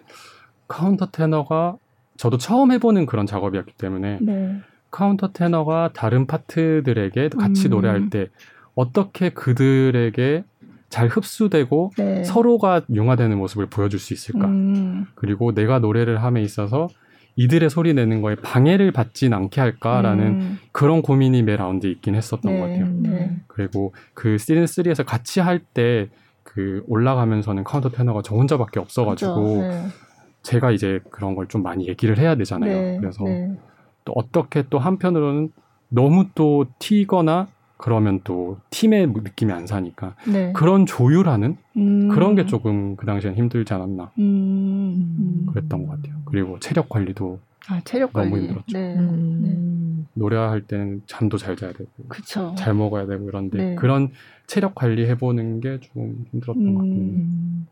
카운터 0.66 1.10
테너가 1.10 1.76
저도 2.16 2.38
처음 2.38 2.72
해보는 2.72 3.04
그런 3.04 3.26
작업이었기 3.26 3.74
때문에 3.74 4.20
네. 4.22 4.58
카운터 4.90 5.32
테너가 5.32 5.90
다른 5.92 6.26
파트들에게 6.26 7.28
같이 7.28 7.68
음. 7.68 7.70
노래할 7.72 8.08
때 8.08 8.30
어떻게 8.74 9.28
그들에게 9.28 10.44
잘 10.94 11.08
흡수되고 11.08 11.90
네. 11.98 12.22
서로가 12.22 12.82
융화되는 12.88 13.36
모습을 13.36 13.66
보여줄 13.66 13.98
수 13.98 14.14
있을까? 14.14 14.46
음. 14.46 15.06
그리고 15.16 15.52
내가 15.52 15.80
노래를 15.80 16.22
함에 16.22 16.40
있어서 16.42 16.86
이들의 17.34 17.68
소리 17.68 17.94
내는 17.94 18.22
거에 18.22 18.36
방해를 18.36 18.92
받진 18.92 19.32
않게 19.32 19.60
할까라는 19.60 20.24
음. 20.26 20.58
그런 20.70 21.02
고민이 21.02 21.42
매 21.42 21.56
라운드에 21.56 21.90
있긴 21.90 22.14
했었던 22.14 22.52
네, 22.52 22.60
것 22.60 22.66
같아요. 22.68 22.86
네. 23.02 23.36
그리고 23.48 23.92
그 24.14 24.38
시즌 24.38 24.64
3에서 24.64 25.04
같이 25.04 25.40
할 25.40 25.58
때 25.74 26.08
그 26.44 26.84
올라가면서는 26.86 27.64
카운터 27.64 27.88
테너가 27.88 28.20
저 28.22 28.36
혼자밖에 28.36 28.78
없어가지고 28.78 29.62
네. 29.62 29.86
제가 30.42 30.70
이제 30.70 31.00
그런 31.10 31.34
걸 31.34 31.48
좀 31.48 31.64
많이 31.64 31.88
얘기를 31.88 32.16
해야 32.18 32.36
되잖아요. 32.36 32.72
네, 32.72 32.98
그래서 33.00 33.24
네. 33.24 33.50
또 34.04 34.12
어떻게 34.14 34.62
또 34.70 34.78
한편으로는 34.78 35.48
너무 35.88 36.26
또 36.36 36.66
튀거나 36.78 37.48
그러면 37.84 38.20
또 38.24 38.56
팀의 38.70 39.08
느낌이 39.08 39.52
안 39.52 39.66
사니까 39.66 40.14
네. 40.26 40.54
그런 40.54 40.86
조율하는 40.86 41.58
음. 41.76 42.08
그런 42.08 42.34
게 42.34 42.46
조금 42.46 42.96
그 42.96 43.04
당시엔 43.04 43.34
힘들지 43.34 43.74
않았나 43.74 44.10
음. 44.18 45.44
그랬던 45.52 45.86
것 45.86 45.92
같아요. 45.96 46.16
그리고 46.24 46.58
체력 46.60 46.88
관리도 46.88 47.40
아, 47.68 47.82
체력 47.84 48.14
너무 48.14 48.30
관리. 48.30 48.44
힘들었죠. 48.46 48.78
네. 48.78 48.96
음. 48.96 49.40
네. 49.42 50.04
노래할 50.14 50.62
때는 50.62 51.02
잠도 51.06 51.36
잘 51.36 51.56
자야 51.56 51.72
되고 51.72 51.90
그쵸. 52.08 52.54
잘 52.56 52.72
먹어야 52.72 53.04
되고 53.06 53.28
이런데 53.28 53.58
네. 53.58 53.74
그런 53.74 54.08
체력 54.46 54.74
관리 54.74 55.06
해보는 55.06 55.60
게 55.60 55.78
좀 55.80 56.24
힘들었던 56.32 56.64
것 56.74 56.78
같아요. 56.80 56.94
음. 56.94 57.66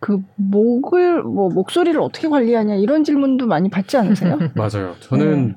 그 0.00 0.22
목을 0.36 1.24
뭐 1.24 1.50
목소리를 1.50 2.00
어떻게 2.00 2.28
관리하냐 2.28 2.76
이런 2.76 3.04
질문도 3.04 3.46
많이 3.46 3.68
받지 3.68 3.98
않으세요? 3.98 4.38
맞아요. 4.56 4.94
저는 5.00 5.48
네. 5.48 5.56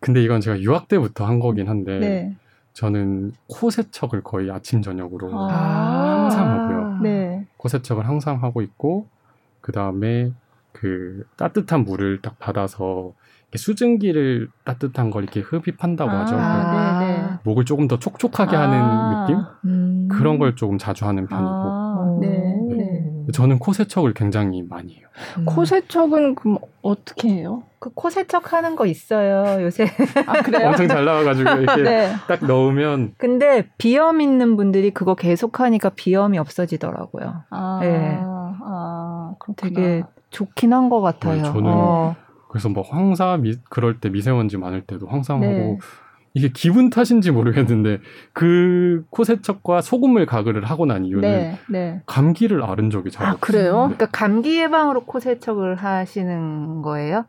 근데 0.00 0.20
이건 0.24 0.40
제가 0.40 0.60
유학 0.62 0.88
때부터 0.88 1.24
한 1.26 1.38
거긴 1.38 1.68
한데. 1.68 2.34
네. 2.78 2.80
저는 2.80 3.32
코 3.48 3.70
세척을 3.70 4.22
거의 4.22 4.50
아침 4.50 4.82
저녁으로 4.82 5.30
아~ 5.34 6.22
항상 6.22 6.48
하고요. 6.48 6.98
네. 7.02 7.46
코 7.56 7.68
세척을 7.68 8.06
항상 8.06 8.42
하고 8.42 8.62
있고 8.62 9.06
그 9.60 9.72
다음에 9.72 10.32
그 10.72 11.24
따뜻한 11.36 11.84
물을 11.84 12.22
딱 12.22 12.38
받아서 12.38 13.12
수증기를 13.54 14.48
따뜻한 14.64 15.10
걸 15.10 15.24
이렇게 15.24 15.40
흡입한다고 15.40 16.10
아~ 16.10 16.20
하죠. 16.20 16.36
아~ 16.38 17.00
네, 17.00 17.38
목을 17.44 17.64
조금 17.64 17.88
더 17.88 17.98
촉촉하게 17.98 18.56
아~ 18.56 18.62
하는 18.62 19.26
느낌 19.26 19.44
음~ 19.64 20.08
그런 20.08 20.38
걸 20.38 20.54
조금 20.54 20.78
자주 20.78 21.04
하는 21.04 21.26
편이고. 21.26 21.48
아, 21.48 22.18
네. 22.20 22.57
네. 23.28 23.32
저는 23.32 23.58
코 23.58 23.72
세척을 23.72 24.14
굉장히 24.14 24.62
많이 24.62 24.94
해요. 24.96 25.06
음. 25.38 25.44
코 25.44 25.64
세척은 25.64 26.34
그럼 26.34 26.58
어떻게 26.82 27.28
해요? 27.28 27.62
그 27.78 27.90
코 27.94 28.10
세척하는 28.10 28.74
거 28.74 28.86
있어요 28.86 29.62
요새. 29.62 29.84
아 30.26 30.42
그래요? 30.42 30.68
엄청 30.68 30.88
잘 30.88 31.04
나와가지고 31.04 31.50
이렇게 31.50 31.82
네. 31.84 32.12
딱 32.26 32.44
넣으면. 32.44 33.14
근데 33.18 33.68
비염 33.78 34.20
있는 34.20 34.56
분들이 34.56 34.90
그거 34.90 35.14
계속 35.14 35.60
하니까 35.60 35.90
비염이 35.90 36.38
없어지더라고요. 36.38 37.44
아, 37.50 37.78
네. 37.82 38.18
아 38.20 39.34
되게 39.56 40.02
좋긴 40.30 40.72
한 40.72 40.88
것 40.88 41.00
같아요. 41.00 41.36
네, 41.36 41.42
저는 41.42 41.64
어. 41.66 42.16
그래서 42.48 42.68
뭐 42.70 42.82
황사 42.82 43.36
미, 43.36 43.56
그럴 43.68 44.00
때 44.00 44.08
미세먼지 44.08 44.56
많을 44.56 44.82
때도 44.82 45.06
항상 45.06 45.40
네. 45.40 45.52
하고 45.52 45.78
이게 46.34 46.50
기분 46.52 46.90
탓인지 46.90 47.30
모르겠는데 47.30 47.98
그 48.32 49.04
코세척과 49.10 49.80
소금물 49.80 50.26
가글을 50.26 50.64
하고 50.64 50.86
난 50.86 51.04
이후는 51.04 51.28
네, 51.28 51.58
네. 51.68 52.02
감기를 52.06 52.62
앓은 52.62 52.90
적이 52.90 53.10
잘 53.10 53.26
아, 53.26 53.32
없어요. 53.32 53.40
그래요? 53.40 53.72
네. 53.88 53.94
그러니까 53.96 54.06
감기 54.12 54.60
예방으로 54.60 55.04
코세척을 55.04 55.76
하시는 55.76 56.82
거예요? 56.82 57.24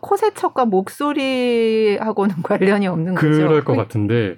코세척과 0.00 0.66
목소리하고는 0.66 2.36
관련이 2.42 2.86
없는 2.86 3.14
거죠? 3.14 3.26
그럴 3.28 3.64
것 3.64 3.74
같은데 3.76 4.36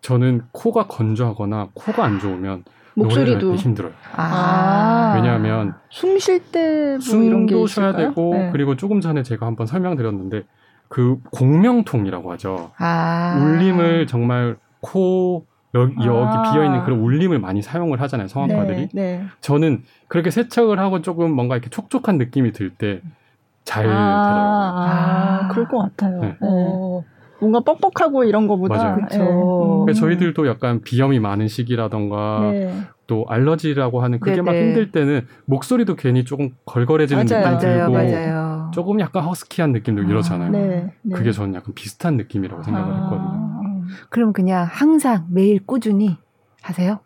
저는 0.00 0.42
코가 0.52 0.86
건조하거나 0.86 1.68
코가 1.74 2.04
안 2.04 2.18
좋으면 2.20 2.64
목소리도 2.94 3.56
힘들어요. 3.56 3.92
아~ 4.14 5.12
왜냐하면 5.16 5.74
숨 5.90 6.18
쉴 6.18 6.40
때 6.50 6.92
뭐 6.92 7.00
숨도 7.00 7.66
쉬어야 7.66 7.92
되고 7.94 8.32
네. 8.34 8.48
그리고 8.52 8.74
조금 8.76 9.00
전에 9.02 9.22
제가 9.22 9.44
한번 9.44 9.66
설명드렸는데 9.66 10.44
그 10.88 11.18
공명통이라고 11.32 12.32
하죠. 12.32 12.70
아~ 12.78 13.38
울림을 13.42 14.06
정말 14.06 14.56
코 14.80 15.46
여기, 15.74 15.94
여기 16.06 16.08
아~ 16.08 16.52
비어 16.52 16.64
있는 16.64 16.84
그런 16.84 17.00
울림을 17.00 17.38
많이 17.38 17.62
사용을 17.62 18.00
하잖아요 18.00 18.28
성악가들이. 18.28 18.88
네, 18.92 19.18
네. 19.18 19.24
저는 19.40 19.82
그렇게 20.08 20.30
세척을 20.30 20.78
하고 20.78 21.02
조금 21.02 21.32
뭔가 21.32 21.56
이렇게 21.56 21.70
촉촉한 21.70 22.18
느낌이 22.18 22.52
들 22.52 22.70
때잘 22.70 23.86
아~ 23.86 23.90
되더라고요. 23.90 24.86
아, 24.88 25.48
그럴 25.48 25.68
것 25.68 25.78
같아요. 25.78 26.20
네. 26.20 26.36
어. 26.40 27.02
뭔가 27.38 27.60
뻑뻑하고 27.60 28.24
이런 28.24 28.46
거보다 28.46 28.76
맞아요. 28.76 28.94
그렇죠. 28.96 29.84
네. 29.86 29.92
저희들도 29.92 30.46
약간 30.46 30.80
비염이 30.80 31.20
많은 31.20 31.48
시기라던가 31.48 32.50
네. 32.52 32.72
또 33.06 33.24
알러지라고 33.28 34.02
하는 34.02 34.18
그게 34.18 34.32
네네. 34.32 34.42
막 34.42 34.54
힘들 34.54 34.90
때는 34.90 35.26
목소리도 35.44 35.96
괜히 35.96 36.24
조금 36.24 36.50
걸걸해지는 36.64 37.26
맞아요. 37.28 37.44
느낌 37.44 37.58
들고 37.58 37.92
맞아요. 37.92 38.70
조금 38.74 39.00
약간 39.00 39.22
허스키한 39.24 39.72
느낌도 39.72 40.02
아, 40.02 40.04
이러잖아요. 40.04 40.50
네. 40.50 40.92
네. 41.02 41.14
그게 41.14 41.32
저는 41.32 41.54
약간 41.54 41.74
비슷한 41.74 42.16
느낌이라고 42.16 42.62
생각을 42.62 42.92
아. 42.92 42.96
했거든요. 43.02 43.84
그럼 44.10 44.32
그냥 44.32 44.66
항상 44.68 45.26
매일 45.30 45.64
꾸준히 45.64 46.16
하세요? 46.62 46.98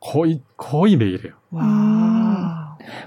거의 0.00 0.42
거의 0.56 0.96
매일 0.96 1.24
해요. 1.24 1.32
와. 1.50 1.64
음. 1.64 2.48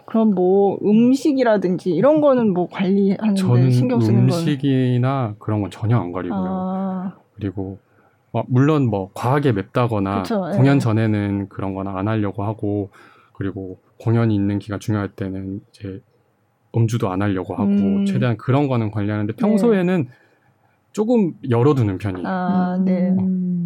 그럼 0.05 0.35
뭐 0.35 0.77
음식이라든지 0.83 1.91
이런 1.91 2.21
거는 2.21 2.53
뭐 2.53 2.67
관리하는데 2.69 3.71
신경 3.71 4.01
쓰는 4.01 4.27
거 4.27 4.35
음식이나 4.35 5.35
그런 5.39 5.61
건 5.61 5.71
전혀 5.71 5.97
안 5.97 6.11
가리고요. 6.11 6.45
아. 6.45 7.13
그리고 7.35 7.79
어, 7.81 7.90
물론 8.47 8.87
뭐 8.87 9.11
과하게 9.13 9.51
맵다거나 9.51 10.23
그쵸, 10.23 10.49
예. 10.51 10.57
공연 10.57 10.79
전에는 10.79 11.49
그런 11.49 11.73
건안 11.73 12.07
하려고 12.07 12.43
하고 12.43 12.89
그리고 13.33 13.79
공연이 13.99 14.33
있는 14.33 14.59
기간 14.59 14.79
중요할 14.79 15.09
때는 15.09 15.61
이제 15.69 16.01
음주도 16.75 17.11
안 17.11 17.21
하려고 17.21 17.53
하고 17.53 17.65
음. 17.65 18.05
최대한 18.05 18.37
그런 18.37 18.67
거는 18.67 18.91
관리하는데 18.91 19.33
평소에는 19.33 20.03
네. 20.03 20.09
조금 20.93 21.33
열어두는 21.49 21.97
편이에요. 21.97 22.27
아, 22.27 22.77
네. 22.83 23.09
어, 23.17 23.21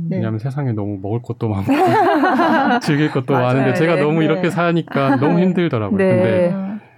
네. 0.10 0.18
왜냐하면 0.18 0.40
세상에 0.40 0.72
너무 0.74 1.00
먹을 1.02 1.22
것도 1.22 1.50
많고 1.50 1.72
즐길 2.82 3.12
것도 3.12 3.34
맞아요. 3.34 3.46
많은데 3.48 3.74
제가 3.74 3.96
네, 3.96 4.02
너무 4.02 4.20
네. 4.20 4.26
이렇게 4.26 4.50
사니까 4.50 5.18
너무 5.18 5.40
힘들더라고요. 5.40 5.98
네. 5.98 6.10
근데 6.10 6.56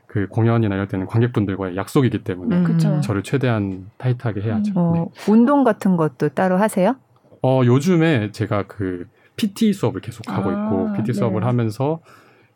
그 0.07 0.27
공연이나 0.27 0.75
이럴 0.75 0.87
때는 0.87 1.05
관객분들과의 1.05 1.75
약속이기 1.75 2.23
때문에 2.23 2.55
음. 2.55 3.01
저를 3.01 3.23
최대한 3.23 3.89
타이트하게 3.97 4.41
해야죠. 4.41 4.73
어, 4.75 4.93
네. 4.93 5.31
운동 5.31 5.63
같은 5.63 5.95
것도 5.97 6.29
따로 6.29 6.57
하세요? 6.57 6.95
어, 7.43 7.61
요즘에 7.65 8.31
제가 8.31 8.63
그 8.67 9.05
PT 9.35 9.73
수업을 9.73 10.01
계속 10.01 10.29
하고 10.31 10.49
있고, 10.51 10.89
아, 10.89 10.93
PT 10.93 11.13
수업을 11.13 11.41
네. 11.41 11.45
하면서 11.45 11.99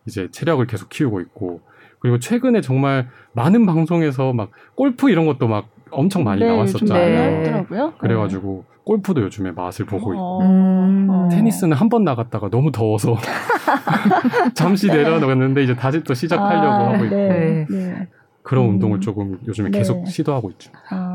이제 0.07 0.29
체력을 0.31 0.65
계속 0.67 0.89
키우고 0.89 1.21
있고, 1.21 1.61
그리고 1.99 2.17
최근에 2.19 2.61
정말 2.61 3.07
많은 3.33 3.65
방송에서 3.67 4.33
막 4.33 4.49
골프 4.75 5.09
이런 5.11 5.25
것도 5.27 5.47
막 5.47 5.67
엄청 5.91 6.23
많이 6.23 6.41
네, 6.41 6.47
나왔었잖아요. 6.47 7.65
네. 7.69 7.91
그래가지고 7.99 8.65
골프도 8.83 9.21
요즘에 9.21 9.51
맛을 9.51 9.85
보고 9.85 10.13
있고, 10.13 10.41
음. 10.41 11.29
테니스는 11.29 11.77
한 11.77 11.89
번 11.89 12.03
나갔다가 12.03 12.49
너무 12.49 12.71
더워서 12.71 13.15
잠시 14.55 14.87
내려놓았는데 14.87 15.63
이제 15.63 15.75
다시 15.75 16.03
또 16.03 16.13
시작하려고 16.15 16.67
아, 16.67 16.93
하고 16.93 17.05
있고, 17.05 17.15
네. 17.15 17.67
네. 17.69 18.07
그런 18.43 18.65
음. 18.65 18.69
운동을 18.71 18.99
조금 19.01 19.37
요즘에 19.47 19.69
계속 19.69 20.07
시도하고 20.07 20.49
있죠. 20.51 20.71
아. 20.89 21.10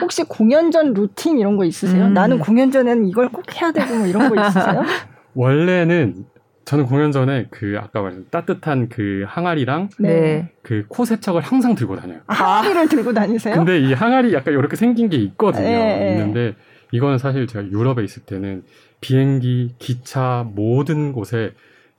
혹시 0.00 0.24
공연 0.24 0.70
전 0.70 0.92
루틴 0.92 1.38
이런 1.38 1.56
거 1.56 1.64
있으세요? 1.64 2.06
음. 2.06 2.14
나는 2.14 2.38
공연 2.38 2.70
전에는 2.70 3.06
이걸 3.06 3.28
꼭 3.28 3.44
해야 3.60 3.72
되고 3.72 3.94
뭐 3.94 4.06
이런 4.06 4.28
거 4.28 4.40
있으세요? 4.40 4.82
원래는 5.34 6.24
저는 6.64 6.84
공연 6.84 7.12
전에 7.12 7.46
그 7.50 7.78
아까 7.80 8.02
말한 8.02 8.26
따뜻한 8.30 8.88
그 8.90 9.24
항아리랑 9.26 9.88
네. 10.00 10.50
그코 10.62 11.06
세척을 11.06 11.40
항상 11.40 11.74
들고 11.74 11.96
다녀요. 11.96 12.20
아, 12.26 12.34
항아리를 12.34 12.88
들고 12.88 13.14
다니세요? 13.14 13.54
근데 13.54 13.78
이 13.78 13.94
항아리 13.94 14.34
약간 14.34 14.52
이렇게 14.52 14.76
생긴 14.76 15.08
게 15.08 15.16
있거든요. 15.16 15.64
네. 15.64 16.12
있는데 16.12 16.56
이거는 16.92 17.16
사실 17.18 17.46
제가 17.46 17.66
유럽에 17.68 18.04
있을 18.04 18.22
때는 18.24 18.64
비행기, 19.00 19.76
기차 19.78 20.44
모든 20.54 21.12
곳에 21.12 21.52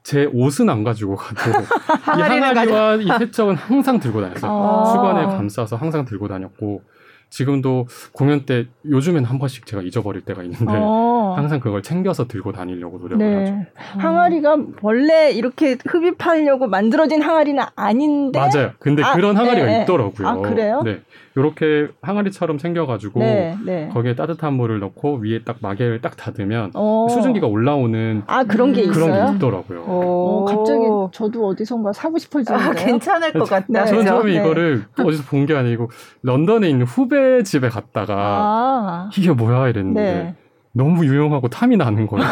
제 0.03 0.25
옷은 0.31 0.69
안 0.69 0.83
가지고 0.83 1.15
가도 1.15 1.49
이 2.17 2.21
항아리와 2.21 2.95
이 2.95 3.07
세척은 3.19 3.55
항상 3.55 3.99
들고 3.99 4.21
다녔어요. 4.21 4.51
아~ 4.51 4.85
수건에 4.85 5.25
감싸서 5.25 5.75
항상 5.75 6.05
들고 6.05 6.27
다녔고 6.27 6.81
지금도 7.29 7.87
공연 8.11 8.45
때 8.45 8.67
요즘엔 8.85 9.25
한 9.25 9.39
번씩 9.39 9.65
제가 9.65 9.81
잊어버릴 9.81 10.21
때가 10.21 10.43
있는데 10.43 10.65
어. 10.67 11.18
항상 11.39 11.59
그걸 11.59 11.81
챙겨서 11.81 12.27
들고 12.27 12.51
다니려고 12.51 12.97
노력을 12.99 13.17
네. 13.25 13.39
하죠. 13.39 13.55
항아리가 13.99 14.57
원래 14.81 15.31
이렇게 15.31 15.77
흡입하려고 15.87 16.67
만들어진 16.67 17.21
항아리는 17.21 17.61
아닌데 17.75 18.39
맞아요. 18.39 18.71
근데 18.79 19.03
아, 19.03 19.13
그런 19.13 19.35
항아리가 19.35 19.65
네. 19.65 19.81
있더라고요. 19.83 20.27
아, 20.27 20.35
그래요? 20.37 20.81
네. 20.83 21.01
이렇게 21.35 21.87
항아리처럼 22.01 22.57
챙겨가지고 22.57 23.19
네, 23.19 23.55
네. 23.65 23.89
거기에 23.93 24.15
따뜻한 24.15 24.53
물을 24.53 24.79
넣고 24.79 25.17
위에 25.23 25.43
딱 25.45 25.57
마개를 25.61 26.01
딱 26.01 26.17
닫으면 26.17 26.71
오. 26.75 27.05
어. 27.05 27.09
수증기가 27.09 27.47
올라오는 27.47 28.23
아 28.27 28.43
그런 28.43 28.73
게 28.73 28.85
그런 28.87 29.09
있어요? 29.09 29.27
게 29.31 29.35
있더라고요. 29.35 29.81
오. 29.87 29.91
어, 30.41 30.45
갑자기 30.45 30.79
저도 31.13 31.47
어디선가 31.47 31.93
사고 31.93 32.17
싶어지는데 32.17 32.63
아, 32.65 32.71
괜찮을 32.73 33.31
것 33.33 33.47
같다. 33.49 33.65
네. 33.69 33.85
저는 33.85 34.05
처음에 34.05 34.31
네. 34.33 34.39
이거를 34.39 34.83
어디서 34.99 35.23
본 35.29 35.39
게 35.49 35.55
아니고 35.55 35.89
런던에 36.23 36.69
있는 36.69 36.85
후배 36.85 37.41
집에 37.43 37.69
갔다가 37.69 38.15
아. 38.17 39.09
이게 39.17 39.31
뭐야 39.31 39.69
이랬는데 39.69 40.01
네. 40.01 40.35
너무 40.79 41.05
유용하고 41.05 41.49
탐이 41.49 41.75
나는 41.75 42.07
거예요. 42.07 42.25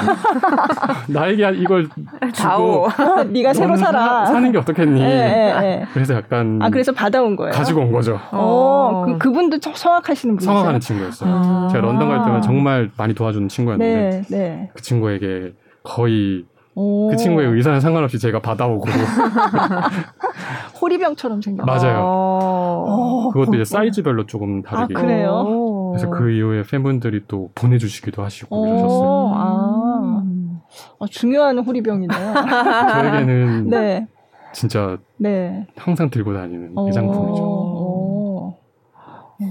나에게 1.08 1.52
이걸 1.60 1.90
주고 2.34 2.88
네가 3.30 3.54
새로 3.54 3.76
살아 3.76 4.26
사는 4.26 4.52
게 4.52 4.58
어떻겠니? 4.58 5.02
네, 5.02 5.08
네, 5.08 5.60
네. 5.60 5.86
그래서 5.94 6.16
약간 6.16 6.60
아 6.62 6.70
그래서 6.70 6.94
받아온 6.94 7.36
거예요. 7.36 7.52
가지고 7.52 7.82
온 7.82 7.92
거죠. 7.92 8.20
어, 8.32 9.04
그 9.06 9.18
그분도 9.18 9.58
성악하시는 9.62 10.38
분이세요? 10.38 10.54
성악하는 10.54 10.80
친구였어요. 10.80 11.30
아~ 11.30 11.68
제가 11.72 11.86
런던 11.86 12.08
갈 12.08 12.24
때만 12.24 12.42
정말 12.42 12.90
많이 12.98 13.14
도와주는 13.14 13.50
친구였는데 13.50 14.24
네, 14.30 14.38
네. 14.38 14.70
그 14.74 14.82
친구에게 14.82 15.54
거의 15.84 16.46
그 16.76 17.16
친구의 17.18 17.50
의사는 17.50 17.80
상관없이 17.82 18.20
제가 18.20 18.40
받아오고 18.40 18.86
호리병처럼 20.80 21.42
생겼 21.42 21.66
맞아요. 21.66 22.04
어. 22.06 23.30
그것도 23.34 23.56
이제 23.56 23.66
사이즈별로 23.66 24.26
조금 24.26 24.62
다르게. 24.62 24.94
아, 24.96 25.02
그래요? 25.02 25.44
그래서 25.92 26.10
그 26.10 26.32
이후에 26.32 26.64
팬분들이 26.64 27.24
또 27.28 27.52
보내주시기도 27.56 28.24
하시고 28.24 28.62
그러셨어요. 28.62 29.32
아. 29.36 30.24
아, 31.00 31.06
중요한 31.10 31.60
호리병이네요. 31.60 32.34
저에게는 32.94 33.70
네. 33.70 34.08
진짜 34.54 34.98
네. 35.18 35.68
항상 35.76 36.10
들고 36.10 36.34
다니는 36.34 36.76
애장품이죠. 36.88 37.44
어, 37.44 38.58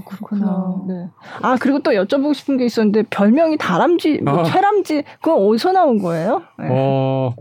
그렇구나. 0.05 0.75
네. 0.87 1.07
아 1.41 1.55
그리고 1.59 1.79
또 1.79 1.91
여쭤보고 1.91 2.33
싶은 2.33 2.57
게 2.57 2.65
있었는데 2.65 3.03
별명이 3.09 3.57
다람쥐, 3.57 4.19
뭐 4.21 4.41
아. 4.41 4.43
최람쥐 4.43 5.03
그건 5.21 5.47
어디서 5.47 5.71
나온 5.71 5.99
거예요? 5.99 6.41
네. 6.59 6.67
어 6.69 7.33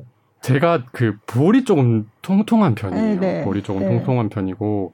제가 0.43 0.85
그 0.93 1.17
볼이 1.27 1.65
조금 1.65 2.09
통통한 2.23 2.77
편이에요. 2.77 3.05
네, 3.05 3.17
네. 3.17 3.45
볼이 3.45 3.63
조금 3.63 3.83
네. 3.83 3.89
통통한 3.89 4.29
편이고 4.29 4.93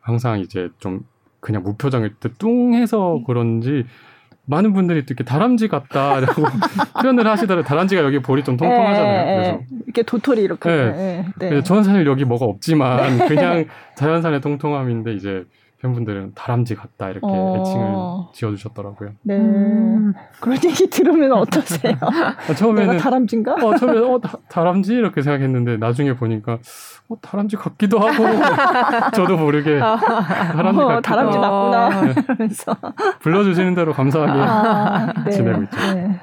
항상 0.00 0.40
이제 0.40 0.70
좀 0.78 1.00
그냥 1.40 1.62
무표정일 1.62 2.14
때 2.14 2.28
뚱해서 2.38 3.22
그런지 3.26 3.84
많은 4.48 4.72
분들이 4.72 5.04
또 5.04 5.12
이렇게 5.12 5.24
다람쥐 5.24 5.68
같다라고 5.68 6.42
표현을 7.02 7.26
하시더라고요. 7.26 7.64
다람쥐가 7.64 8.02
여기 8.02 8.18
볼이 8.20 8.42
좀 8.42 8.56
통통하잖아요. 8.56 9.28
에, 9.28 9.30
에, 9.30 9.36
그래서 9.36 9.60
이렇게 9.84 10.02
도토리 10.02 10.42
이렇게. 10.42 10.68
네. 10.68 11.24
네. 11.38 11.48
그래서 11.48 11.62
저는 11.64 11.82
사실 11.82 12.06
여기 12.06 12.24
뭐가 12.24 12.46
없지만 12.46 13.28
그냥 13.28 13.66
자연산의 13.96 14.40
통통함인데 14.40 15.12
이제 15.14 15.44
팬분들은 15.80 16.32
다람쥐 16.34 16.74
같다 16.74 17.08
이렇게 17.08 17.26
어... 17.26 17.56
애칭을 17.60 17.86
지어주셨더라고요. 18.34 19.10
네. 19.22 19.36
음... 19.36 20.12
그런 20.40 20.58
얘기 20.64 20.90
들으면 20.90 21.32
어떠세요? 21.38 21.94
아, 22.00 22.54
처음에는 22.54 22.96
다람쥐인가? 22.96 23.54
어, 23.54 23.76
처음에 23.76 23.98
어 23.98 24.20
다, 24.48 24.64
람쥐 24.64 24.92
이렇게 24.94 25.22
생각했는데 25.22 25.76
나중에 25.76 26.14
보니까 26.16 26.58
어 27.08 27.16
다람쥐 27.20 27.56
같기도 27.56 28.00
하고 28.00 28.24
저도 29.14 29.36
모르게 29.36 29.78
다람쥐 29.78 30.82
어, 30.82 31.00
다람쥐 31.00 31.38
같구나 31.38 32.02
네. 32.02 32.14
불러주시는 33.20 33.74
대로 33.74 33.92
감사하게 33.92 34.32
아, 34.32 35.12
네. 35.24 35.30
지내고 35.30 35.62
있죠. 35.62 35.94
네. 35.94 36.20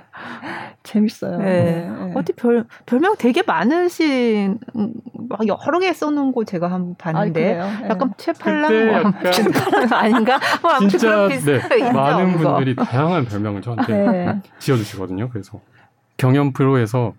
재밌어요. 0.83 1.37
네. 1.39 1.89
네. 1.89 2.11
어디 2.15 2.33
별 2.33 2.65
별명 2.85 3.15
되게 3.17 3.41
많으신 3.45 4.59
막 5.29 5.47
여러 5.47 5.79
개 5.79 5.91
써놓은 5.91 6.31
거 6.31 6.43
제가 6.45 6.71
한번 6.71 6.95
봤는데 6.97 7.59
아, 7.59 7.79
네. 7.81 7.89
약간 7.89 8.13
최팔랑 8.17 8.85
뭐 8.85 8.93
약간 8.93 9.13
아닌가? 9.93 10.39
뭐 10.61 10.87
진짜 10.87 11.27
네. 11.27 11.91
많은 11.91 12.37
분들이 12.37 12.75
다양한 12.75 13.25
별명을 13.25 13.61
저한테 13.61 13.93
네. 13.93 14.41
지어주시거든요. 14.59 15.29
그래서 15.29 15.59
경연 16.17 16.53
프로에서 16.53 17.13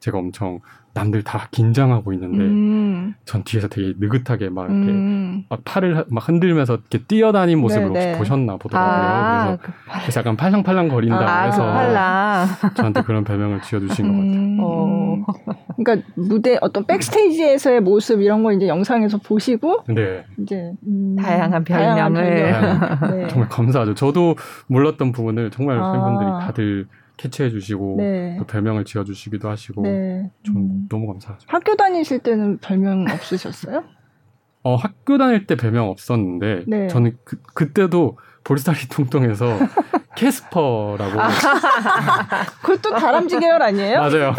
제가 0.00 0.18
엄청 0.18 0.60
남들 0.94 1.22
다 1.22 1.48
긴장하고 1.50 2.12
있는데 2.12 2.38
음. 2.38 3.14
전 3.24 3.44
뒤에서 3.44 3.68
되게 3.68 3.94
느긋하게 3.98 4.48
막 4.48 4.62
이렇게 4.64 4.90
음. 4.90 5.44
막 5.48 5.60
팔을 5.64 6.06
막 6.08 6.28
흔들면서 6.28 6.74
이렇게 6.74 6.98
뛰어다닌 7.06 7.58
모습을 7.60 7.92
네네. 7.92 8.06
혹시 8.06 8.18
보셨나 8.18 8.56
보더라고요. 8.56 8.90
아, 8.90 9.46
그래서, 9.46 9.62
그 9.62 10.00
그래서 10.00 10.20
약간 10.20 10.36
팔랑팔랑 10.36 10.88
거린다고 10.88 11.24
아, 11.24 11.42
해서 11.42 12.58
그 12.60 12.74
저한테 12.74 13.02
그런 13.02 13.24
별명을 13.24 13.62
지어주신 13.62 14.06
것 14.06 14.12
같아요. 14.12 14.32
음. 14.32 14.58
어. 14.60 15.24
그러니까 15.76 16.08
무대 16.16 16.58
어떤 16.60 16.84
백스테이지에서의 16.86 17.80
모습 17.80 18.20
이런 18.20 18.42
걸 18.42 18.54
이제 18.54 18.66
영상에서 18.66 19.18
보시고 19.18 19.84
네. 19.88 20.24
이제 20.42 20.72
음, 20.86 21.16
다양한 21.16 21.62
별명을 21.64 22.14
다양한 22.14 23.16
네. 23.16 23.26
정말 23.28 23.48
감사하죠. 23.48 23.94
저도 23.94 24.36
몰랐던 24.66 25.12
부분을 25.12 25.50
정말 25.50 25.78
아. 25.78 25.92
팬분들이 25.92 26.30
다들 26.40 26.86
캐치해 27.18 27.50
주시고 27.50 27.96
네. 27.98 28.36
또 28.38 28.46
별명을 28.46 28.84
지어 28.84 29.04
주시기도 29.04 29.50
하시고 29.50 29.82
네. 29.82 30.30
좀 30.42 30.56
음. 30.56 30.88
너무 30.88 31.06
감사하죠. 31.08 31.46
학교 31.48 31.76
다니실 31.76 32.20
때는 32.20 32.58
별명 32.58 33.04
없으셨어요? 33.10 33.84
어, 34.64 34.76
학교 34.76 35.18
다닐 35.18 35.46
때 35.46 35.56
별명 35.56 35.88
없었는데 35.88 36.64
네. 36.66 36.88
저는 36.88 37.16
그, 37.24 37.40
그때도 37.54 38.18
볼살이 38.44 38.88
통통해서 38.88 39.46
캐스퍼라고. 40.16 41.20
아, 41.20 41.28
그것도 42.62 42.96
다람쥐 42.96 43.38
계열 43.38 43.62
아니에요? 43.62 44.00
맞아요. 44.00 44.34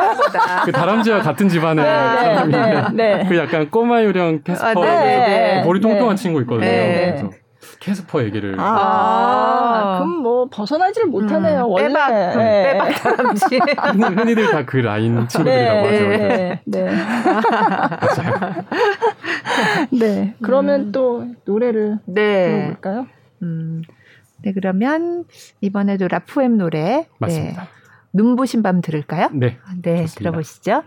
그 0.65 0.71
다람쥐와 0.71 1.21
같은 1.21 1.47
집안의 1.47 1.85
네, 1.85 2.45
네, 2.47 2.83
네, 2.93 3.25
그 3.29 3.37
약간 3.37 3.69
꼬마 3.69 4.03
유령 4.03 4.43
캐스퍼 4.43 4.67
아, 4.67 4.73
네, 4.73 5.61
볼이 5.63 5.79
통통한 5.79 6.17
친구 6.17 6.41
있거든요. 6.41 6.67
그래서 6.67 7.29
캐스퍼 7.79 8.23
얘기를. 8.23 8.59
아, 8.59 8.63
아 8.63 9.99
그럼 9.99 10.21
뭐 10.21 10.47
벗어나지를 10.51 11.07
못하네요. 11.07 11.65
음, 11.65 11.71
원래 11.71 11.87
빼박, 11.87 12.37
네. 12.37 12.73
빼박 12.73 12.89
다람쥐. 12.95 13.59
흔히들 14.19 14.51
다 14.51 14.65
그 14.65 14.77
라인 14.77 15.27
친구들이라고 15.27 15.87
네, 15.87 15.97
하죠. 15.97 16.09
네, 16.09 16.61
네. 16.65 16.89
네. 19.91 20.35
그러면 20.41 20.81
음. 20.81 20.91
또 20.91 21.25
노래를 21.45 21.99
네. 22.05 22.57
들어볼까요? 22.61 23.07
음. 23.41 23.81
네, 24.43 24.53
그러면 24.53 25.25
이번에도 25.61 26.07
라프엠 26.07 26.57
노래. 26.57 27.07
맞습니다. 27.17 27.61
네. 27.63 27.67
눈부신 28.13 28.63
밤 28.63 28.81
들을까요? 28.81 29.29
네. 29.33 29.57
네, 29.81 30.01
좋습니다. 30.01 30.19
들어보시죠. 30.19 30.83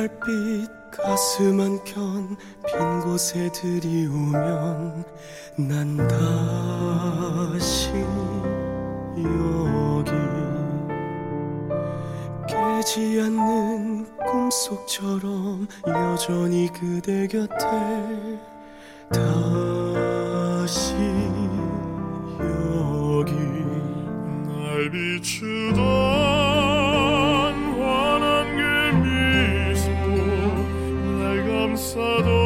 달빛 0.00 0.70
가슴 0.92 1.60
한 1.60 1.78
켠 1.84 2.36
빈 2.66 3.00
곳에 3.00 3.52
들이우면 3.52 5.04
난 5.58 5.96
다시 7.52 7.90
여기. 9.18 10.10
깨지 12.48 13.20
않는 13.20 14.06
꿈속처럼 14.16 15.68
여전히 15.86 16.68
그대 16.72 17.26
곁에 17.26 18.38
다 19.12 19.20
다시 19.92 20.94
여기. 22.40 23.34
날 24.48 24.90
비추던 24.90 26.09
포 31.94 32.39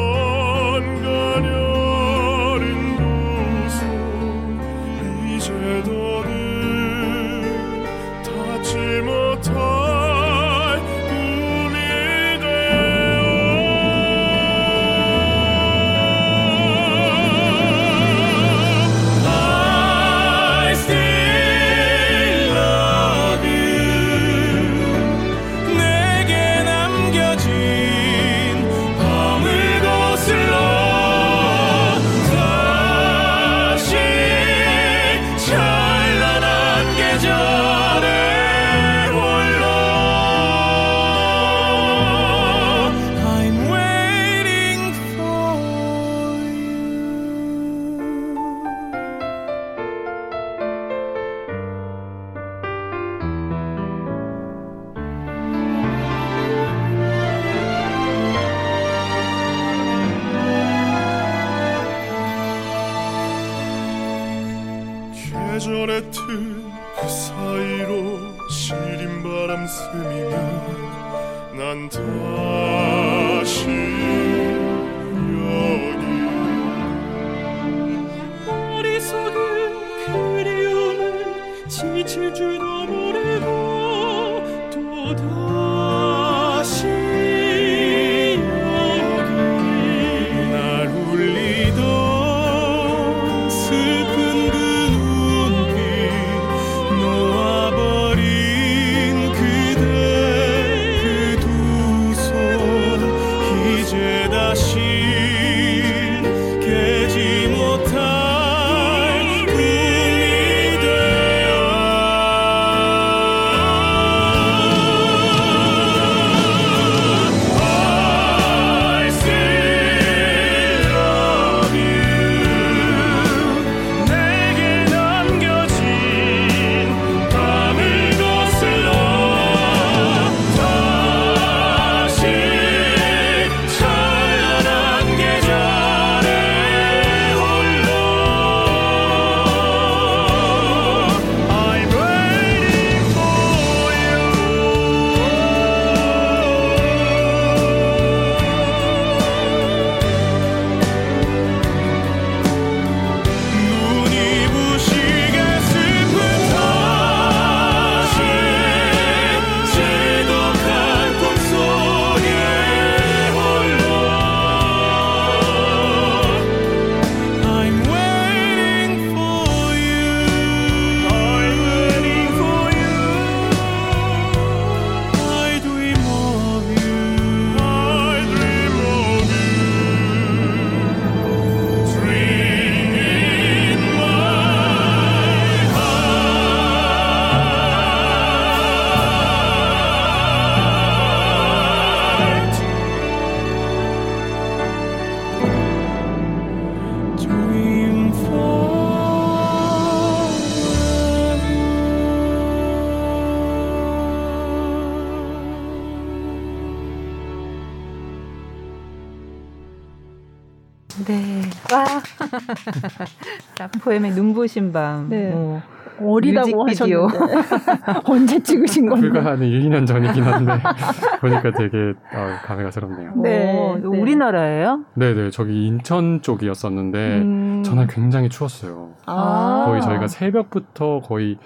눈부신 214.45 214.71
밤. 214.71 215.09
네. 215.09 215.29
뭐. 215.29 215.61
어리다고 215.97 216.67
하셨는데 216.67 217.17
언제 218.03 218.43
찍으신 218.43 218.89
건데? 218.89 219.09
불과 219.09 219.31
한 219.31 219.41
1, 219.41 219.61
2년 219.61 219.87
전이긴 219.87 220.23
한데 220.23 220.51
보니까 221.21 221.51
되게 221.51 221.93
어, 222.13 222.35
감회가 222.43 222.69
새롭네요. 222.69 223.13
네, 223.23 223.75
네. 223.79 223.87
우리나라예요? 223.87 224.83
네, 224.95 225.13
네. 225.13 225.29
저기 225.29 225.65
인천 225.65 226.21
쪽이었었는데 226.21 226.97
음. 227.21 227.63
전날 227.63 227.87
굉장히 227.87 228.27
추웠어요. 228.27 228.95
아. 229.05 229.63
거의 229.67 229.81
저희가 229.81 230.07
새벽부터 230.07 230.99
거의 230.99 231.37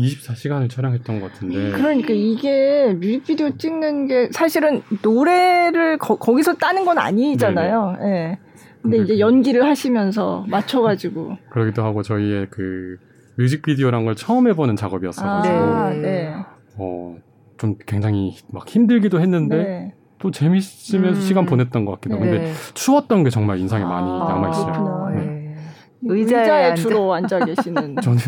24시간을 0.00 0.68
촬영했던 0.68 1.20
것 1.20 1.32
같은데. 1.32 1.70
그러니까 1.70 2.12
이게 2.12 2.94
뮤직비디오 2.94 3.56
찍는 3.56 4.08
게 4.08 4.30
사실은 4.32 4.82
노래를 5.02 5.98
거, 5.98 6.16
기서 6.34 6.54
따는 6.54 6.84
건 6.84 6.98
아니잖아요. 6.98 7.98
예. 8.00 8.04
네. 8.04 8.38
근데 8.82 8.98
이제 8.98 9.18
연기를 9.18 9.64
하시면서 9.64 10.44
맞춰가지고. 10.48 11.36
그러기도 11.50 11.84
하고 11.84 12.02
저희의 12.02 12.48
그 12.50 12.98
뮤직비디오란 13.38 14.04
걸 14.04 14.14
처음 14.16 14.48
해보는 14.48 14.76
작업이었어가지고. 14.76 15.54
아, 15.54 15.90
네. 15.90 16.34
어, 16.76 17.16
좀 17.58 17.76
굉장히 17.86 18.36
막 18.52 18.68
힘들기도 18.68 19.20
했는데. 19.20 19.56
네. 19.56 19.94
또 20.22 20.30
재밌으면서 20.30 21.20
음. 21.20 21.20
시간 21.20 21.46
보냈던 21.46 21.84
것 21.84 21.92
같기도 21.92 22.14
하고. 22.14 22.24
네. 22.24 22.30
근데 22.30 22.52
추웠던 22.74 23.24
게 23.24 23.30
정말 23.30 23.58
인상에 23.58 23.82
아, 23.82 23.88
많이 23.88 24.06
남아있어요. 24.06 25.10
네. 25.16 25.56
의자에, 26.04 26.40
의자에 26.40 26.64
앉아. 26.70 26.82
주로 26.82 27.12
앉아 27.12 27.44
계시는. 27.44 27.96
저는 28.02 28.18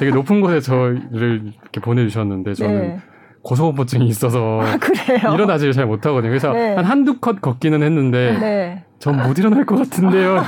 되게 0.00 0.12
높은 0.12 0.42
곳에 0.42 0.60
저를 0.60 1.52
이렇게 1.62 1.80
보내주셨는데 1.80 2.52
저는 2.52 2.80
네. 2.80 2.98
고소공포증이 3.42 4.06
있어서 4.06 4.60
아, 4.60 4.78
일어나지를 5.34 5.72
잘 5.72 5.86
못하거든요. 5.86 6.28
그래서 6.30 6.52
네. 6.52 6.74
한 6.74 6.84
한두 6.84 7.18
컷 7.20 7.40
걷기는 7.40 7.82
했는데 7.82 8.38
네. 8.38 8.83
전 8.98 9.14
못 9.16 9.38
일어날 9.38 9.64
것 9.66 9.76
같은데요. 9.76 10.38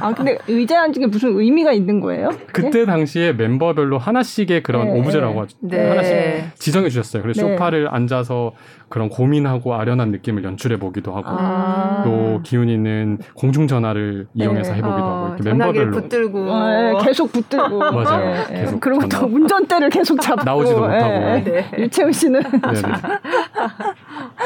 아 0.00 0.14
근데 0.14 0.38
의자에 0.48 0.78
앉은 0.78 0.92
게 0.92 1.06
무슨 1.06 1.38
의미가 1.38 1.72
있는 1.72 2.00
거예요? 2.00 2.30
그때 2.52 2.80
네? 2.80 2.86
당시에 2.86 3.32
멤버별로 3.32 3.98
하나씩의 3.98 4.62
그런 4.62 4.86
네, 4.86 5.00
오브제라고 5.00 5.42
하죠. 5.42 5.56
네. 5.60 5.88
하나씩 5.88 6.14
지정해 6.58 6.88
주셨어요. 6.88 7.22
그래서 7.22 7.42
네. 7.44 7.52
소파를 7.56 7.88
앉아서 7.92 8.52
그런 8.88 9.08
고민하고 9.08 9.74
아련한 9.74 10.10
느낌을 10.10 10.44
연출해 10.44 10.78
보기도 10.78 11.12
하고 11.16 11.28
아~ 11.30 12.02
또 12.04 12.40
기운 12.44 12.68
있는 12.68 13.18
공중 13.34 13.66
전화를 13.66 14.26
네. 14.34 14.44
이용해서 14.44 14.74
해보기도 14.74 15.02
어, 15.04 15.24
하고 15.30 15.42
멤버별로 15.42 15.92
붙들고 15.92 16.46
어, 16.50 16.98
계속 17.02 17.32
붙들고 17.32 17.78
맞아요. 17.90 18.44
계속 18.48 18.80
그리고 18.80 19.08
또 19.08 19.26
운전대를 19.26 19.88
계속 19.88 20.20
잡고 20.20 20.44
나오지도 20.44 20.78
못하고 20.80 21.42
유채훈 21.78 22.12
씨는 22.12 22.42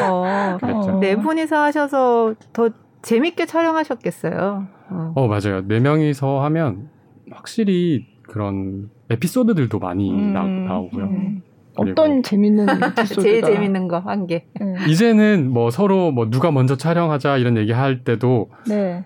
어, 0.03 1.01
네 1.01 1.17
분이서 1.17 1.57
하셔서 1.63 2.35
더 2.53 2.71
재밌게 3.03 3.47
촬영하셨겠어요. 3.47 4.67
어. 4.91 5.13
어, 5.15 5.27
맞아요. 5.29 5.63
네 5.67 5.81
명이서 5.81 6.43
하면 6.45 6.89
확실히 7.31 8.07
그런 8.23 8.89
에피소드들도 9.11 9.79
많이 9.79 10.11
음, 10.11 10.33
나, 10.33 10.79
오고요 10.79 11.05
음. 11.05 11.43
어떤 11.77 12.23
재밌는 12.23 12.67
에피소드가 12.83 13.21
제일 13.23 13.43
재밌는 13.43 13.89
거 13.89 13.99
한 14.01 14.27
개. 14.27 14.45
네. 14.61 14.75
이제는 14.89 15.51
뭐 15.53 15.71
서로 15.71 16.11
뭐 16.11 16.31
누가 16.31 16.51
먼저 16.51 16.77
촬영하자 16.77 17.37
이런 17.37 17.57
얘기 17.57 17.73
할 17.73 18.03
때도 18.03 18.51
네. 18.69 19.05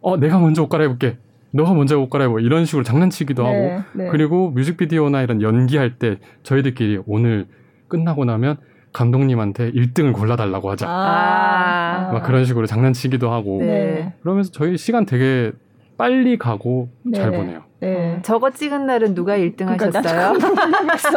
어 0.00 0.16
내가 0.16 0.38
먼저 0.38 0.62
옷 0.62 0.68
갈아입을게. 0.68 1.18
너가 1.52 1.72
먼저 1.74 1.98
옷 2.00 2.10
갈아입어 2.10 2.40
이런 2.40 2.64
식으로 2.64 2.82
장난치기도 2.84 3.42
네, 3.44 3.48
하고 3.48 3.82
네. 3.94 4.08
그리고 4.10 4.50
뮤직비디오나 4.50 5.22
이런 5.22 5.40
연기할 5.42 5.98
때 5.98 6.18
저희들끼리 6.42 7.00
오늘 7.06 7.46
끝나고 7.88 8.24
나면 8.24 8.56
감독님한테 8.94 9.72
1등을 9.72 10.14
골라달라고 10.14 10.70
하자. 10.70 10.86
아~ 10.88 12.10
막 12.12 12.22
그런 12.22 12.46
식으로 12.46 12.66
장난치기도 12.66 13.30
하고. 13.30 13.58
네. 13.60 14.14
그러면서 14.22 14.50
저희 14.52 14.78
시간 14.78 15.04
되게 15.04 15.52
빨리 15.98 16.38
가고 16.38 16.88
네. 17.02 17.18
잘 17.18 17.32
보내요. 17.32 17.64
네. 17.80 18.14
어, 18.16 18.22
저거 18.22 18.50
찍은 18.50 18.86
날은 18.86 19.14
누가 19.14 19.36
1등 19.36 19.66
그러니까 19.66 19.98
하셨어요? 19.98 20.38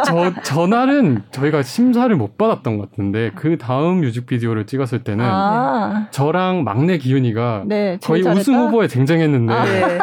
저, 0.04 0.42
저 0.42 0.66
날은 0.66 1.22
저희가 1.30 1.62
심사를 1.62 2.14
못 2.14 2.36
받았던 2.36 2.78
것 2.78 2.90
같은데 2.90 3.30
그 3.34 3.56
다음 3.56 4.00
뮤직비디오를 4.00 4.66
찍었을 4.66 5.04
때는 5.04 5.24
아~ 5.24 6.08
저랑 6.10 6.64
막내 6.64 6.98
기훈이가 6.98 7.62
네, 7.66 7.98
거의 8.02 8.22
잘했다? 8.22 8.40
우승 8.40 8.58
후보에 8.58 8.88
쟁쟁했는데 8.88 9.52
아, 9.52 9.64
네. 9.64 9.98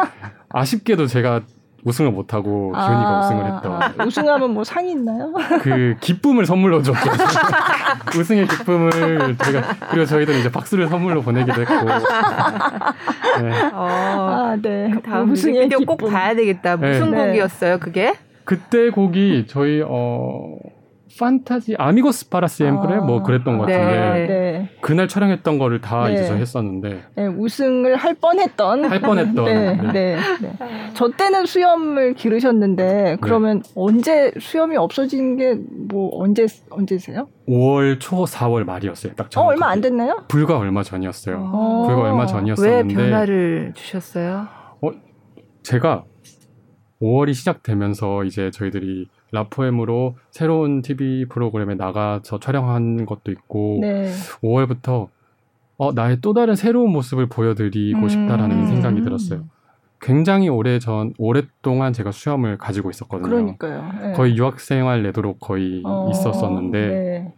아쉽게도 0.48 1.06
제가 1.06 1.42
우승을 1.86 2.10
못하고 2.10 2.72
아, 2.74 2.88
기훈이가 2.88 3.20
우승을 3.20 3.54
했던. 3.54 3.82
아, 3.82 4.04
우승하면 4.04 4.50
뭐 4.50 4.64
상이 4.64 4.90
있나요? 4.90 5.32
그 5.62 5.94
기쁨을 6.00 6.44
선물로 6.44 6.82
줬죠. 6.82 6.98
우승의 8.18 8.48
기쁨을 8.48 9.36
저희가 9.38 9.62
그리고 9.90 10.04
저희들은 10.04 10.40
이제 10.40 10.50
박수를 10.50 10.88
선물로 10.88 11.22
보내기도 11.22 11.60
했고. 11.60 11.74
네. 13.40 13.70
어, 13.72 13.86
아, 13.88 14.56
네. 14.60 14.90
그 14.92 15.00
다음 15.00 15.30
우승의 15.30 15.68
비디오 15.68 15.78
꼭 15.86 15.98
봐야 16.10 16.34
되겠다. 16.34 16.76
무슨 16.76 17.12
네. 17.12 17.26
곡이었어요, 17.28 17.78
그게? 17.78 18.14
그때 18.44 18.90
곡이 18.90 19.46
저희 19.48 19.80
어 19.86 20.56
판타지 21.18 21.76
Amigos 21.78 22.28
para 22.28 22.62
siempre 22.62 22.94
아, 22.96 23.00
뭐 23.00 23.22
그랬던 23.22 23.58
것 23.58 23.66
같은데 23.66 23.86
네, 23.94 24.26
네. 24.26 24.70
그날 24.80 25.08
촬영했던 25.08 25.58
거를 25.58 25.80
다 25.80 26.06
네. 26.08 26.14
이제 26.14 26.24
저 26.26 26.34
했었는데 26.34 27.02
네, 27.14 27.26
우승을 27.26 27.96
할 27.96 28.14
뻔했던 28.14 28.84
할 28.84 29.00
뻔했던 29.00 29.44
네, 29.44 29.74
네. 29.76 29.92
네, 29.92 30.16
네. 30.40 30.52
저 30.94 31.10
때는 31.10 31.46
수염을 31.46 32.14
기르셨는데 32.14 33.18
그러면 33.20 33.62
언제 33.74 34.32
수염이 34.38 34.76
없어진 34.76 35.36
게 35.36 35.56
뭐 35.88 36.10
언제 36.22 36.46
언제세요? 36.70 37.28
5월 37.48 38.00
초 38.00 38.24
4월 38.24 38.64
말이었어요. 38.64 39.14
딱 39.14 39.28
어, 39.36 39.42
얼마 39.42 39.68
안 39.68 39.80
됐나요? 39.80 40.24
불과 40.28 40.58
얼마 40.58 40.82
전이었어요. 40.82 41.36
아~ 41.36 41.84
불과 41.86 42.02
얼마 42.02 42.26
전이었었는데 42.26 42.94
왜 42.94 43.04
변화를 43.04 43.72
주셨어요? 43.74 44.46
어 44.82 44.90
제가 45.62 46.04
5월이 47.00 47.34
시작되면서 47.34 48.24
이제 48.24 48.50
저희들이 48.50 49.08
라포엠으로 49.32 50.16
새로운 50.30 50.82
TV 50.82 51.26
프로그램에 51.28 51.74
나가서 51.74 52.38
촬영한 52.40 53.06
것도 53.06 53.32
있고 53.32 53.78
네. 53.80 54.10
5월부터 54.42 55.08
어, 55.78 55.92
나의 55.92 56.18
또 56.22 56.32
다른 56.32 56.54
새로운 56.54 56.90
모습을 56.90 57.26
보여드리고 57.28 58.00
음. 58.00 58.08
싶다라는 58.08 58.66
생각이 58.66 59.02
들었어요. 59.02 59.44
굉장히 60.00 60.48
오래 60.48 60.78
전 60.78 61.12
오랫동안 61.18 61.92
제가 61.92 62.12
수염을 62.12 62.58
가지고 62.58 62.90
있었거든요. 62.90 63.28
그러니까요. 63.28 63.92
네. 64.00 64.12
거의 64.12 64.36
유학생활 64.36 65.02
내도록 65.02 65.40
거의 65.40 65.82
어, 65.84 66.08
있었었는데 66.10 66.86
네. 66.86 67.34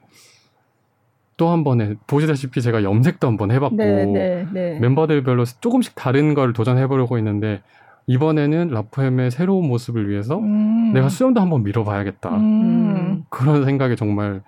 또한 1.36 1.62
번에 1.62 1.94
보시다시피 2.06 2.60
제가 2.60 2.82
염색도 2.82 3.26
한번 3.26 3.52
해봤고 3.52 3.76
네, 3.76 4.04
네, 4.06 4.46
네. 4.52 4.78
멤버들별로 4.80 5.44
조금씩 5.44 5.94
다른 5.94 6.34
걸 6.34 6.52
도전해보려고 6.52 7.16
했는데 7.16 7.62
이번에는 8.08 8.68
라포엠의 8.68 9.30
새로운 9.30 9.68
모습을 9.68 10.08
위해서 10.08 10.38
음. 10.38 10.92
내가 10.94 11.08
수염도 11.10 11.40
한번 11.40 11.62
밀어봐야겠다. 11.62 12.30
음. 12.30 13.24
그런 13.28 13.64
생각에 13.66 13.94
정말 13.96 14.42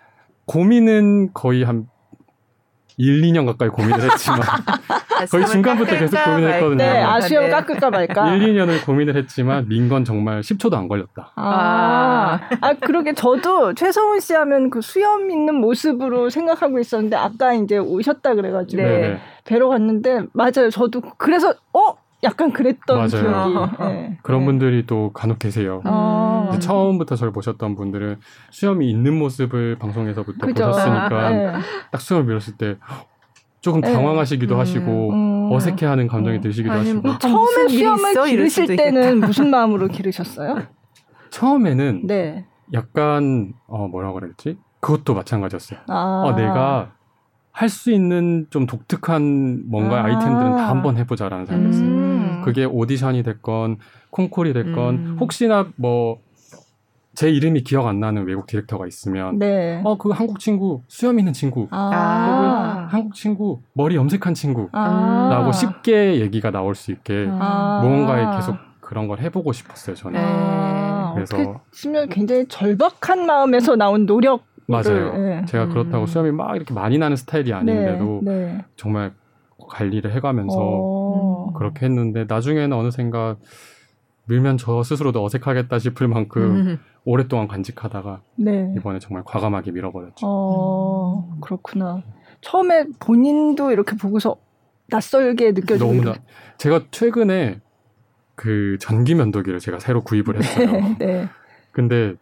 고민은 0.46 1.32
거의 1.34 1.62
한 1.62 1.86
1, 2.96 3.22
2년 3.22 3.46
가까이 3.46 3.68
고민을 3.68 4.00
했지만 4.10 4.40
거의 5.30 5.46
중간부터 5.46 5.96
계속 5.98 6.16
고민했거든요. 6.24 6.76
네, 6.76 7.02
아 7.02 7.20
수염 7.20 7.44
네. 7.44 7.50
깎을까 7.50 7.90
말까. 7.90 8.34
1, 8.34 8.40
2년을 8.54 8.84
고민을 8.84 9.16
했지만 9.16 9.68
민 9.68 9.88
건 9.90 10.04
정말 10.04 10.40
10초도 10.40 10.74
안 10.74 10.88
걸렸다. 10.88 11.32
아, 11.36 12.40
아 12.60 12.72
그러게 12.80 13.12
저도 13.12 13.74
최성훈 13.74 14.20
씨 14.20 14.34
하면 14.34 14.70
그 14.70 14.80
수염 14.80 15.30
있는 15.30 15.54
모습으로 15.56 16.30
생각하고 16.30 16.78
있었는데 16.78 17.16
아까 17.16 17.52
이제 17.54 17.76
오셨다 17.78 18.34
그래가지고 18.34 18.82
네. 18.82 19.18
뵈러 19.44 19.68
갔는데 19.68 20.22
맞아요. 20.32 20.70
저도 20.70 21.00
그래서 21.18 21.54
어 21.72 21.94
약간 22.22 22.52
그랬던 22.52 22.96
맞아요. 22.96 23.08
기억이. 23.08 23.92
네. 23.92 24.18
그런 24.22 24.40
네. 24.40 24.46
분들이 24.46 24.86
또 24.86 25.12
간혹 25.12 25.38
계세요. 25.38 25.80
아. 25.84 26.50
처음부터 26.60 27.16
저를 27.16 27.32
보셨던 27.32 27.76
분들은 27.76 28.18
수염이 28.50 28.90
있는 28.90 29.18
모습을 29.18 29.78
방송에서부터 29.78 30.46
그죠. 30.46 30.66
보셨으니까 30.66 31.26
아, 31.26 31.30
네. 31.30 31.52
딱 31.90 32.00
수염을 32.00 32.26
밀었을 32.26 32.56
때 32.56 32.76
조금 33.60 33.80
네. 33.80 33.92
당황하시기도 33.92 34.54
음, 34.54 34.60
하시고 34.60 35.10
음. 35.12 35.52
어색해하는 35.52 36.08
감정이 36.08 36.38
음. 36.38 36.40
드시기도 36.40 36.74
하시고 36.74 37.00
뭐, 37.02 37.18
처음에 37.18 37.68
수염을 37.68 38.24
기르실 38.24 38.76
때는 38.76 39.20
무슨 39.20 39.50
마음으로 39.50 39.88
기르셨어요? 39.88 40.62
처음에는 41.30 42.06
네. 42.06 42.46
약간 42.72 43.52
어 43.66 43.88
뭐라 43.88 44.12
그랬지? 44.12 44.58
그것도 44.80 45.14
마찬가지였어요. 45.14 45.80
아. 45.88 46.22
어, 46.26 46.32
내가 46.34 46.92
할 47.52 47.68
수 47.68 47.90
있는 47.90 48.46
좀 48.50 48.66
독특한 48.66 49.64
뭔가 49.68 50.04
아. 50.04 50.08
이템들은 50.08 50.56
다 50.56 50.68
한번 50.70 50.96
해보자라는 50.96 51.46
생각이었어요. 51.46 52.09
음. 52.40 52.44
그게 52.44 52.64
오디션이 52.64 53.22
됐건 53.22 53.78
콩쿨이 54.10 54.52
됐건 54.52 54.94
음. 54.94 55.16
혹시나 55.20 55.68
뭐 55.76 56.18
제 57.14 57.28
이름이 57.28 57.64
기억 57.64 57.86
안 57.86 58.00
나는 58.00 58.24
외국 58.24 58.46
디렉터가 58.46 58.86
있으면 58.86 59.38
네. 59.38 59.80
어그 59.84 60.10
한국 60.10 60.38
친구 60.38 60.82
수염 60.88 61.18
있는 61.18 61.32
친구 61.32 61.66
아. 61.70 62.86
한국 62.88 63.14
친구 63.14 63.60
머리 63.74 63.96
염색한 63.96 64.34
친구라고 64.34 64.72
아. 64.72 65.52
쉽게 65.52 66.20
얘기가 66.20 66.50
나올 66.50 66.74
수 66.74 66.92
있게 66.92 67.26
아. 67.30 67.80
무언가에 67.82 68.36
계속 68.36 68.56
그런 68.80 69.08
걸 69.08 69.18
해보고 69.20 69.52
싶었어요 69.52 69.96
저는. 69.96 70.18
아. 70.18 71.12
그래서 71.14 71.60
치면 71.72 72.08
굉장히 72.08 72.46
절박한 72.46 73.26
마음에서 73.26 73.76
나온 73.76 74.06
노력 74.06 74.44
맞아요. 74.66 75.12
네. 75.18 75.44
제가 75.46 75.66
그렇다고 75.66 76.04
음. 76.04 76.06
수염이 76.06 76.30
막 76.30 76.54
이렇게 76.54 76.72
많이 76.72 76.96
나는 76.96 77.16
스타일이 77.16 77.52
아닌데도 77.52 78.20
네. 78.22 78.32
네. 78.32 78.64
정말 78.76 79.12
관리를 79.68 80.12
해가면서 80.12 80.56
어. 80.58 80.99
그렇게 81.56 81.86
했는데 81.86 82.24
나중에는 82.28 82.76
어느샌가 82.76 83.36
밀면 84.26 84.58
저 84.58 84.82
스스로도 84.82 85.24
어색하겠다 85.24 85.78
싶을 85.78 86.06
만큼 86.06 86.42
음. 86.42 86.78
오랫동안 87.04 87.48
간직하다가 87.48 88.22
네. 88.36 88.72
이번에 88.76 88.98
정말 88.98 89.24
과감하게 89.24 89.72
밀어버렸죠. 89.72 90.26
어, 90.26 91.36
그렇구나. 91.40 92.02
처음에 92.40 92.86
본인도 93.00 93.72
이렇게 93.72 93.96
보고서 93.96 94.36
낯설게 94.88 95.52
느껴지고 95.52 95.92
너무나 95.92 96.14
제가 96.58 96.82
최근에 96.90 97.60
그 98.34 98.76
전기 98.80 99.14
면도기를 99.14 99.58
제가 99.58 99.78
새로 99.78 100.02
구입을 100.02 100.38
했어요. 100.38 100.70
네, 100.70 100.96
네. 100.98 101.28
근데 101.72 102.14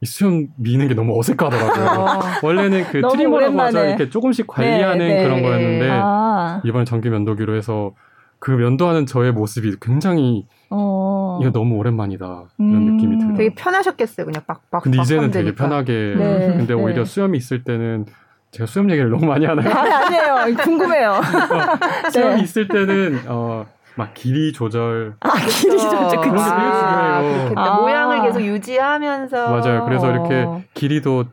이 0.00 0.06
수염 0.06 0.48
미는 0.56 0.88
게 0.88 0.94
너무 0.94 1.18
어색하더라고요. 1.18 1.84
어. 2.00 2.20
원래는 2.42 2.84
그 2.84 3.02
트리머라고 3.02 3.60
하죠. 3.60 3.84
이렇게 3.84 4.08
조금씩 4.08 4.46
관리하는 4.46 4.98
네, 4.98 5.14
네. 5.16 5.22
그런 5.22 5.42
거였는데 5.42 5.88
아. 5.92 6.62
이번에 6.64 6.84
전기 6.84 7.10
면도기로 7.10 7.54
해서 7.54 7.92
그 8.40 8.50
면도하는 8.50 9.04
저의 9.06 9.32
모습이 9.32 9.76
굉장히 9.80 10.46
어. 10.70 11.38
이거 11.42 11.52
너무 11.52 11.76
오랜만이다 11.76 12.24
이런 12.58 12.74
음. 12.74 12.96
느낌이 12.96 13.18
들어요. 13.18 13.36
되게 13.36 13.54
편하셨겠어요, 13.54 14.24
그냥 14.26 14.42
빡빡. 14.46 14.82
근데 14.82 15.00
이제는 15.00 15.30
되게 15.30 15.54
편하게. 15.54 16.14
네, 16.16 16.54
근데 16.56 16.72
오히려 16.72 17.04
네. 17.04 17.04
수염이 17.04 17.36
있을 17.36 17.64
때는 17.64 18.06
제가 18.50 18.66
수염 18.66 18.90
얘기를 18.90 19.10
너무 19.10 19.26
많이 19.26 19.44
하나요? 19.44 19.68
아, 19.70 20.06
아니 20.06 20.16
에요. 20.16 20.56
궁금해요. 20.64 21.10
어, 21.12 22.10
수염이 22.10 22.36
네. 22.36 22.42
있을 22.42 22.66
때는 22.66 23.20
어, 23.28 23.66
막 23.94 24.14
길이 24.14 24.52
조절. 24.52 25.14
아, 25.20 25.30
길이 25.46 25.78
조절. 25.78 26.20
그치. 26.20 26.34
아, 26.34 27.52
아, 27.56 27.80
모양을 27.80 28.22
계속 28.22 28.40
유지하면서. 28.40 29.50
맞아요. 29.50 29.84
그래서 29.84 30.10
이렇게 30.10 30.46
길이도 30.74 31.26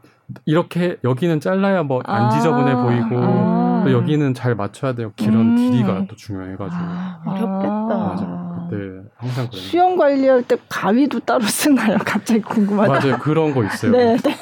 이렇게 0.45 0.97
여기는 1.03 1.39
잘라야 1.39 1.84
뭐 1.84 2.01
안 2.05 2.30
지저분해 2.32 2.71
아, 2.73 2.84
보이고 2.84 3.17
아. 3.21 3.82
또 3.86 3.91
여기는 3.93 4.34
잘 4.34 4.55
맞춰야 4.55 4.93
돼요. 4.93 5.11
길은 5.15 5.34
음. 5.36 5.55
길이가 5.55 6.05
또 6.09 6.15
중요해가지고 6.15 6.75
아, 6.82 7.21
어렵겠다. 7.25 7.97
맞아. 7.97 8.47
그때 8.69 8.75
항상 9.17 9.47
그래요. 9.47 9.61
수영 9.61 9.95
관리할 9.97 10.43
때 10.43 10.57
가위도 10.67 11.21
따로 11.21 11.41
쓰나요? 11.43 11.97
갑자기 12.05 12.41
궁금하다. 12.41 12.93
맞아요. 12.93 13.17
그런 13.19 13.53
거 13.53 13.63
있어요. 13.63 13.91
네. 13.93 14.17
네. 14.17 14.36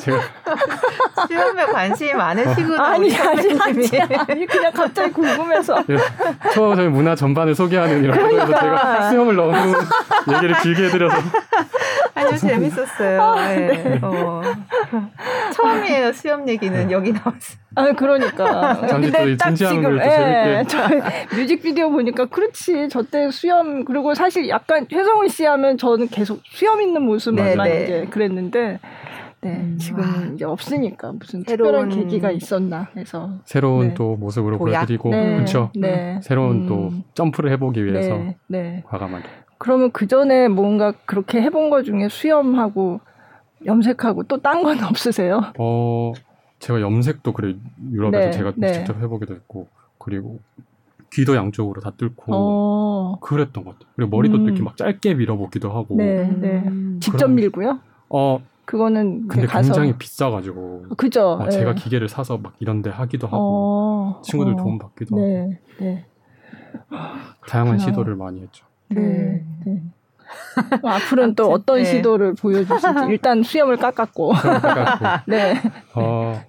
제가 0.00 0.18
수염에 1.26 1.66
관심이 1.66 2.14
많으시구나. 2.14 2.84
아니, 2.90 3.14
아니, 3.18 3.58
아니, 3.60 3.88
아니, 4.28 4.46
그냥 4.46 4.72
갑자기 4.72 5.12
궁금해서. 5.12 5.82
예, 5.90 5.96
처음 6.54 6.76
저희 6.76 6.88
문화 6.88 7.14
전반을 7.16 7.54
소개하는 7.54 8.04
이런 8.04 8.16
거에서 8.18 8.46
그러니까. 8.46 8.60
제가 8.60 9.10
수염을 9.10 9.36
너무 9.36 9.52
얘기를 10.32 10.56
길게 10.62 10.84
해드려서. 10.86 11.16
아니요, 12.28 12.38
재밌었어요. 12.38 13.22
아, 13.22 13.48
네. 13.48 13.66
네. 13.82 13.98
어. 14.02 14.42
처음이에요, 15.54 16.12
수염 16.12 16.48
얘기는 16.48 16.90
여기 16.90 17.12
나왔어요. 17.12 17.58
아, 17.74 17.92
그러니까. 17.92 18.80
근데 18.88 19.36
딱 19.36 19.54
지금, 19.54 19.98
예, 20.00 20.64
저 20.66 20.78
뮤직비디오 21.36 21.90
보니까 21.90 22.26
그렇지. 22.26 22.88
저 22.88 23.02
때 23.02 23.30
수염, 23.30 23.84
그리고 23.84 24.14
사실 24.14 24.48
약간 24.48 24.86
최성훈 24.90 25.28
씨 25.28 25.44
하면 25.46 25.78
저는 25.78 26.08
계속 26.08 26.40
수염 26.44 26.82
있는 26.82 27.02
모습만 27.02 27.44
네, 27.44 27.56
네. 27.56 27.84
이제 27.84 28.06
그랬는데, 28.10 28.78
네, 29.40 29.50
음, 29.50 29.78
지금 29.80 30.00
와. 30.00 30.06
이제 30.34 30.44
없으니까 30.44 31.12
무슨 31.12 31.44
새로운 31.46 31.88
특별한 31.88 32.08
계기가 32.10 32.30
있었나 32.32 32.88
해서 32.96 33.30
새로운 33.44 33.88
네. 33.88 33.94
또 33.94 34.16
모습으로. 34.16 34.58
보여드리고 34.58 35.10
네. 35.10 35.34
그렇죠. 35.36 35.70
네. 35.76 36.18
새로운 36.24 36.62
음. 36.62 36.66
또 36.66 36.90
점프를 37.14 37.52
해보기 37.52 37.84
위해서 37.84 38.16
네. 38.16 38.36
네. 38.48 38.82
과감하게. 38.88 39.28
그러면 39.58 39.90
그 39.92 40.06
전에 40.06 40.48
뭔가 40.48 40.92
그렇게 41.06 41.40
해본 41.42 41.70
것 41.70 41.82
중에 41.84 42.08
수염하고 42.08 43.00
염색하고 43.66 44.24
또 44.24 44.38
딴 44.38 44.62
건 44.62 44.78
없으세요? 44.84 45.42
어, 45.58 46.12
제가 46.60 46.80
염색도 46.80 47.32
그래 47.32 47.56
유럽에서 47.92 48.26
네. 48.26 48.30
제가 48.30 48.52
직접 48.72 49.00
해보기도 49.00 49.34
했고 49.34 49.66
그리고 49.98 50.38
귀도 51.12 51.34
양쪽으로 51.34 51.80
다 51.80 51.90
뚫고 51.96 52.32
어. 52.34 53.18
그랬던 53.20 53.64
것 53.64 53.72
같아요. 53.78 53.90
그리고 53.96 54.10
머리도 54.16 54.36
음. 54.38 54.44
이렇게 54.44 54.62
막 54.62 54.76
짧게 54.76 55.14
밀어보기도 55.14 55.70
하고. 55.72 55.96
네, 55.96 56.28
네. 56.28 56.62
음. 56.66 56.98
직접 57.02 57.28
밀고요? 57.28 57.78
어, 58.10 58.40
그거는 58.66 59.26
근데 59.26 59.46
가서. 59.46 59.72
굉장히 59.72 59.96
비싸가지고 59.98 60.88
그죠. 60.98 61.32
어, 61.40 61.48
제가 61.48 61.74
네. 61.74 61.82
기계를 61.82 62.08
사서 62.08 62.36
막 62.38 62.52
이런데 62.60 62.90
하기도 62.90 63.26
하고 63.26 64.18
어, 64.18 64.22
친구들 64.22 64.52
어, 64.52 64.56
도움 64.56 64.78
받기도 64.78 65.16
네, 65.16 65.40
하고 65.40 65.54
네. 65.80 66.04
다양한 67.48 67.76
그렇구나. 67.76 67.78
시도를 67.78 68.14
많이 68.16 68.42
했죠. 68.42 68.66
네. 68.88 69.00
네. 69.00 69.44
네. 69.64 69.82
어, 70.82 70.88
앞으로는 70.88 71.34
또 71.34 71.50
어떤 71.50 71.78
네. 71.78 71.84
시도를 71.84 72.34
보여주실지 72.34 73.06
일단 73.08 73.42
수염을 73.42 73.76
깎았고. 73.76 74.32
깎았고. 74.32 75.04
네. 75.30 75.54
어, 75.94 76.40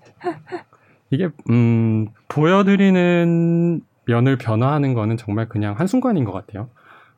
이게 1.11 1.29
음 1.49 2.07
보여드리는 2.27 3.81
면을 4.05 4.37
변화하는 4.37 4.93
거는 4.93 5.17
정말 5.17 5.47
그냥 5.47 5.79
한 5.79 5.87
순간인 5.87 6.25
것 6.25 6.31
같아요. 6.31 6.69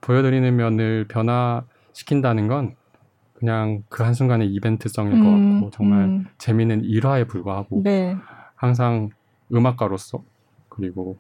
보여드리는 0.02 0.56
면을 0.56 1.08
변화시킨다는 1.08 2.48
건 2.48 2.76
그냥 3.34 3.84
그 3.90 4.04
한순간의 4.04 4.50
이벤트성일 4.50 5.14
음, 5.14 5.24
것 5.24 5.32
같고 5.32 5.72
정말 5.72 6.04
음. 6.04 6.26
재미있는 6.38 6.84
일화에 6.84 7.24
불과하고 7.24 7.82
네. 7.84 8.16
항상 8.56 9.10
음악가로서 9.54 10.24
그리고 10.70 11.18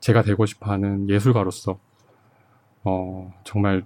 제가 0.00 0.22
되고 0.22 0.44
싶어하는 0.44 1.08
예술가로서 1.08 1.78
어 2.86 3.32
정말 3.44 3.84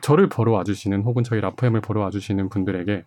저를 0.00 0.28
보러 0.28 0.52
와주시는 0.52 1.02
혹은 1.02 1.22
저희 1.22 1.40
라프엠을 1.40 1.82
보러 1.82 2.00
와주시는 2.00 2.48
분들에게 2.48 3.04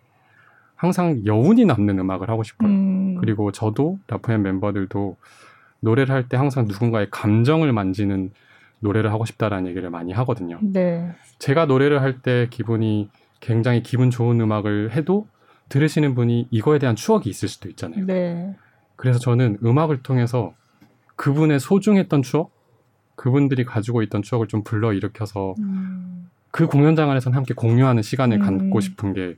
항상 0.76 1.24
여운이 1.26 1.64
남는 1.64 1.98
음악을 1.98 2.30
하고 2.30 2.42
싶어요. 2.44 2.70
음. 2.70 3.16
그리고 3.20 3.50
저도 3.52 3.98
라프엠 4.06 4.42
멤버들도 4.42 5.16
노래를 5.80 6.14
할 6.14 6.28
때 6.28 6.36
항상 6.36 6.66
누군가의 6.66 7.08
감정을 7.10 7.72
만지는 7.72 8.30
노래를 8.80 9.12
하고 9.12 9.24
싶다라는 9.24 9.68
얘기를 9.68 9.90
많이 9.90 10.12
하거든요. 10.12 10.58
네. 10.62 11.10
제가 11.38 11.66
노래를 11.66 12.00
할 12.00 12.20
때 12.22 12.46
기분이 12.50 13.10
굉장히 13.40 13.82
기분 13.82 14.10
좋은 14.10 14.40
음악을 14.40 14.92
해도 14.92 15.26
들으시는 15.68 16.14
분이 16.14 16.48
이거에 16.50 16.78
대한 16.78 16.94
추억이 16.94 17.28
있을 17.28 17.48
수도 17.48 17.68
있잖아요. 17.70 18.06
네. 18.06 18.54
그래서 18.96 19.18
저는 19.18 19.58
음악을 19.64 20.02
통해서 20.02 20.54
그분의 21.16 21.60
소중했던 21.60 22.22
추억, 22.22 22.52
그분들이 23.16 23.64
가지고 23.64 24.02
있던 24.02 24.22
추억을 24.22 24.48
좀 24.48 24.62
불러 24.62 24.92
일으켜서 24.92 25.54
음. 25.58 26.30
그 26.50 26.66
공연장 26.66 27.10
안에서는 27.10 27.36
함께 27.36 27.54
공유하는 27.54 28.02
시간을 28.02 28.40
음. 28.40 28.58
갖고 28.58 28.80
싶은 28.80 29.12
게 29.12 29.36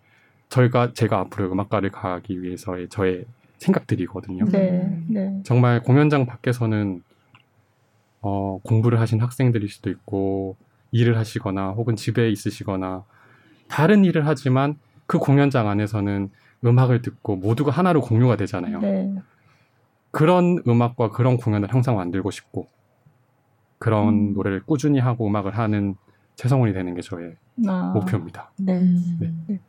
저희가 0.49 0.93
제가 0.93 1.21
앞으로 1.21 1.51
음악가를 1.53 1.91
가기 1.91 2.43
위해서의 2.43 2.89
저의 2.89 3.25
생각들이거든요. 3.59 4.45
네. 4.47 5.03
네. 5.09 5.41
정말 5.45 5.83
공연장 5.83 6.27
밖에서는 6.27 7.03
어, 8.21 8.61
공부를 8.63 9.01
하신 9.01 9.21
학생들일 9.21 9.69
수도 9.69 9.91
있고 9.91 10.57
일을 10.91 11.17
하시거나 11.17 11.71
혹은 11.71 11.97
집에 11.97 12.31
있으시거나 12.31 13.05
다른 13.69 14.05
일을 14.05 14.27
하지만 14.27 14.77
그 15.07 15.19
공연장 15.19 15.69
안에서는 15.69 16.31
음악을 16.65 17.03
듣고 17.03 17.37
모두가 17.37 17.71
하나로 17.71 18.01
공유가 18.01 18.37
되잖아요. 18.37 18.81
네. 18.81 19.15
그런 20.11 20.63
음악과 20.67 21.11
그런 21.11 21.37
공연을 21.37 21.73
항상 21.73 21.97
만들고 21.97 22.31
싶고 22.31 22.69
그런 23.79 24.09
음. 24.09 24.33
노래를 24.35 24.63
꾸준히 24.65 24.99
하고 24.99 25.27
음악을 25.27 25.57
하는 25.57 25.95
최성훈이 26.37 26.73
되는 26.73 26.95
게 26.95 27.01
저의 27.03 27.35
아. 27.67 27.93
목표입니다. 27.95 28.51
네. 28.59 28.81
네. 29.21 29.33
네. 29.47 29.61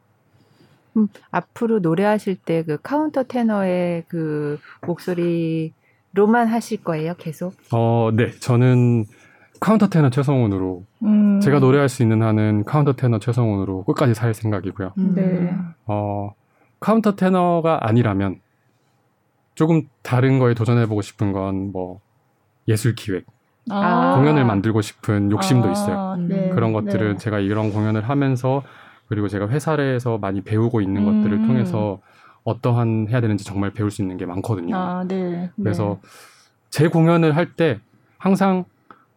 음, 0.98 1.08
앞으로 1.32 1.80
노래하실 1.80 2.38
때 2.38 2.64
그 2.64 2.78
카운터 2.82 3.24
테너의 3.24 4.06
그 4.08 4.60
목소리로만 4.86 6.48
하실 6.48 6.84
거예요, 6.84 7.14
계속? 7.18 7.54
어, 7.72 8.10
네. 8.14 8.32
저는 8.32 9.06
카운터 9.60 9.88
테너 9.90 10.10
최성훈으로 10.10 10.84
음. 11.04 11.40
제가 11.40 11.60
노래할 11.60 11.90
수 11.90 12.02
있는 12.04 12.22
한은 12.22 12.64
카운터 12.66 12.94
테너 12.94 13.20
최성훈으로 13.20 13.84
끝까지 13.86 14.14
살 14.14 14.34
생각이고요. 14.34 14.94
음. 14.98 15.14
네. 15.16 15.56
어, 15.86 16.34
카운터 16.80 17.16
테너가 17.16 17.80
아니라면 17.88 18.40
조금 19.56 19.88
다른 20.04 20.38
거에 20.40 20.54
도전해보고 20.54 21.02
싶은 21.02 21.32
건 21.32 21.72
뭐 21.72 22.00
예술 22.68 22.96
기획, 22.96 23.26
아. 23.70 24.16
공연을 24.18 24.46
만들고 24.46 24.82
싶은 24.82 25.32
욕심도 25.32 25.70
아. 25.70 25.72
있어요. 25.72 26.16
네. 26.28 26.50
그런 26.50 26.74
것들은 26.74 27.14
네. 27.14 27.18
제가 27.18 27.40
이런 27.40 27.72
공연을 27.72 28.08
하면서 28.08 28.64
그리고 29.08 29.28
제가 29.28 29.48
회사에서 29.50 30.18
많이 30.18 30.42
배우고 30.42 30.82
있는 30.82 31.08
음. 31.08 31.22
것들을 31.24 31.48
통해서 31.48 32.00
어떠한 32.44 33.08
해야 33.10 33.20
되는지 33.22 33.44
정말 33.46 33.72
배울 33.72 33.92
수 33.92 34.02
있는 34.02 34.18
게 34.18 34.26
많거든요. 34.26 34.76
아, 34.76 35.04
네. 35.08 35.50
그래서 35.58 36.00
네. 36.02 36.10
제 36.70 36.88
공연을 36.88 37.36
할 37.36 37.54
때 37.56 37.80
항상 38.18 38.66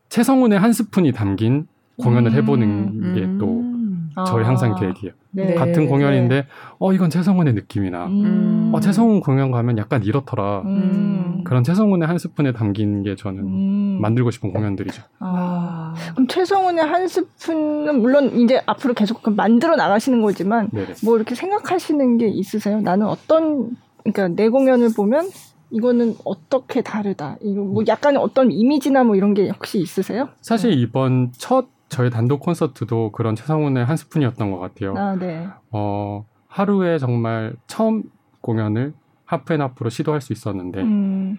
최성훈의 0.09 0.59
한 0.59 0.73
스푼이 0.73 1.13
담긴 1.13 1.67
공연을 2.03 2.33
해보는 2.33 2.67
음, 2.69 3.15
게또 3.15 3.61
음. 3.61 4.11
저희 4.27 4.45
항상 4.45 4.73
아, 4.73 4.75
계획이에요. 4.77 5.13
네, 5.33 5.55
같은 5.55 5.87
공연인데 5.89 6.35
네. 6.43 6.47
어 6.79 6.93
이건 6.93 7.09
최성훈의 7.11 7.55
느낌이나 7.55 8.07
음. 8.07 8.71
어 8.75 8.81
최성훈 8.81 9.21
공연 9.21 9.51
가면 9.53 9.79
약간 9.79 10.03
이렇더라. 10.03 10.63
음. 10.63 11.30
그런 11.51 11.65
최성훈의 11.65 12.07
한 12.07 12.17
스푼에 12.17 12.53
담긴 12.53 13.03
게 13.03 13.17
저는 13.17 13.43
음. 13.43 13.99
만들고 14.01 14.31
싶은 14.31 14.53
공연들이죠. 14.53 15.03
아, 15.19 15.97
그럼 16.13 16.29
최성훈의 16.29 16.85
한 16.85 17.09
스푼은 17.09 18.01
물론 18.01 18.39
이제 18.39 18.63
앞으로 18.67 18.95
계속 18.95 19.21
만들어 19.35 19.75
나가시는 19.75 20.23
거지만 20.23 20.71
네네. 20.71 20.95
뭐 21.05 21.17
이렇게 21.17 21.35
생각하시는 21.35 22.19
게 22.19 22.29
있으세요? 22.29 22.81
나는 22.81 23.09
어떤 23.09 23.77
그러니까 24.05 24.29
내 24.29 24.49
공연을 24.49 24.91
보면 24.95 25.29
이거는 25.73 26.15
어떻게 26.25 26.83
다르다. 26.83 27.37
이거 27.43 27.63
뭐 27.63 27.83
약간 27.89 28.17
어떤 28.17 28.53
이미지나 28.53 29.03
뭐 29.03 29.17
이런 29.17 29.35
게 29.35 29.49
혹시 29.49 29.81
있으세요? 29.81 30.29
사실 30.43 30.73
이번 30.79 31.33
첫 31.33 31.67
저희 31.89 32.11
단독 32.11 32.39
콘서트도 32.43 33.11
그런 33.11 33.35
최상훈의 33.35 33.85
한 33.85 33.97
스푼이었던 33.97 34.53
것 34.53 34.61
같아요. 34.61 34.95
아, 34.97 35.17
네. 35.17 35.49
어, 35.73 36.25
하루에 36.47 36.99
정말 36.99 37.55
처음 37.67 38.05
공연을 38.41 38.95
하프앤하프로 39.31 39.91
시도할 39.91 40.21
수 40.21 40.33
있었는데, 40.33 40.83
음. 40.83 41.39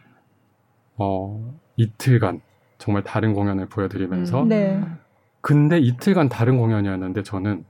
어, 0.97 1.53
이틀간 1.77 2.41
정말 2.77 3.03
다른 3.03 3.33
공연을 3.33 3.67
보여드리면서, 3.67 4.43
음, 4.43 4.47
네. 4.49 4.81
근데 5.41 5.79
이틀간 5.79 6.29
다른 6.29 6.57
공연이었는데 6.57 7.23
저는 7.23 7.65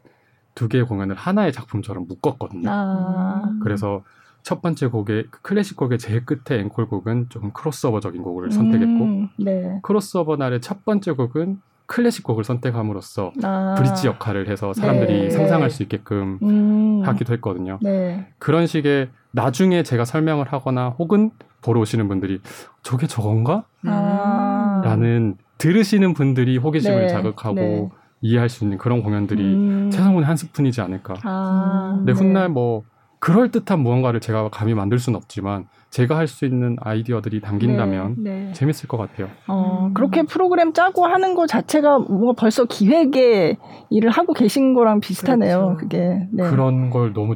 두 0.53 0.67
개의 0.67 0.85
공연을 0.85 1.15
하나의 1.15 1.53
작품처럼 1.53 2.05
묶었거든요. 2.07 2.69
아. 2.69 3.57
그래서 3.63 4.03
첫 4.43 4.61
번째 4.61 4.87
곡의 4.87 5.27
그 5.31 5.41
클래식 5.41 5.77
곡의 5.77 5.97
제일 5.97 6.25
끝에 6.25 6.59
앵콜 6.59 6.87
곡은 6.87 7.27
조금 7.29 7.51
크로스오버적인 7.51 8.21
곡을 8.21 8.45
음, 8.45 8.51
선택했고 8.51 9.43
네. 9.43 9.79
크로스오버 9.83 10.35
날의 10.35 10.61
첫 10.61 10.83
번째 10.83 11.13
곡은 11.13 11.61
클래식 11.85 12.23
곡을 12.23 12.43
선택함으로써 12.43 13.33
아, 13.43 13.75
브릿지 13.77 14.07
역할을 14.07 14.49
해서 14.49 14.73
사람들이 14.73 15.23
네. 15.23 15.29
상상할 15.29 15.69
수 15.69 15.83
있게끔 15.83 16.39
음, 16.41 17.01
하기도 17.03 17.33
했거든요. 17.33 17.79
네. 17.81 18.27
그런 18.39 18.65
식의 18.65 19.09
나중에 19.33 19.83
제가 19.83 20.05
설명을 20.05 20.51
하거나 20.51 20.89
혹은 20.89 21.31
보러 21.61 21.79
오시는 21.81 22.07
분들이 22.07 22.39
저게 22.83 23.07
저건가? 23.07 23.65
아. 23.85 24.81
라는 24.83 25.35
들으시는 25.57 26.13
분들이 26.13 26.57
호기심을 26.57 27.01
네. 27.01 27.07
자극하고 27.07 27.55
네. 27.55 27.89
이해할 28.21 28.49
수 28.49 28.63
있는 28.63 28.77
그런 28.77 29.03
공연들이 29.03 29.43
음. 29.43 29.89
최성훈의 29.91 30.25
한 30.25 30.35
스푼이지 30.35 30.81
않을까. 30.81 31.13
아, 31.23 31.93
근데 31.97 32.13
네. 32.13 32.19
훗날 32.19 32.49
뭐 32.49 32.83
그럴 33.19 33.51
듯한 33.51 33.79
무언가를 33.79 34.19
제가 34.19 34.49
감히 34.49 34.73
만들 34.73 34.97
수는 34.97 35.15
없지만 35.17 35.65
제가 35.91 36.17
할 36.17 36.27
수 36.27 36.45
있는 36.45 36.75
아이디어들이 36.81 37.41
담긴다면 37.41 38.15
네, 38.23 38.45
네. 38.45 38.53
재밌을 38.53 38.87
것 38.87 38.97
같아요. 38.97 39.27
어, 39.47 39.87
음. 39.87 39.93
그렇게 39.93 40.23
프로그램 40.23 40.73
짜고 40.73 41.05
하는 41.05 41.35
것 41.35 41.45
자체가 41.47 41.99
뭔가 41.99 42.33
벌써 42.35 42.65
기획의 42.65 43.57
일을 43.91 44.09
하고 44.09 44.33
계신 44.33 44.73
거랑 44.73 44.99
비슷하네요. 45.01 45.57
그렇죠. 45.59 45.77
그게 45.77 46.27
네. 46.31 46.49
그런 46.49 46.89
걸 46.89 47.13
너무 47.13 47.35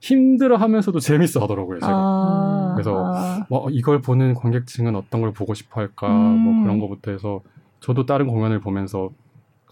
힘들어하면서도 0.00 1.00
재밌어 1.00 1.40
하더라고요. 1.40 1.80
제가. 1.80 1.92
아, 1.92 2.72
그래서 2.74 3.12
아. 3.14 3.46
뭐 3.48 3.68
이걸 3.70 4.00
보는 4.00 4.34
관객층은 4.34 4.94
어떤 4.94 5.20
걸 5.20 5.32
보고 5.32 5.54
싶어 5.54 5.80
할까 5.80 6.08
뭐 6.08 6.16
음. 6.16 6.38
뭐 6.38 6.62
그런 6.62 6.78
것부터 6.80 7.10
해서 7.10 7.40
저도 7.80 8.06
다른 8.06 8.26
공연을 8.26 8.60
보면서 8.60 9.10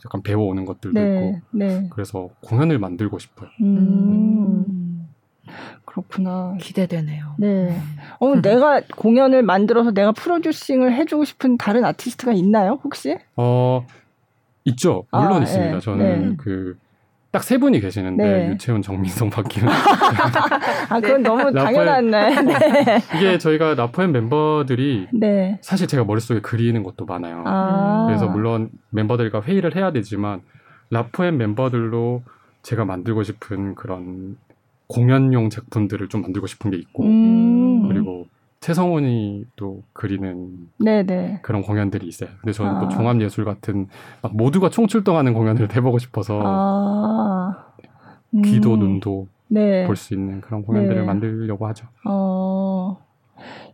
약간 0.05 0.22
배워오는 0.22 0.64
것들도 0.64 1.01
네, 1.01 1.16
있고 1.16 1.41
네. 1.51 1.89
그래서 1.91 2.29
공연을 2.43 2.79
만들고 2.79 3.18
싶어요. 3.18 3.49
음. 3.62 5.09
그렇구나. 5.85 6.57
기대되네요. 6.61 7.37
네. 7.39 7.79
어, 8.18 8.35
내가 8.41 8.81
공연을 8.97 9.43
만들어서 9.43 9.93
내가 9.93 10.12
프로듀싱을 10.12 10.93
해주고 10.93 11.25
싶은 11.25 11.57
다른 11.57 11.85
아티스트가 11.85 12.33
있나요, 12.33 12.81
혹시? 12.83 13.16
어, 13.37 13.87
있죠. 14.64 15.05
물론 15.12 15.35
아, 15.35 15.43
있습니다. 15.43 15.75
네, 15.75 15.81
저는 15.81 16.31
네. 16.31 16.37
그, 16.37 16.77
딱 17.35 17.43
세 17.43 17.59
분이 17.59 17.80
계시는데, 17.80 18.22
네. 18.22 18.49
유채훈, 18.51 18.80
정민성, 18.80 19.28
박기훈. 19.28 19.68
아, 20.89 21.01
그건 21.01 21.24
너무 21.24 21.53
당연한, 21.53 22.09
네. 22.09 22.30
이게 23.18 23.39
저희가 23.39 23.74
라포엠 23.74 24.12
멤버들이 24.12 25.09
네. 25.12 25.59
사실 25.61 25.89
제가 25.89 26.05
머릿속에 26.05 26.41
그리는 26.41 26.80
것도 26.85 27.07
많아요. 27.07 27.43
아. 27.45 28.05
그래서 28.07 28.28
물론 28.28 28.70
멤버들과 28.91 29.43
회의를 29.43 29.74
해야 29.74 29.91
되지만, 29.91 30.43
라포엠 30.91 31.37
멤버들로 31.37 32.22
제가 32.62 32.85
만들고 32.85 33.24
싶은 33.24 33.74
그런 33.74 34.37
공연용 34.87 35.51
제품들을 35.51 36.09
좀 36.09 36.22
만들고 36.22 36.47
싶은 36.47 36.70
게 36.70 36.76
있고 36.76 37.03
음. 37.03 37.43
최성훈이 38.64 39.44
또 39.56 39.82
그리는 39.92 40.48
네네. 40.82 41.40
그런 41.42 41.60
공연들이 41.60 42.06
있어요. 42.06 42.30
근데 42.40 42.52
저는 42.52 42.76
아. 42.76 42.80
또 42.80 42.88
종합 42.88 43.20
예술 43.20 43.44
같은 43.44 43.88
막 44.22 44.34
모두가 44.34 44.70
총출동하는 44.70 45.34
공연을 45.34 45.76
해보고 45.76 45.98
싶어서 45.98 46.40
아. 46.42 47.66
음. 48.32 48.40
귀도 48.40 48.78
눈도 48.78 49.28
네. 49.48 49.86
볼수 49.86 50.14
있는 50.14 50.40
그런 50.40 50.62
공연들을 50.62 50.98
네. 50.98 51.06
만들려고 51.06 51.66
하죠. 51.66 51.88
어. 52.06 52.96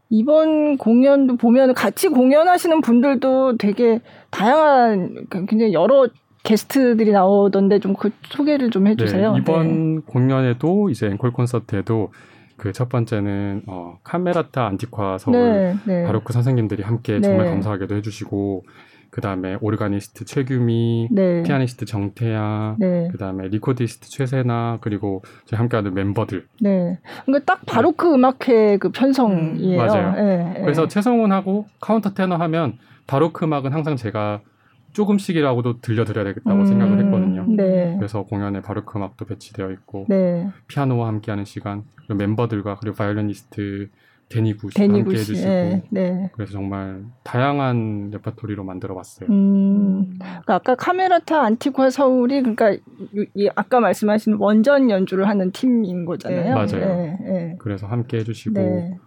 이번 0.08 0.76
공연도 0.76 1.36
보면 1.36 1.74
같이 1.74 2.08
공연하시는 2.08 2.80
분들도 2.80 3.58
되게 3.58 4.00
다양한 4.30 5.26
굉장히 5.30 5.72
여러 5.72 6.08
게스트들이 6.42 7.12
나오던데 7.12 7.78
좀 7.78 7.94
그 7.94 8.10
소개를 8.24 8.70
좀 8.70 8.88
해주세요. 8.88 9.34
네, 9.34 9.38
이번 9.38 9.94
네. 9.94 10.00
공연에도 10.04 10.90
이제 10.90 11.06
앵콜 11.06 11.30
콘서트에도 11.32 12.10
그 12.60 12.72
첫 12.72 12.88
번째는 12.90 13.62
어, 13.66 13.98
카메라타 14.04 14.66
안티과 14.66 15.16
서울 15.18 15.36
네, 15.38 15.76
네. 15.86 16.04
바로크 16.04 16.32
선생님들이 16.32 16.82
함께 16.82 17.20
정말 17.20 17.46
네. 17.46 17.50
감사하게도 17.52 17.96
해주시고 17.96 18.64
그 19.10 19.20
다음에 19.20 19.56
오르가니스트 19.60 20.24
최규미, 20.24 21.08
네. 21.10 21.42
피아니스트 21.42 21.84
정태양, 21.84 22.76
그 22.78 23.18
다음에 23.18 23.48
리코디스트 23.48 24.08
최세나 24.08 24.78
그리고 24.82 25.22
저희 25.46 25.58
함께하는 25.58 25.94
멤버들. 25.94 26.46
네. 26.60 26.98
그러니까 27.26 27.44
딱 27.44 27.66
바로크 27.66 28.14
음악회 28.14 28.76
그 28.76 28.90
편성이에요. 28.90 29.80
음, 29.80 29.84
맞아요. 29.84 30.54
그래서 30.62 30.86
최성훈하고 30.86 31.66
카운터 31.80 32.14
테너 32.14 32.36
하면 32.36 32.78
바로크 33.08 33.44
음악은 33.44 33.72
항상 33.72 33.96
제가 33.96 34.42
조금씩이라고도 34.92 35.80
들려드려야 35.80 36.24
되겠다고 36.24 36.60
음, 36.60 36.66
생각을 36.66 37.04
했거든요. 37.04 37.46
네. 37.48 37.94
그래서 37.98 38.22
공연에 38.24 38.60
바로크 38.60 38.98
음악도 38.98 39.24
배치되어 39.24 39.70
있고 39.72 40.06
네. 40.08 40.48
피아노와 40.68 41.08
함께하는 41.08 41.44
시간 41.44 41.84
그리고 41.96 42.14
멤버들과 42.14 42.76
그리고 42.80 42.96
바이올리니스트 42.96 43.88
대니 44.30 44.56
구 44.56 44.63
씨 44.63 44.72
함께 44.76 45.10
해주시고 45.10 45.48
네, 45.48 45.82
네. 45.90 46.30
그래서 46.34 46.52
정말 46.52 47.02
다양한 47.24 48.10
레퍼토리로 48.12 48.62
만들어봤어요. 48.62 49.28
음, 49.28 50.18
그러니까 50.20 50.54
아까 50.54 50.74
카메라타 50.76 51.42
안티콰 51.42 51.90
서울이 51.90 52.40
그러니까 52.42 52.72
이 53.34 53.50
아까 53.56 53.80
말씀하신 53.80 54.34
원전 54.38 54.88
연주를 54.88 55.28
하는 55.28 55.50
팀인 55.50 56.04
거잖아요. 56.04 56.44
네. 56.44 56.50
맞아요. 56.50 56.96
네, 56.96 57.18
네. 57.20 57.56
그래서 57.58 57.88
함께 57.88 58.18
해주시고 58.18 58.98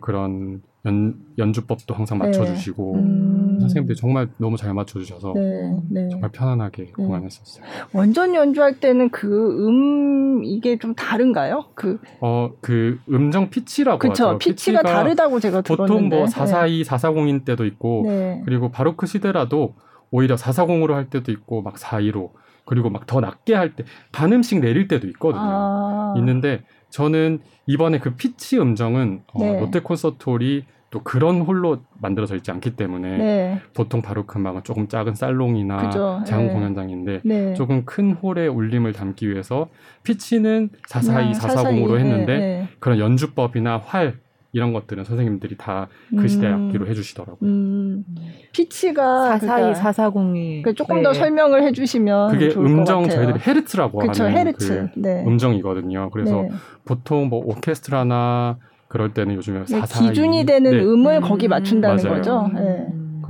그런 0.00 0.62
연, 0.86 1.14
연주법도 1.38 1.94
항상 1.94 2.18
네. 2.18 2.26
맞춰주시고 2.26 2.94
음. 2.96 3.58
선생님들이 3.60 3.96
정말 3.96 4.28
너무 4.38 4.56
잘 4.56 4.74
맞춰주셔서 4.74 5.32
네. 5.34 5.76
네. 5.90 6.08
정말 6.10 6.30
편안하게 6.32 6.84
네. 6.86 6.92
공연했었어요. 6.92 7.64
원전 7.92 8.34
연주할 8.34 8.80
때는 8.80 9.10
그 9.10 9.28
음 9.68 10.44
이게 10.44 10.78
좀 10.78 10.94
다른가요? 10.94 11.66
그 11.74 11.98
어 12.20 12.50
그 12.60 12.98
음정 13.08 13.50
피치라고 13.50 13.98
그쵸, 13.98 14.28
하죠. 14.30 14.38
피치가, 14.38 14.80
피치가 14.80 14.82
다르다고 14.82 15.38
제가 15.38 15.60
들었는데 15.60 15.94
보통 15.94 16.08
뭐 16.08 16.26
442, 16.26 16.82
440인 16.82 17.44
때도 17.44 17.64
있고 17.66 18.04
그리고 18.44 18.70
바로크 18.72 19.06
시대라도 19.06 19.74
오히려 20.10 20.34
440으로 20.34 20.92
할 20.94 21.08
때도 21.10 21.30
있고 21.32 21.62
막 21.62 21.74
42로 21.76 22.30
그리고 22.64 22.90
막 22.90 23.06
더 23.06 23.20
낮게 23.20 23.54
할 23.54 23.74
때 23.76 23.84
반음씩 24.12 24.60
내릴 24.60 24.88
때도 24.88 25.06
있거든요. 25.08 25.42
아. 25.44 26.14
있는데 26.16 26.62
저는 26.92 27.40
이번에 27.66 27.98
그 27.98 28.14
피치 28.14 28.58
음정은 28.58 29.22
어, 29.32 29.38
네. 29.40 29.58
롯데 29.58 29.80
콘서트홀이 29.80 30.64
또 30.90 31.02
그런 31.02 31.40
홀로 31.40 31.80
만들어져 32.00 32.36
있지 32.36 32.50
않기 32.50 32.76
때문에 32.76 33.16
네. 33.16 33.60
보통 33.72 34.02
바로크 34.02 34.38
음악은 34.38 34.62
조금 34.62 34.88
작은 34.88 35.14
살롱이나 35.14 36.24
작은 36.26 36.48
네. 36.48 36.52
공연장인데 36.52 37.20
네. 37.24 37.54
조금 37.54 37.86
큰 37.86 38.12
홀의 38.12 38.48
울림을 38.48 38.92
담기 38.92 39.30
위해서 39.30 39.70
피치는 40.02 40.68
442, 40.88 41.32
440으로 41.40 41.98
했는데 41.98 42.68
그런 42.78 42.98
연주법이나 42.98 43.78
활 43.78 44.18
이런 44.52 44.72
것들은 44.72 45.04
선생님들이 45.04 45.56
다 45.56 45.88
그 46.16 46.28
시대 46.28 46.46
음. 46.46 46.66
악기로 46.68 46.86
해주시더라고요. 46.88 47.50
음. 47.50 48.04
피치가 48.52 49.38
442, 49.38 49.80
440이 49.80 50.62
그 50.62 50.74
조금 50.74 50.96
네. 50.96 51.02
더 51.02 51.12
설명을 51.14 51.62
해주시면 51.64 52.30
그게 52.30 52.48
음정 52.54 53.08
저희들이 53.08 53.38
헤르츠라고 53.46 53.98
그쵸, 53.98 54.24
하는 54.24 54.36
헤르츠. 54.36 54.88
그 54.94 55.00
네. 55.00 55.24
음정이거든요. 55.26 56.10
그래서 56.10 56.42
네. 56.42 56.50
보통 56.84 57.28
뭐 57.28 57.40
오케스트라나 57.46 58.58
그럴 58.88 59.14
때는 59.14 59.34
요즘에 59.36 59.64
442 59.64 60.08
기준이 60.10 60.44
되는 60.44 60.70
네. 60.70 60.82
음을 60.82 61.16
음. 61.16 61.20
거기 61.22 61.48
맞춘다는 61.48 61.96
맞아요. 62.04 62.16
거죠. 62.16 62.50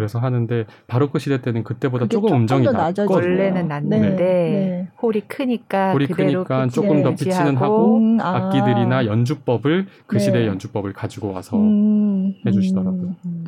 네. 0.03 0.07
그래서 0.13 0.19
하는데 0.19 0.67
바로크 0.89 1.19
시대 1.19 1.41
때는 1.41 1.63
그때보다 1.63 2.09
조금 2.09 2.33
음정이 2.35 2.65
낮거든요. 2.65 3.15
원래는 3.15 3.69
낮는데 3.69 4.17
네. 4.17 4.89
홀이 5.01 5.23
크니까 5.29 5.93
홀이 5.93 6.09
크니까 6.09 6.67
조금 6.69 7.03
더 7.03 7.11
피치는 7.15 7.57
하고 7.57 7.99
음, 7.99 8.21
아. 8.21 8.37
악기들이나 8.37 9.07
연주법을 9.07 9.87
그 10.07 10.17
네. 10.17 10.19
시대의 10.19 10.47
연주법을 10.49 10.93
가지고 10.93 11.33
와서 11.33 11.57
음, 11.57 12.35
해주시더라고요. 12.45 13.15
음. 13.25 13.45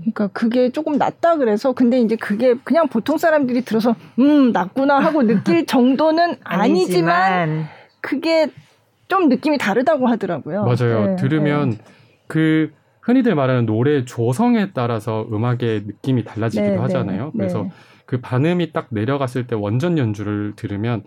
그러니까 0.00 0.28
그게 0.28 0.70
조금 0.70 0.96
낮다 0.96 1.36
그래서 1.36 1.72
근데 1.72 2.00
이제 2.00 2.16
그게 2.16 2.54
그냥 2.64 2.88
보통 2.88 3.18
사람들이 3.18 3.62
들어서 3.62 3.94
음 4.18 4.52
낮구나 4.52 4.98
하고 4.98 5.22
느낄 5.22 5.66
정도는 5.66 6.36
아니지만 6.42 7.66
그게 8.00 8.48
좀 9.08 9.28
느낌이 9.28 9.58
다르다고 9.58 10.06
하더라고요. 10.06 10.64
맞아요. 10.64 11.06
네, 11.06 11.16
들으면 11.16 11.70
네. 11.70 11.78
그 12.26 12.70
흔히들 13.08 13.34
말하는 13.34 13.64
노래 13.64 14.04
조성에 14.04 14.72
따라서 14.74 15.26
음악의 15.32 15.84
느낌이 15.86 16.24
달라지기도 16.24 16.72
네, 16.72 16.76
네 16.76 16.82
하잖아요. 16.82 17.32
그래서 17.32 17.62
네. 17.62 17.70
그 18.04 18.20
반음이 18.20 18.72
딱 18.72 18.88
내려갔을 18.90 19.46
때 19.46 19.56
원전 19.56 19.96
연주를 19.96 20.52
들으면 20.56 21.04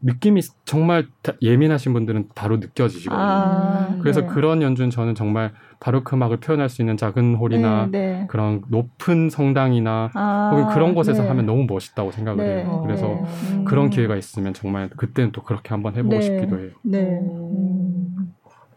느낌이 0.00 0.40
정말 0.64 1.08
예민하신 1.42 1.92
분들은 1.92 2.30
바로 2.34 2.56
느껴지시거든요. 2.56 3.20
아, 3.28 3.98
그래서 4.00 4.22
네. 4.22 4.28
그런 4.28 4.62
연주는 4.62 4.88
저는 4.88 5.14
정말 5.14 5.52
바로크 5.78 6.16
음악을 6.16 6.38
표현할 6.38 6.70
수 6.70 6.80
있는 6.80 6.96
작은 6.96 7.34
홀이나 7.34 7.90
네, 7.90 8.20
네. 8.20 8.26
그런 8.26 8.62
높은 8.68 9.28
성당이나 9.28 10.10
아, 10.14 10.48
혹은 10.50 10.68
그런 10.68 10.94
곳에서 10.94 11.20
네. 11.24 11.28
하면 11.28 11.44
너무 11.44 11.66
멋있다고 11.68 12.12
생각을 12.12 12.46
네. 12.46 12.62
해요. 12.62 12.80
그래서 12.82 13.12
음. 13.12 13.64
그런 13.66 13.90
기회가 13.90 14.16
있으면 14.16 14.54
정말 14.54 14.88
그때는 14.88 15.32
또 15.32 15.42
그렇게 15.42 15.68
한번 15.68 15.96
해보고 15.96 16.14
네. 16.14 16.20
싶기도 16.22 16.58
해요. 16.58 16.70
네. 16.82 17.02
음. 17.20 18.16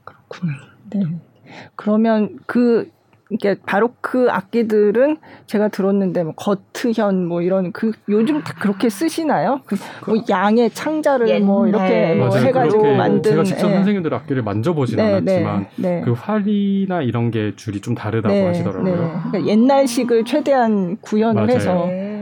그렇구나. 0.03 0.53
네. 0.89 1.32
그러면 1.75 2.39
그 2.45 2.89
이게 3.33 3.55
바로크 3.65 4.27
악기들은 4.29 5.17
제가 5.47 5.69
들었는데 5.69 6.23
뭐 6.23 6.33
거트현 6.35 7.25
뭐 7.25 7.41
이런 7.41 7.71
그 7.71 7.91
요즘 8.07 8.43
다 8.43 8.53
그렇게 8.59 8.89
쓰시나요? 8.89 9.61
그, 9.65 9.75
뭐 10.05 10.17
양의 10.29 10.69
창자를 10.69 11.39
뭐 11.41 11.67
이렇게 11.67 12.13
뭐 12.13 12.35
해가지고 12.35 12.95
만든 12.95 13.31
제가 13.31 13.43
직접 13.43 13.69
예. 13.69 13.75
선생님들 13.75 14.13
악기를 14.13 14.43
만져보진 14.43 14.97
네, 14.97 15.03
않았지만 15.03 15.67
네, 15.77 15.89
네. 15.89 16.01
그 16.01 16.11
활이나 16.11 17.01
이런 17.01 17.31
게 17.31 17.53
줄이 17.55 17.81
좀 17.81 17.95
다르다고 17.95 18.33
네, 18.33 18.45
하시더라고요. 18.45 18.95
네. 18.95 19.11
그러니까 19.31 19.51
옛날식을 19.51 20.25
최대한 20.25 20.97
구현을 21.01 21.45
맞아요. 21.45 21.55
해서 21.55 21.85
네. 21.87 22.13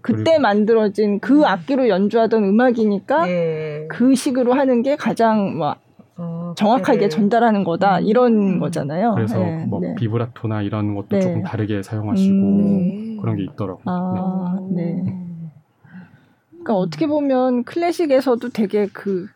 그때 0.00 0.38
만들어진 0.38 1.20
그 1.20 1.44
악기로 1.44 1.88
연주하던 1.88 2.42
음악이니까 2.42 3.26
그 3.88 4.14
식으로 4.14 4.54
하는 4.54 4.82
게 4.82 4.96
가장 4.96 5.56
뭐 5.56 5.70
어, 5.70 5.74
정확하게 6.56 7.00
네. 7.00 7.08
전달하는 7.08 7.64
거다 7.64 7.98
음. 7.98 8.04
이런 8.04 8.60
거잖아요. 8.60 9.14
그래서 9.14 9.38
네. 9.38 9.66
뭐 9.66 9.80
네. 9.80 9.94
비브라토나 9.94 10.62
이런 10.62 10.94
것도 10.94 11.08
네. 11.10 11.20
조금 11.20 11.42
다르게 11.42 11.82
사용하시고 11.82 12.34
음. 12.34 13.18
그런 13.20 13.36
게 13.36 13.44
있더라고요. 13.44 13.82
아, 13.86 14.58
네. 14.70 15.02
네. 15.04 15.22
그러니까 16.50 16.74
어떻게 16.74 17.06
보면 17.06 17.64
클래식에서도 17.64 18.48
되게 18.50 18.86
그, 18.92 19.26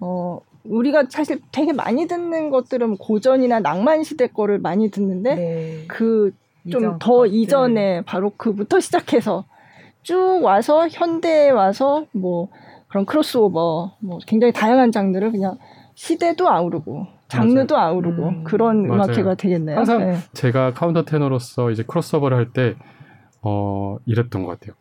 어, 0.00 0.40
우리가 0.64 1.04
사실 1.08 1.40
되게 1.52 1.72
많이 1.72 2.06
듣는 2.06 2.50
것들은 2.50 2.96
고전이나 2.96 3.60
낭만 3.60 4.02
시대 4.02 4.26
거를 4.26 4.58
많이 4.58 4.90
듣는데 4.90 5.34
네. 5.34 5.84
그좀 5.88 6.98
더 6.98 7.26
이전에 7.26 8.02
바로크부터 8.02 8.80
시작해서 8.80 9.44
쭉 10.02 10.40
와서 10.42 10.88
현대에 10.88 11.50
와서 11.50 12.06
뭐 12.12 12.48
그런 12.88 13.06
크로스오버 13.06 13.92
뭐 14.00 14.18
굉장히 14.26 14.52
다양한 14.52 14.92
장르를 14.92 15.30
그냥 15.30 15.58
시대도 16.04 16.48
아우르고 16.48 17.06
장르도 17.28 17.74
맞아요. 17.74 17.88
아우르고 17.90 18.28
음. 18.28 18.44
그런 18.44 18.86
맞아요. 18.88 19.02
음악회가 19.04 19.34
되겠네요. 19.34 19.76
항상 19.76 19.98
네. 19.98 20.16
제가 20.32 20.72
카운터 20.72 21.04
테너로서 21.04 21.70
이제 21.70 21.82
크로스오버를 21.86 22.38
할 22.38 22.46
때 22.54 22.74
어, 23.42 23.98
이랬던 24.06 24.42
것 24.44 24.48
같아요. 24.58 24.74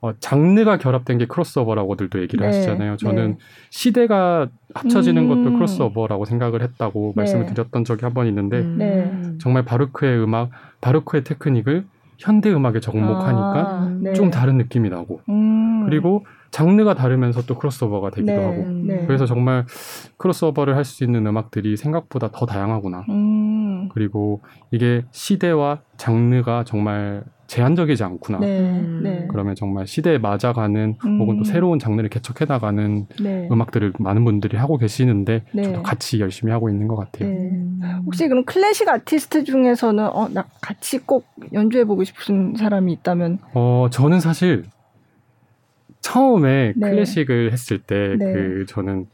어, 0.00 0.12
장르가 0.18 0.76
결합된 0.78 1.18
게 1.18 1.26
크로스오버라고들도 1.26 2.20
얘기를 2.22 2.40
네, 2.40 2.46
하시잖아요. 2.56 2.96
저는 2.96 3.30
네. 3.32 3.38
시대가 3.70 4.48
합쳐지는 4.74 5.22
음. 5.22 5.44
것도 5.44 5.54
크로스오버라고 5.56 6.24
생각을 6.24 6.60
했다고 6.62 7.12
네. 7.14 7.20
말씀을 7.20 7.46
드렸던 7.46 7.84
적이 7.84 8.04
한 8.06 8.12
번 8.12 8.26
있는데 8.26 8.58
음. 8.58 8.76
네. 8.76 9.38
정말 9.38 9.64
바로크의 9.64 10.20
음악, 10.24 10.50
바로크의 10.80 11.22
테크닉을 11.22 11.84
현대 12.18 12.52
음악에 12.52 12.80
접목하니까 12.80 13.60
아, 13.60 13.96
네. 14.00 14.12
좀 14.14 14.30
다른 14.32 14.56
느낌이 14.58 14.90
나고 14.90 15.20
음. 15.28 15.84
그리고 15.86 16.26
장르가 16.54 16.94
다르면서 16.94 17.42
또 17.46 17.58
크로스오버가 17.58 18.10
되기도 18.10 18.32
네, 18.40 18.44
하고 18.46 18.64
네. 18.86 19.04
그래서 19.08 19.26
정말 19.26 19.66
크로스오버를 20.18 20.76
할 20.76 20.84
수 20.84 21.02
있는 21.02 21.26
음악들이 21.26 21.76
생각보다 21.76 22.28
더 22.30 22.44
다양하구나 22.46 23.04
음. 23.08 23.88
그리고 23.88 24.40
이게 24.70 25.02
시대와 25.10 25.80
장르가 25.96 26.62
정말 26.64 27.24
제한적이지 27.46 28.04
않구나. 28.04 28.38
네, 28.38 28.46
음. 28.60 29.00
네. 29.02 29.26
그러면 29.30 29.54
정말 29.54 29.86
시대에 29.86 30.18
맞아가는 30.18 30.96
음. 31.04 31.20
혹은 31.20 31.38
또 31.38 31.44
새로운 31.44 31.78
장르를 31.78 32.08
개척해 32.10 32.46
나가는 32.46 33.06
네. 33.22 33.48
음악들을 33.50 33.94
많은 33.98 34.24
분들이 34.24 34.56
하고 34.56 34.76
계시는데 34.76 35.42
네. 35.54 35.62
저도 35.62 35.82
같이 35.82 36.20
열심히 36.20 36.52
하고 36.52 36.68
있는 36.70 36.86
것 36.86 36.96
같아요. 36.96 37.28
네. 37.30 37.50
혹시 38.06 38.28
그럼 38.28 38.44
클래식 38.44 38.88
아티스트 38.88 39.44
중에서는 39.44 40.04
어, 40.06 40.28
나 40.28 40.44
같이 40.60 40.98
꼭 40.98 41.26
연주해 41.52 41.84
보고 41.84 42.04
싶은 42.04 42.54
사람이 42.56 42.92
있다면? 42.92 43.38
어, 43.54 43.88
저는 43.90 44.20
사실 44.20 44.64
처음에 46.04 46.74
네. 46.76 46.90
클래식을 46.90 47.52
했을 47.52 47.78
때 47.78 48.16
그 48.18 48.66
저는 48.68 49.06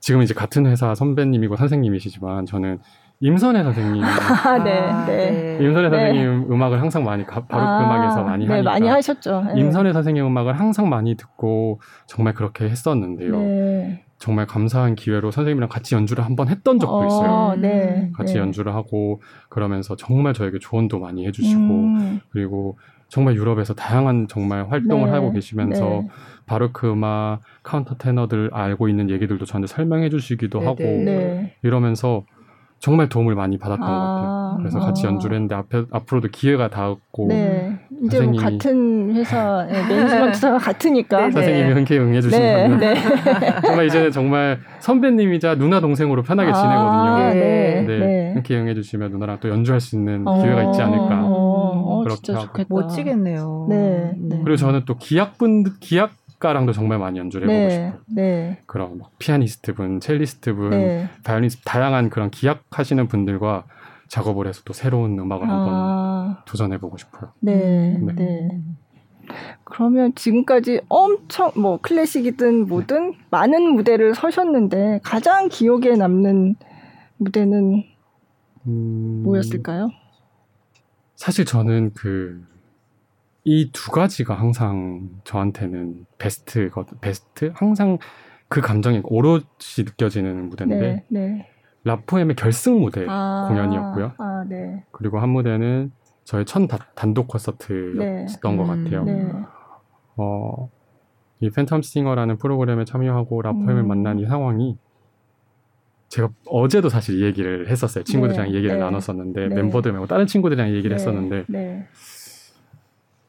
지금 0.00 0.22
이제 0.22 0.34
같은 0.34 0.66
회사 0.66 0.94
선배님이고 0.94 1.56
선생님이시지만 1.56 2.46
저는 2.46 2.78
임선혜 3.20 3.62
선생님. 3.62 4.02
아, 4.02 4.58
네, 4.64 4.80
아, 4.80 5.06
네. 5.06 5.58
임선혜 5.60 5.90
네. 5.90 5.96
선생님 5.96 6.52
음악을 6.52 6.80
항상 6.80 7.04
많이 7.04 7.24
바로 7.24 7.44
그 7.46 7.56
아, 7.56 7.84
음악에서 7.84 8.24
많이 8.24 8.46
네, 8.46 8.52
하니까 8.54 8.70
많이 8.72 8.88
하셨죠. 8.88 9.44
네. 9.54 9.60
임선혜 9.60 9.92
선생님 9.92 10.26
음악을 10.26 10.58
항상 10.58 10.88
많이 10.88 11.14
듣고 11.16 11.80
정말 12.06 12.34
그렇게 12.34 12.64
했었는데요. 12.64 13.30
네. 13.36 14.04
정말 14.18 14.46
감사한 14.46 14.94
기회로 14.96 15.30
선생님이랑 15.30 15.68
같이 15.68 15.94
연주를 15.94 16.24
한번 16.24 16.48
했던 16.48 16.78
적도 16.80 16.98
어, 17.00 17.06
있어요. 17.06 17.60
네, 17.60 18.10
같이 18.14 18.34
네. 18.34 18.40
연주를 18.40 18.74
하고 18.74 19.20
그러면서 19.48 19.94
정말 19.96 20.32
저에게 20.34 20.58
조언도 20.60 20.98
많이 20.98 21.26
해주시고 21.26 21.60
음. 21.60 22.20
그리고 22.30 22.78
정말 23.12 23.36
유럽에서 23.36 23.74
다양한 23.74 24.26
정말 24.26 24.70
활동을 24.70 25.08
네, 25.08 25.12
하고 25.12 25.32
계시면서 25.32 25.84
네. 25.84 26.08
바로크 26.46 26.90
음악 26.90 27.40
카운터 27.62 27.94
테너들 27.94 28.48
알고 28.54 28.88
있는 28.88 29.10
얘기들도 29.10 29.44
저한테 29.44 29.66
설명해 29.66 30.08
주시기도 30.08 30.60
네, 30.60 30.64
하고 30.64 31.48
이러면서 31.62 32.24
정말 32.78 33.10
도움을 33.10 33.34
많이 33.34 33.58
받았던 33.58 33.86
아, 33.86 33.92
것 33.92 34.00
같아요. 34.00 34.56
그래서 34.58 34.78
아. 34.78 34.86
같이 34.86 35.06
연주를 35.06 35.36
했는데 35.36 35.54
앞에, 35.54 35.84
앞으로도 35.92 36.28
기회가 36.32 36.68
닿았고 36.68 37.28
네. 37.28 37.78
이제 38.02 38.20
뭐 38.22 38.34
같은 38.34 39.14
회사 39.14 39.66
네, 39.70 39.86
매니지먼트가 39.88 40.58
같으니까 40.58 41.18
네, 41.18 41.26
네. 41.26 41.30
선생님이 41.32 41.72
흔쾌히 41.74 42.00
응해주시면 42.00 42.78
네, 42.78 42.94
네. 42.94 43.00
정말 43.62 43.86
이제는 43.86 44.10
정말 44.10 44.58
선배님이자 44.80 45.56
누나 45.56 45.80
동생으로 45.80 46.22
편하게 46.22 46.50
아, 46.50 46.54
지내거든요. 46.54 47.34
네, 47.34 47.84
네. 47.86 48.32
흔쾌히 48.34 48.58
응해주시면 48.58 49.12
누나랑 49.12 49.38
또 49.40 49.48
연주할 49.48 49.80
수 49.80 49.94
있는 49.96 50.26
어, 50.26 50.42
기회가 50.42 50.64
있지 50.64 50.80
않을까 50.82 51.24
어, 51.24 51.41
그렇게 52.04 52.32
하고 52.32 52.46
좋겠다. 52.46 52.68
멋지겠네요. 52.68 53.66
네, 53.68 54.12
그리고 54.44 54.56
저는 54.56 54.84
또 54.86 54.96
기악분 54.96 55.64
기악 55.80 56.12
작가랑도 56.42 56.72
정말 56.72 56.98
많이 56.98 57.20
연주를 57.20 57.48
해보고 57.48 57.68
네, 57.68 57.70
싶어요. 57.70 58.00
네. 58.08 58.58
그런 58.66 58.98
막 58.98 59.12
피아니스트 59.18 59.74
분, 59.74 60.00
첼리스트 60.00 60.54
분, 60.54 60.70
네. 60.70 61.08
바이올리스트 61.22 61.62
다양한 61.64 62.10
그런 62.10 62.30
기악 62.30 62.64
하시는 62.72 63.06
분들과 63.06 63.64
작업을 64.08 64.48
해서 64.48 64.62
또 64.64 64.72
새로운 64.72 65.18
음악을 65.18 65.48
아. 65.48 65.52
한번 65.52 66.36
도전해보고 66.44 66.98
싶어요. 66.98 67.30
네, 67.40 67.96
네. 68.00 68.12
네. 68.14 68.60
그러면 69.62 70.12
지금까지 70.16 70.80
엄청 70.88 71.52
뭐 71.56 71.78
클래식이든 71.80 72.66
뭐든 72.66 73.14
많은 73.30 73.62
무대를 73.74 74.14
서셨는데 74.16 75.00
가장 75.04 75.48
기억에 75.48 75.94
남는 75.96 76.56
무대는 77.18 77.84
음... 78.66 79.22
뭐였을까요? 79.24 79.90
사실 81.22 81.44
저는 81.44 81.92
그 81.94 82.52
이 83.44 83.72
두 83.72 83.90
가지가 83.90 84.34
항상 84.34 85.08
저한테는 85.24 86.06
베스트거 86.18 86.86
베스트 87.00 87.52
항상 87.54 87.98
그 88.48 88.60
감정이 88.60 89.00
오롯이 89.04 89.44
느껴지는 89.78 90.48
무대인데 90.48 90.78
네, 90.78 91.04
네. 91.08 91.48
라포엠의 91.84 92.36
결승 92.36 92.80
무대 92.80 93.04
아, 93.08 93.46
공연이었고요. 93.48 94.12
아, 94.18 94.44
네. 94.48 94.84
그리고 94.92 95.18
한 95.18 95.30
무대는 95.30 95.90
저의 96.24 96.44
첫 96.44 96.68
단독 96.94 97.26
콘서트였던 97.28 97.96
네. 97.98 98.56
것 98.56 98.64
같아요. 98.64 99.02
음, 99.02 99.44
어, 100.16 100.70
이 101.40 101.50
팬텀 101.50 101.82
싱어라는 101.82 102.36
프로그램에 102.38 102.84
참여하고 102.84 103.42
라포엠을 103.42 103.78
음. 103.78 103.88
만난 103.88 104.20
이 104.20 104.26
상황이 104.26 104.78
제가 106.12 106.28
어제도 106.44 106.90
사실 106.90 107.18
이 107.18 107.24
얘기를 107.24 107.70
했었어요. 107.70 108.04
친구들이랑 108.04 108.48
네, 108.50 108.54
얘기를 108.54 108.76
네. 108.76 108.80
나눴었는데 108.84 109.48
멤버들 109.48 109.92
말고 109.92 110.06
다른 110.06 110.26
친구들이랑 110.26 110.74
얘기를 110.74 110.94
했었는데 110.94 111.46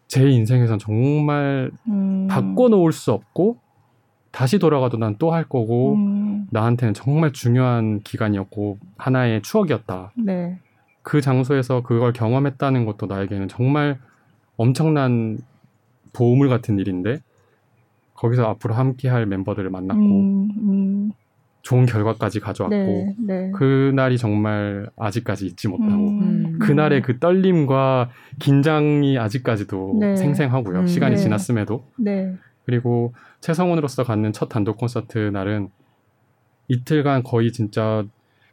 제 0.09 0.29
인생에선 0.29 0.79
정말 0.79 1.71
음. 1.87 2.27
바꿔놓을 2.27 2.91
수 2.91 3.13
없고 3.13 3.57
다시 4.31 4.59
돌아가도 4.59 4.97
난 4.97 5.15
또 5.17 5.31
할 5.31 5.47
거고 5.47 5.93
음. 5.95 6.47
나한테는 6.51 6.93
정말 6.93 7.31
중요한 7.31 8.01
기간이었고 8.01 8.79
하나의 8.97 9.41
추억이었다. 9.43 10.11
네. 10.17 10.59
그 11.03 11.21
장소에서 11.21 11.83
그걸 11.83 12.11
경험했다는 12.11 12.85
것도 12.85 13.05
나에게는 13.05 13.47
정말 13.47 13.97
엄청난 14.57 15.37
보물 16.11 16.49
같은 16.49 16.79
일인데 16.79 17.21
거기서 18.15 18.43
앞으로 18.43 18.73
함께할 18.73 19.25
멤버들을 19.25 19.69
만났고 19.69 20.01
음, 20.01 20.49
음. 20.57 21.11
좋은 21.63 21.85
결과까지 21.85 22.41
가져왔고 22.41 22.75
네, 22.75 23.15
네. 23.25 23.51
그날이 23.51 24.17
정말 24.17 24.89
아직까지 24.97 25.47
잊지 25.47 25.69
못하고 25.69 26.09
음, 26.09 26.59
그날의 26.59 27.01
그 27.01 27.19
떨림과 27.19 28.09
긴장이 28.39 29.17
아직까지도 29.17 29.97
네. 29.99 30.15
생생하고요. 30.17 30.81
음, 30.81 30.87
시간이 30.87 31.15
네. 31.15 31.21
지났음에도 31.21 31.85
네. 31.97 32.35
그리고 32.65 33.13
최성훈으로서 33.39 34.03
갖는 34.03 34.33
첫 34.33 34.49
단독 34.49 34.77
콘서트 34.77 35.17
날은 35.17 35.69
이틀간 36.67 37.23
거의 37.23 37.51
진짜 37.51 38.03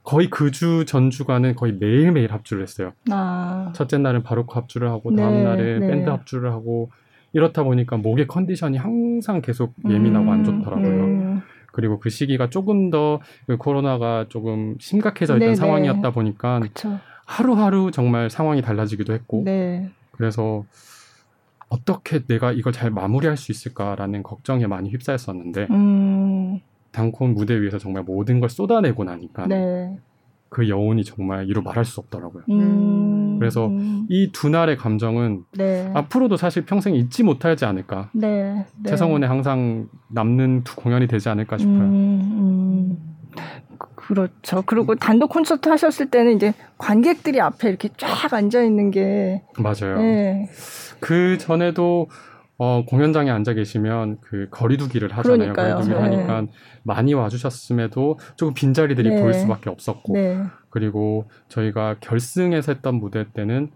거의 0.04 0.30
그 0.30 0.50
주 0.52 0.84
전주간은 0.86 1.56
거의 1.56 1.74
매일매일 1.78 2.32
합주를 2.32 2.62
했어요. 2.62 2.92
아. 3.10 3.72
첫째 3.74 3.98
날은 3.98 4.22
바로크 4.22 4.54
합주를 4.54 4.88
하고 4.88 5.14
다음 5.14 5.34
네, 5.34 5.42
날은 5.42 5.80
밴드 5.80 6.08
합주를 6.10 6.52
하고 6.52 6.90
이렇다 7.32 7.64
보니까 7.64 7.96
목의 7.96 8.26
컨디션이 8.28 8.78
항상 8.78 9.40
계속 9.42 9.74
예민하고 9.88 10.26
음, 10.26 10.30
안 10.30 10.44
좋더라고요. 10.44 11.42
음. 11.70 11.72
그리고 11.72 11.98
그 11.98 12.10
시기가 12.10 12.50
조금 12.50 12.90
더그 12.90 13.56
코로나가 13.58 14.26
조금 14.28 14.76
심각해져 14.80 15.34
있던 15.34 15.38
네네. 15.38 15.54
상황이었다 15.54 16.10
보니까 16.10 16.60
그쵸. 16.60 16.98
하루하루 17.26 17.90
정말 17.92 18.28
상황이 18.30 18.60
달라지기도 18.62 19.12
했고 19.12 19.42
네. 19.44 19.88
그래서 20.12 20.64
어떻게 21.68 22.26
내가 22.26 22.52
이걸 22.52 22.72
잘 22.72 22.90
마무리할 22.90 23.36
수 23.36 23.52
있을까라는 23.52 24.22
걱정에 24.22 24.66
많이 24.66 24.90
휩싸였었는데 24.90 25.68
음. 25.70 26.60
단콘 26.90 27.34
무대 27.34 27.60
위에서 27.60 27.78
정말 27.78 28.02
모든 28.02 28.40
걸 28.40 28.50
쏟아내고 28.50 29.04
나니까 29.04 29.46
네. 29.46 29.96
그 30.50 30.68
여운이 30.68 31.04
정말 31.04 31.48
이루 31.48 31.62
말할 31.62 31.84
수 31.84 32.00
없더라고요. 32.00 32.42
음. 32.50 33.38
그래서 33.38 33.68
음. 33.68 34.06
이두 34.10 34.50
날의 34.50 34.76
감정은 34.76 35.44
네. 35.56 35.90
앞으로도 35.94 36.36
사실 36.36 36.66
평생 36.66 36.94
잊지 36.96 37.22
못하지 37.22 37.64
않을까. 37.64 38.10
네. 38.12 38.66
네. 38.82 38.90
최성원의 38.90 39.28
항상 39.28 39.88
남는 40.08 40.64
두 40.64 40.74
공연이 40.74 41.06
되지 41.06 41.28
않을까 41.28 41.56
싶어요. 41.56 41.78
음, 41.78 42.20
음. 42.32 42.98
그렇죠. 43.94 44.62
그리고 44.66 44.96
단독 44.96 45.28
콘서트 45.28 45.68
하셨을 45.68 46.10
때는 46.10 46.34
이제 46.34 46.52
관객들이 46.78 47.40
앞에 47.40 47.68
이렇게 47.68 47.88
쫙 47.96 48.32
앉아 48.32 48.64
있는 48.64 48.90
게 48.90 49.44
맞아요. 49.56 49.98
네. 49.98 50.48
그 50.98 51.38
전에도 51.38 52.08
어, 52.62 52.84
공연장에 52.84 53.30
앉아 53.30 53.54
계시면 53.54 54.18
그 54.20 54.46
거리두기를 54.50 55.10
하잖아요. 55.12 55.54
그러니까요. 55.54 55.74
거리두기를 55.76 56.10
네. 56.10 56.16
하니까 56.16 56.52
많이 56.82 57.14
와주셨음에도 57.14 58.18
조금 58.36 58.52
빈자리들이 58.52 59.08
네. 59.08 59.22
보일 59.22 59.32
수밖에 59.32 59.70
없었고 59.70 60.12
네. 60.12 60.42
그리고 60.68 61.24
저희가 61.48 61.96
결승에서 62.00 62.72
했던 62.72 62.96
무대 62.96 63.24
때는 63.32 63.70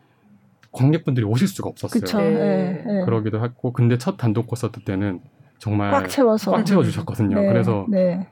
관객분들이 0.70 1.24
오실 1.24 1.48
수가 1.48 1.70
없었어요. 1.70 1.98
그쵸. 1.98 2.19
네. 2.19 2.82
네. 2.86 3.05
그러기도 3.06 3.43
했고 3.43 3.73
근데 3.73 3.97
첫 3.97 4.19
단독 4.19 4.48
콘서트 4.48 4.81
때는 4.81 5.20
정말 5.56 5.90
꽉 5.90 6.06
채워서 6.06 6.51
꽉 6.51 6.66
채워 6.66 6.85
주셨거든요. 6.85 7.40
네, 7.40 7.48
그래서 7.48 7.86
네. 7.89 8.28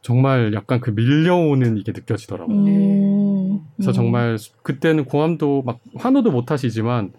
정말 0.00 0.54
약간 0.54 0.80
그 0.80 0.88
밀려오는 0.88 1.76
이게 1.76 1.92
느껴지더라고요. 1.94 2.56
음, 2.56 3.60
그래서 3.76 3.90
음. 3.90 3.92
정말 3.92 4.38
그때는 4.62 5.04
공함도 5.04 5.64
막 5.66 5.80
환호도 5.96 6.30
못 6.30 6.50
하시지만 6.50 7.12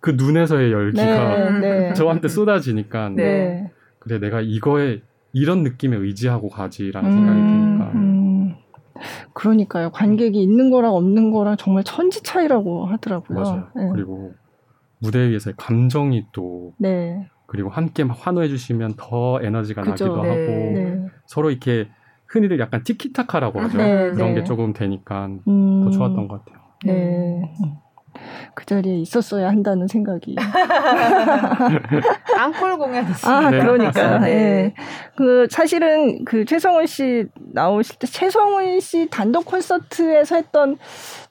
그 0.00 0.10
눈에서의 0.10 0.72
열기가 0.72 1.50
네, 1.60 1.88
네. 1.88 1.92
저한테 1.94 2.28
쏟아지니까 2.28 3.08
네. 3.10 3.70
그래 3.98 4.18
내가 4.18 4.40
이거에 4.40 5.02
이런 5.32 5.62
느낌에 5.62 5.96
의지하고 5.96 6.48
가지라는 6.48 7.10
음, 7.10 7.12
생각이 7.12 7.40
드니까 7.40 7.92
음. 7.94 8.54
그러니까요. 9.32 9.90
관객이 9.90 10.40
있는 10.42 10.70
거랑 10.70 10.92
없는 10.94 11.30
거랑 11.30 11.56
정말 11.56 11.84
천지 11.84 12.22
차이라고 12.22 12.86
하더라고요. 12.86 13.38
맞아요. 13.40 13.68
네. 13.76 13.88
그리고 13.92 14.34
무대 15.00 15.28
위에서의 15.30 15.54
감정이 15.56 16.26
또 16.32 16.72
네. 16.78 17.28
그리고 17.46 17.70
함께 17.70 18.04
막 18.04 18.16
환호해 18.20 18.48
주시면 18.48 18.94
더 18.96 19.40
에너지가 19.42 19.82
그죠. 19.82 20.06
나기도 20.06 20.22
네. 20.22 20.28
하고 20.28 20.72
네. 20.74 21.06
서로 21.26 21.50
이렇게 21.50 21.88
흔히들 22.26 22.58
약간 22.58 22.82
티키타카라고 22.82 23.60
하죠. 23.60 23.78
네, 23.78 24.10
그런 24.10 24.34
네. 24.34 24.40
게 24.40 24.44
조금 24.44 24.72
되니까 24.72 25.28
음, 25.46 25.84
더 25.84 25.90
좋았던 25.90 26.28
것 26.28 26.44
같아요. 26.44 26.62
네. 26.84 27.40
그 28.54 28.66
자리에 28.66 28.96
있었어야 28.96 29.48
한다는 29.48 29.86
생각이. 29.86 30.36
앙콜 32.38 32.78
공연이었어요. 32.78 33.34
아, 33.34 33.50
네, 33.50 33.60
그러니까. 33.60 34.28
예. 34.28 34.74
그 35.16 35.46
사실은 35.50 36.24
그 36.24 36.44
최성훈 36.44 36.86
씨 36.86 37.26
나오실 37.52 37.96
때 37.96 38.06
최성훈 38.06 38.80
씨 38.80 39.08
단독 39.10 39.44
콘서트에서 39.44 40.36
했던 40.36 40.78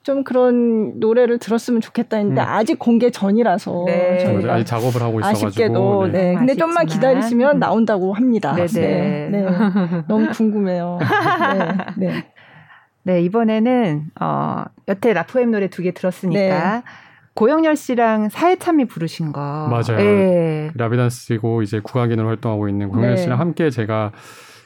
좀 0.02 0.24
그런 0.24 0.98
노래를 1.00 1.38
들었으면 1.38 1.80
좋겠다 1.80 2.16
했는데 2.16 2.40
음. 2.40 2.46
아직 2.46 2.78
공개 2.78 3.10
전이라서 3.10 3.84
네. 3.86 4.18
저희가 4.18 4.54
아직 4.54 4.66
작업을 4.66 5.02
하고 5.02 5.20
있어 5.20 5.28
가지고 5.28 5.46
아쉽게도 5.46 6.06
네. 6.12 6.12
네. 6.12 6.34
근데 6.34 6.54
좀만 6.54 6.86
아쉽지만. 6.86 7.14
기다리시면 7.14 7.58
나온다고 7.58 8.12
합니다. 8.12 8.54
네네. 8.54 9.28
네. 9.28 9.30
네. 9.30 9.46
너무 10.08 10.30
궁금해요. 10.30 10.98
네. 11.98 12.06
네. 12.06 12.24
네, 13.08 13.22
이번에는 13.22 14.10
어, 14.20 14.64
여태 14.86 15.14
라포엠 15.14 15.50
노래 15.50 15.68
두 15.68 15.82
개 15.82 15.92
들었으니까 15.92 16.82
고영렬 17.32 17.74
씨랑 17.74 18.28
사해참이 18.28 18.84
부르신 18.84 19.32
거. 19.32 19.40
맞아요. 19.40 19.98
예. 20.04 20.70
라비단스고 20.74 21.62
이제 21.62 21.80
국악인으로 21.80 22.28
활동하고 22.28 22.68
있는 22.68 22.90
공연 22.90 23.14
네. 23.14 23.16
씨랑 23.16 23.40
함께 23.40 23.70
제가 23.70 24.12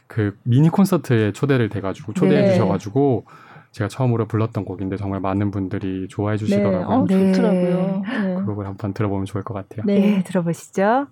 그 0.08 0.36
미니 0.42 0.70
콘서트에 0.70 1.30
초대를 1.32 1.68
돼 1.68 1.80
가지고 1.80 2.14
초대해 2.14 2.42
네. 2.42 2.50
주셔 2.52 2.66
가지고 2.66 3.26
제가 3.70 3.86
처음으로 3.86 4.26
불렀던 4.26 4.64
곡인데 4.64 4.96
정말 4.96 5.20
많은 5.20 5.52
분들이 5.52 6.08
좋아해 6.08 6.36
네. 6.36 6.44
주시더라고요. 6.44 6.86
어, 6.88 7.06
네. 7.06 7.32
좋더라고요. 7.32 8.02
네. 8.24 8.34
그 8.34 8.44
곡을 8.46 8.66
한번 8.66 8.92
들어보면 8.92 9.26
좋을 9.26 9.44
것 9.44 9.54
같아요. 9.54 9.84
네. 9.86 10.16
예, 10.18 10.22
들어보시죠. 10.24 11.06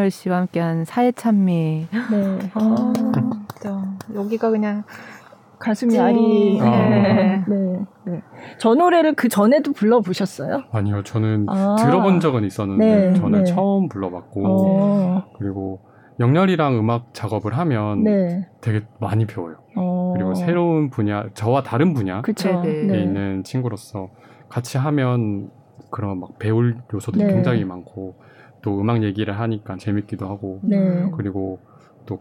네, 0.00 0.10
고영렬 0.10 0.10
씨와 0.10 0.38
함께한 0.38 0.84
사회 0.84 1.12
찬미. 1.12 1.86
네. 2.10 2.38
아, 2.54 2.92
진짜 3.48 3.82
여기가 4.14 4.50
그냥 4.50 4.84
가슴이 5.58 5.98
아리. 5.98 6.58
네. 6.58 7.44
네. 7.46 7.86
네. 8.06 8.22
저 8.58 8.74
노래를 8.74 9.14
그 9.14 9.28
전에도 9.28 9.72
불러 9.72 10.00
보셨어요? 10.00 10.62
아니요, 10.72 11.02
저는 11.02 11.46
아. 11.48 11.76
들어본 11.78 12.20
적은 12.20 12.44
있었는데 12.44 13.10
네. 13.10 13.14
저는 13.14 13.44
네. 13.44 13.52
처음 13.52 13.88
불러봤고 13.88 14.42
어. 14.46 15.24
그리고 15.38 15.80
영렬이랑 16.18 16.78
음악 16.78 17.12
작업을 17.12 17.56
하면 17.58 18.02
네. 18.04 18.48
되게 18.62 18.86
많이 19.00 19.26
배워요. 19.26 19.56
어. 19.76 20.14
그리고 20.16 20.34
새로운 20.34 20.90
분야, 20.90 21.24
저와 21.34 21.62
다른 21.62 21.92
분야에 21.92 22.22
네. 22.22 23.02
있는 23.02 23.44
친구로서 23.44 24.08
같이 24.48 24.78
하면 24.78 25.50
그런 25.90 26.20
막 26.20 26.38
배울 26.38 26.78
요소도 26.92 27.18
네. 27.20 27.26
굉장히 27.26 27.64
많고 27.64 28.16
또 28.62 28.80
음악 28.80 29.02
얘기를 29.02 29.38
하니까 29.38 29.76
재밌기도 29.76 30.28
하고 30.28 30.60
네. 30.62 31.10
그리고 31.16 31.60
또 32.06 32.20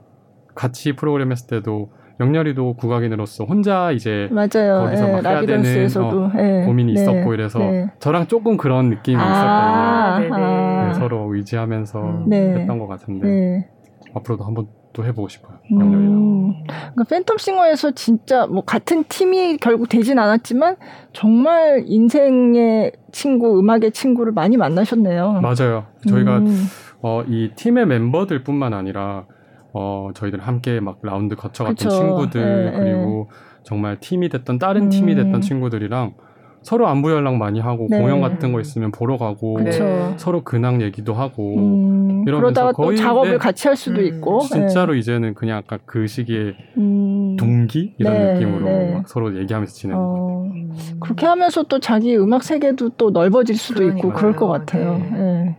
같이 0.56 0.94
프로그램 0.94 1.32
했을 1.32 1.48
때도 1.48 1.90
영렬이도 2.20 2.74
국악인으로서 2.74 3.46
혼자 3.46 3.92
이제 3.92 4.28
맞아요. 4.32 4.84
거기서 4.84 5.06
네, 5.06 5.12
막 5.14 5.26
해야 5.26 5.46
되는 5.46 5.88
어, 5.98 6.32
네. 6.36 6.66
고민이 6.66 6.94
네. 6.94 7.02
있었고 7.02 7.34
이래서 7.34 7.60
네. 7.60 7.90
저랑 8.00 8.28
조금 8.28 8.58
그런 8.58 8.90
느낌이 8.90 9.18
아~ 9.18 10.20
있었거든요. 10.20 10.46
아~ 10.46 10.94
서로 10.96 11.34
의지하면서 11.34 12.02
음. 12.02 12.34
했던 12.34 12.78
것 12.78 12.88
같은데 12.88 13.70
앞으로도 14.14 14.44
한번 14.44 14.68
또 15.00 15.06
해보고 15.06 15.30
싶어요. 15.30 15.58
음. 15.72 16.66
그러니까 16.94 17.04
팬텀싱어에서 17.06 17.96
진짜 17.96 18.46
뭐 18.48 18.66
같은 18.66 19.06
팀이 19.06 19.58
결국 19.58 19.88
되진 19.88 20.20
않았지만 20.20 20.76
정말 21.14 21.84
인생의 21.86 22.92
친구, 23.14 23.58
음악의 23.58 23.92
친구를 23.94 24.34
많이 24.34 24.58
만나셨네요. 24.58 25.40
맞아요. 25.42 25.86
저희가 26.08 26.40
음. 26.40 26.66
어, 27.02 27.24
이 27.28 27.52
팀의 27.56 27.88
멤버들뿐만 27.88 28.74
아니라 28.74 29.26
어, 29.72 30.10
저희들 30.14 30.40
함께 30.42 30.82
막 30.82 31.00
라운드 31.02 31.36
거쳐갔던 31.36 31.76
그쵸. 31.76 31.90
친구들 31.90 32.66
네, 32.66 32.78
그리고 32.78 33.30
네. 33.32 33.60
정말 33.64 33.98
팀이 34.02 34.28
됐던 34.28 34.60
다른 34.60 34.84
음. 34.84 34.90
팀이 34.90 35.16
됐던 35.16 35.40
친구들이랑 35.40 36.14
서로 36.62 36.88
안부 36.88 37.12
연락 37.12 37.38
많이 37.38 37.60
하고 37.60 37.88
네. 37.90 37.98
공연 37.98 38.22
같은 38.22 38.52
거 38.52 38.60
있으면 38.60 38.92
보러 38.92 39.18
가고 39.18 39.56
그쵸. 39.56 40.16
서로 40.18 40.44
근황 40.44 40.82
얘기도 40.82 41.14
하고 41.14 41.56
음, 41.58 42.24
이러면서 42.28 42.72
거의 42.74 42.98
작업을 42.98 43.32
네, 43.32 43.38
같이 43.38 43.68
할 43.68 43.78
수도 43.78 44.02
음, 44.02 44.06
있고 44.06 44.40
진짜로 44.42 44.94
네. 44.94 45.00
이제는 45.00 45.34
그냥 45.36 45.58
아까 45.58 45.80
그 45.86 46.06
시기에 46.08 46.54
음, 46.78 47.38
동기 47.38 47.94
이런 47.98 48.20
네, 48.20 48.34
느낌으로 48.34 48.66
네. 48.66 48.94
막 48.94 49.08
서로 49.08 49.38
얘기하면서 49.38 49.74
지내는 49.74 50.02
어, 50.02 50.08
것 50.08 50.14
같아요. 50.16 51.00
그렇게 51.00 51.26
하면서 51.26 51.64
또 51.64 51.80
자기 51.80 52.16
음악 52.18 52.44
세계도 52.44 52.90
또 52.98 53.10
넓어질 53.12 53.56
수도 53.58 53.80
그러니까요. 53.80 54.10
있고 54.10 54.14
그럴 54.20 54.36
것 54.36 54.48
같아요. 54.48 54.98
네. 55.14 55.56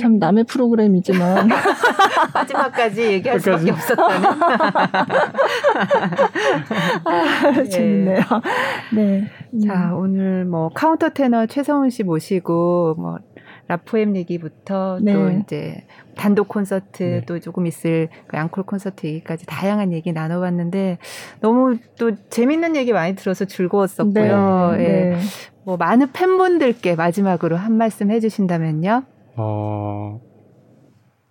참 0.00 0.18
남의 0.18 0.44
프로그램이지만 0.44 1.48
마지막까지 2.34 3.02
얘기할 3.02 3.40
수밖에 3.40 3.70
없었다는. 3.70 4.28
아, 7.04 7.64
재밌네요. 7.64 8.20
네. 8.94 9.24
자 9.66 9.94
오늘 9.94 10.44
뭐 10.44 10.68
카운터 10.74 11.08
테너 11.08 11.46
최성훈 11.46 11.90
씨 11.90 12.02
모시고 12.02 12.96
뭐 12.98 13.18
라포엠 13.68 14.16
얘기부터 14.16 14.98
네. 15.02 15.12
또 15.12 15.30
이제 15.30 15.86
단독 16.18 16.48
콘서트 16.48 17.02
네. 17.02 17.24
또 17.24 17.40
조금 17.40 17.66
있을 17.66 18.08
그 18.26 18.36
앙콜 18.36 18.64
콘서트 18.64 19.06
얘기까지 19.06 19.46
다양한 19.46 19.92
얘기 19.92 20.12
나눠봤는데 20.12 20.98
너무 21.40 21.78
또 21.98 22.12
재밌는 22.28 22.76
얘기 22.76 22.92
많이 22.92 23.14
들어서 23.14 23.46
즐거웠었고요. 23.46 24.72
네. 24.76 24.84
예. 24.84 24.88
네. 25.14 25.18
뭐 25.64 25.76
많은 25.76 26.12
팬분들께 26.12 26.94
마지막으로 26.94 27.56
한 27.56 27.76
말씀 27.76 28.10
해주신다면요. 28.10 29.04
어, 29.36 30.20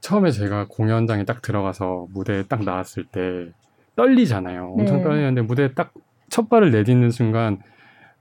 처음에 0.01 0.31
제가 0.31 0.67
공연장에 0.69 1.25
딱 1.25 1.41
들어가서 1.41 2.07
무대에 2.13 2.43
딱 2.43 2.63
나왔을 2.63 3.05
때 3.05 3.51
떨리잖아요. 3.95 4.73
엄청 4.77 4.97
네. 4.97 5.03
떨리는데 5.03 5.41
무대에 5.41 5.73
딱 5.73 5.91
첫 6.29 6.49
발을 6.49 6.71
내딛는 6.71 7.11
순간 7.11 7.59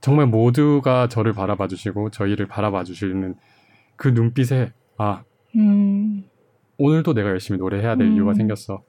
정말 0.00 0.26
모두가 0.26 1.08
저를 1.08 1.32
바라봐 1.32 1.68
주시고 1.68 2.10
저희를 2.10 2.46
바라봐 2.46 2.84
주시는 2.84 3.34
그 3.96 4.08
눈빛에 4.08 4.72
아 4.98 5.22
음. 5.56 6.24
오늘도 6.78 7.14
내가 7.14 7.30
열심히 7.30 7.58
노래해야 7.58 7.96
될 7.96 8.08
음. 8.08 8.14
이유가 8.14 8.34
생겼어. 8.34 8.82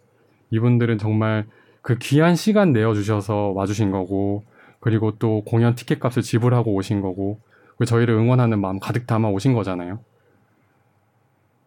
이분들은 0.52 0.98
정말 0.98 1.46
그 1.82 1.98
귀한 2.00 2.36
시간 2.36 2.74
내어 2.74 2.94
주셔서 2.94 3.54
와주신 3.56 3.92
거고 3.92 4.44
그리고 4.80 5.18
또 5.18 5.44
공연 5.46 5.76
티켓 5.76 6.00
값을 6.00 6.22
지불하고 6.22 6.74
오신 6.74 7.02
거고 7.02 7.40
저희를 7.86 8.16
응원하는 8.16 8.60
마음 8.60 8.80
가득 8.80 9.08
담아 9.08 9.30
오신 9.30 9.54
거잖아요. 9.54 10.00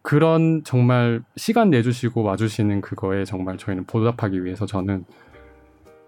그런 0.01 0.63
정말 0.63 1.21
시간 1.37 1.69
내주시고 1.69 2.23
와주시는 2.23 2.81
그거에 2.81 3.23
정말 3.23 3.57
저희는 3.57 3.85
보답하기 3.85 4.43
위해서 4.43 4.65
저는 4.65 5.05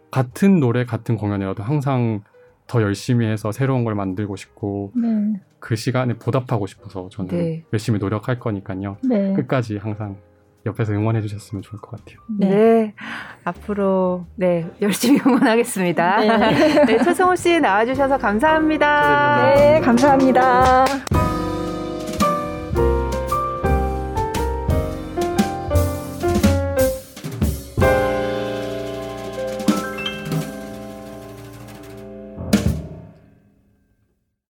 같은 0.09 0.59
노래 0.59 0.85
같은 0.85 1.15
공연이라도 1.15 1.63
항상 1.63 2.21
더 2.67 2.81
열심히 2.81 3.25
해서 3.25 3.51
새로운 3.51 3.83
걸 3.83 3.95
만들고 3.95 4.35
싶고 4.35 4.91
네. 4.95 5.41
그 5.63 5.77
시간에 5.77 6.15
보답하고 6.15 6.67
싶어서 6.67 7.07
저는 7.09 7.29
네. 7.29 7.63
열심히 7.71 7.97
노력할 7.97 8.37
거니까요. 8.37 8.97
네. 9.01 9.31
끝까지 9.33 9.77
항상 9.77 10.17
옆에서 10.65 10.91
응원해 10.91 11.21
주셨으면 11.21 11.61
좋을 11.61 11.79
것 11.79 11.91
같아요. 11.91 12.17
네. 12.37 12.49
네. 12.49 12.93
앞으로 13.45 14.25
네 14.35 14.69
열심히 14.81 15.21
응원하겠습니다. 15.25 16.19
네, 16.19 16.85
네 16.85 16.97
최성호 17.01 17.37
씨 17.37 17.61
나와 17.61 17.85
주셔서 17.85 18.17
감사합니다. 18.17 19.53
네, 19.55 19.79
감사합니다. 19.79 20.85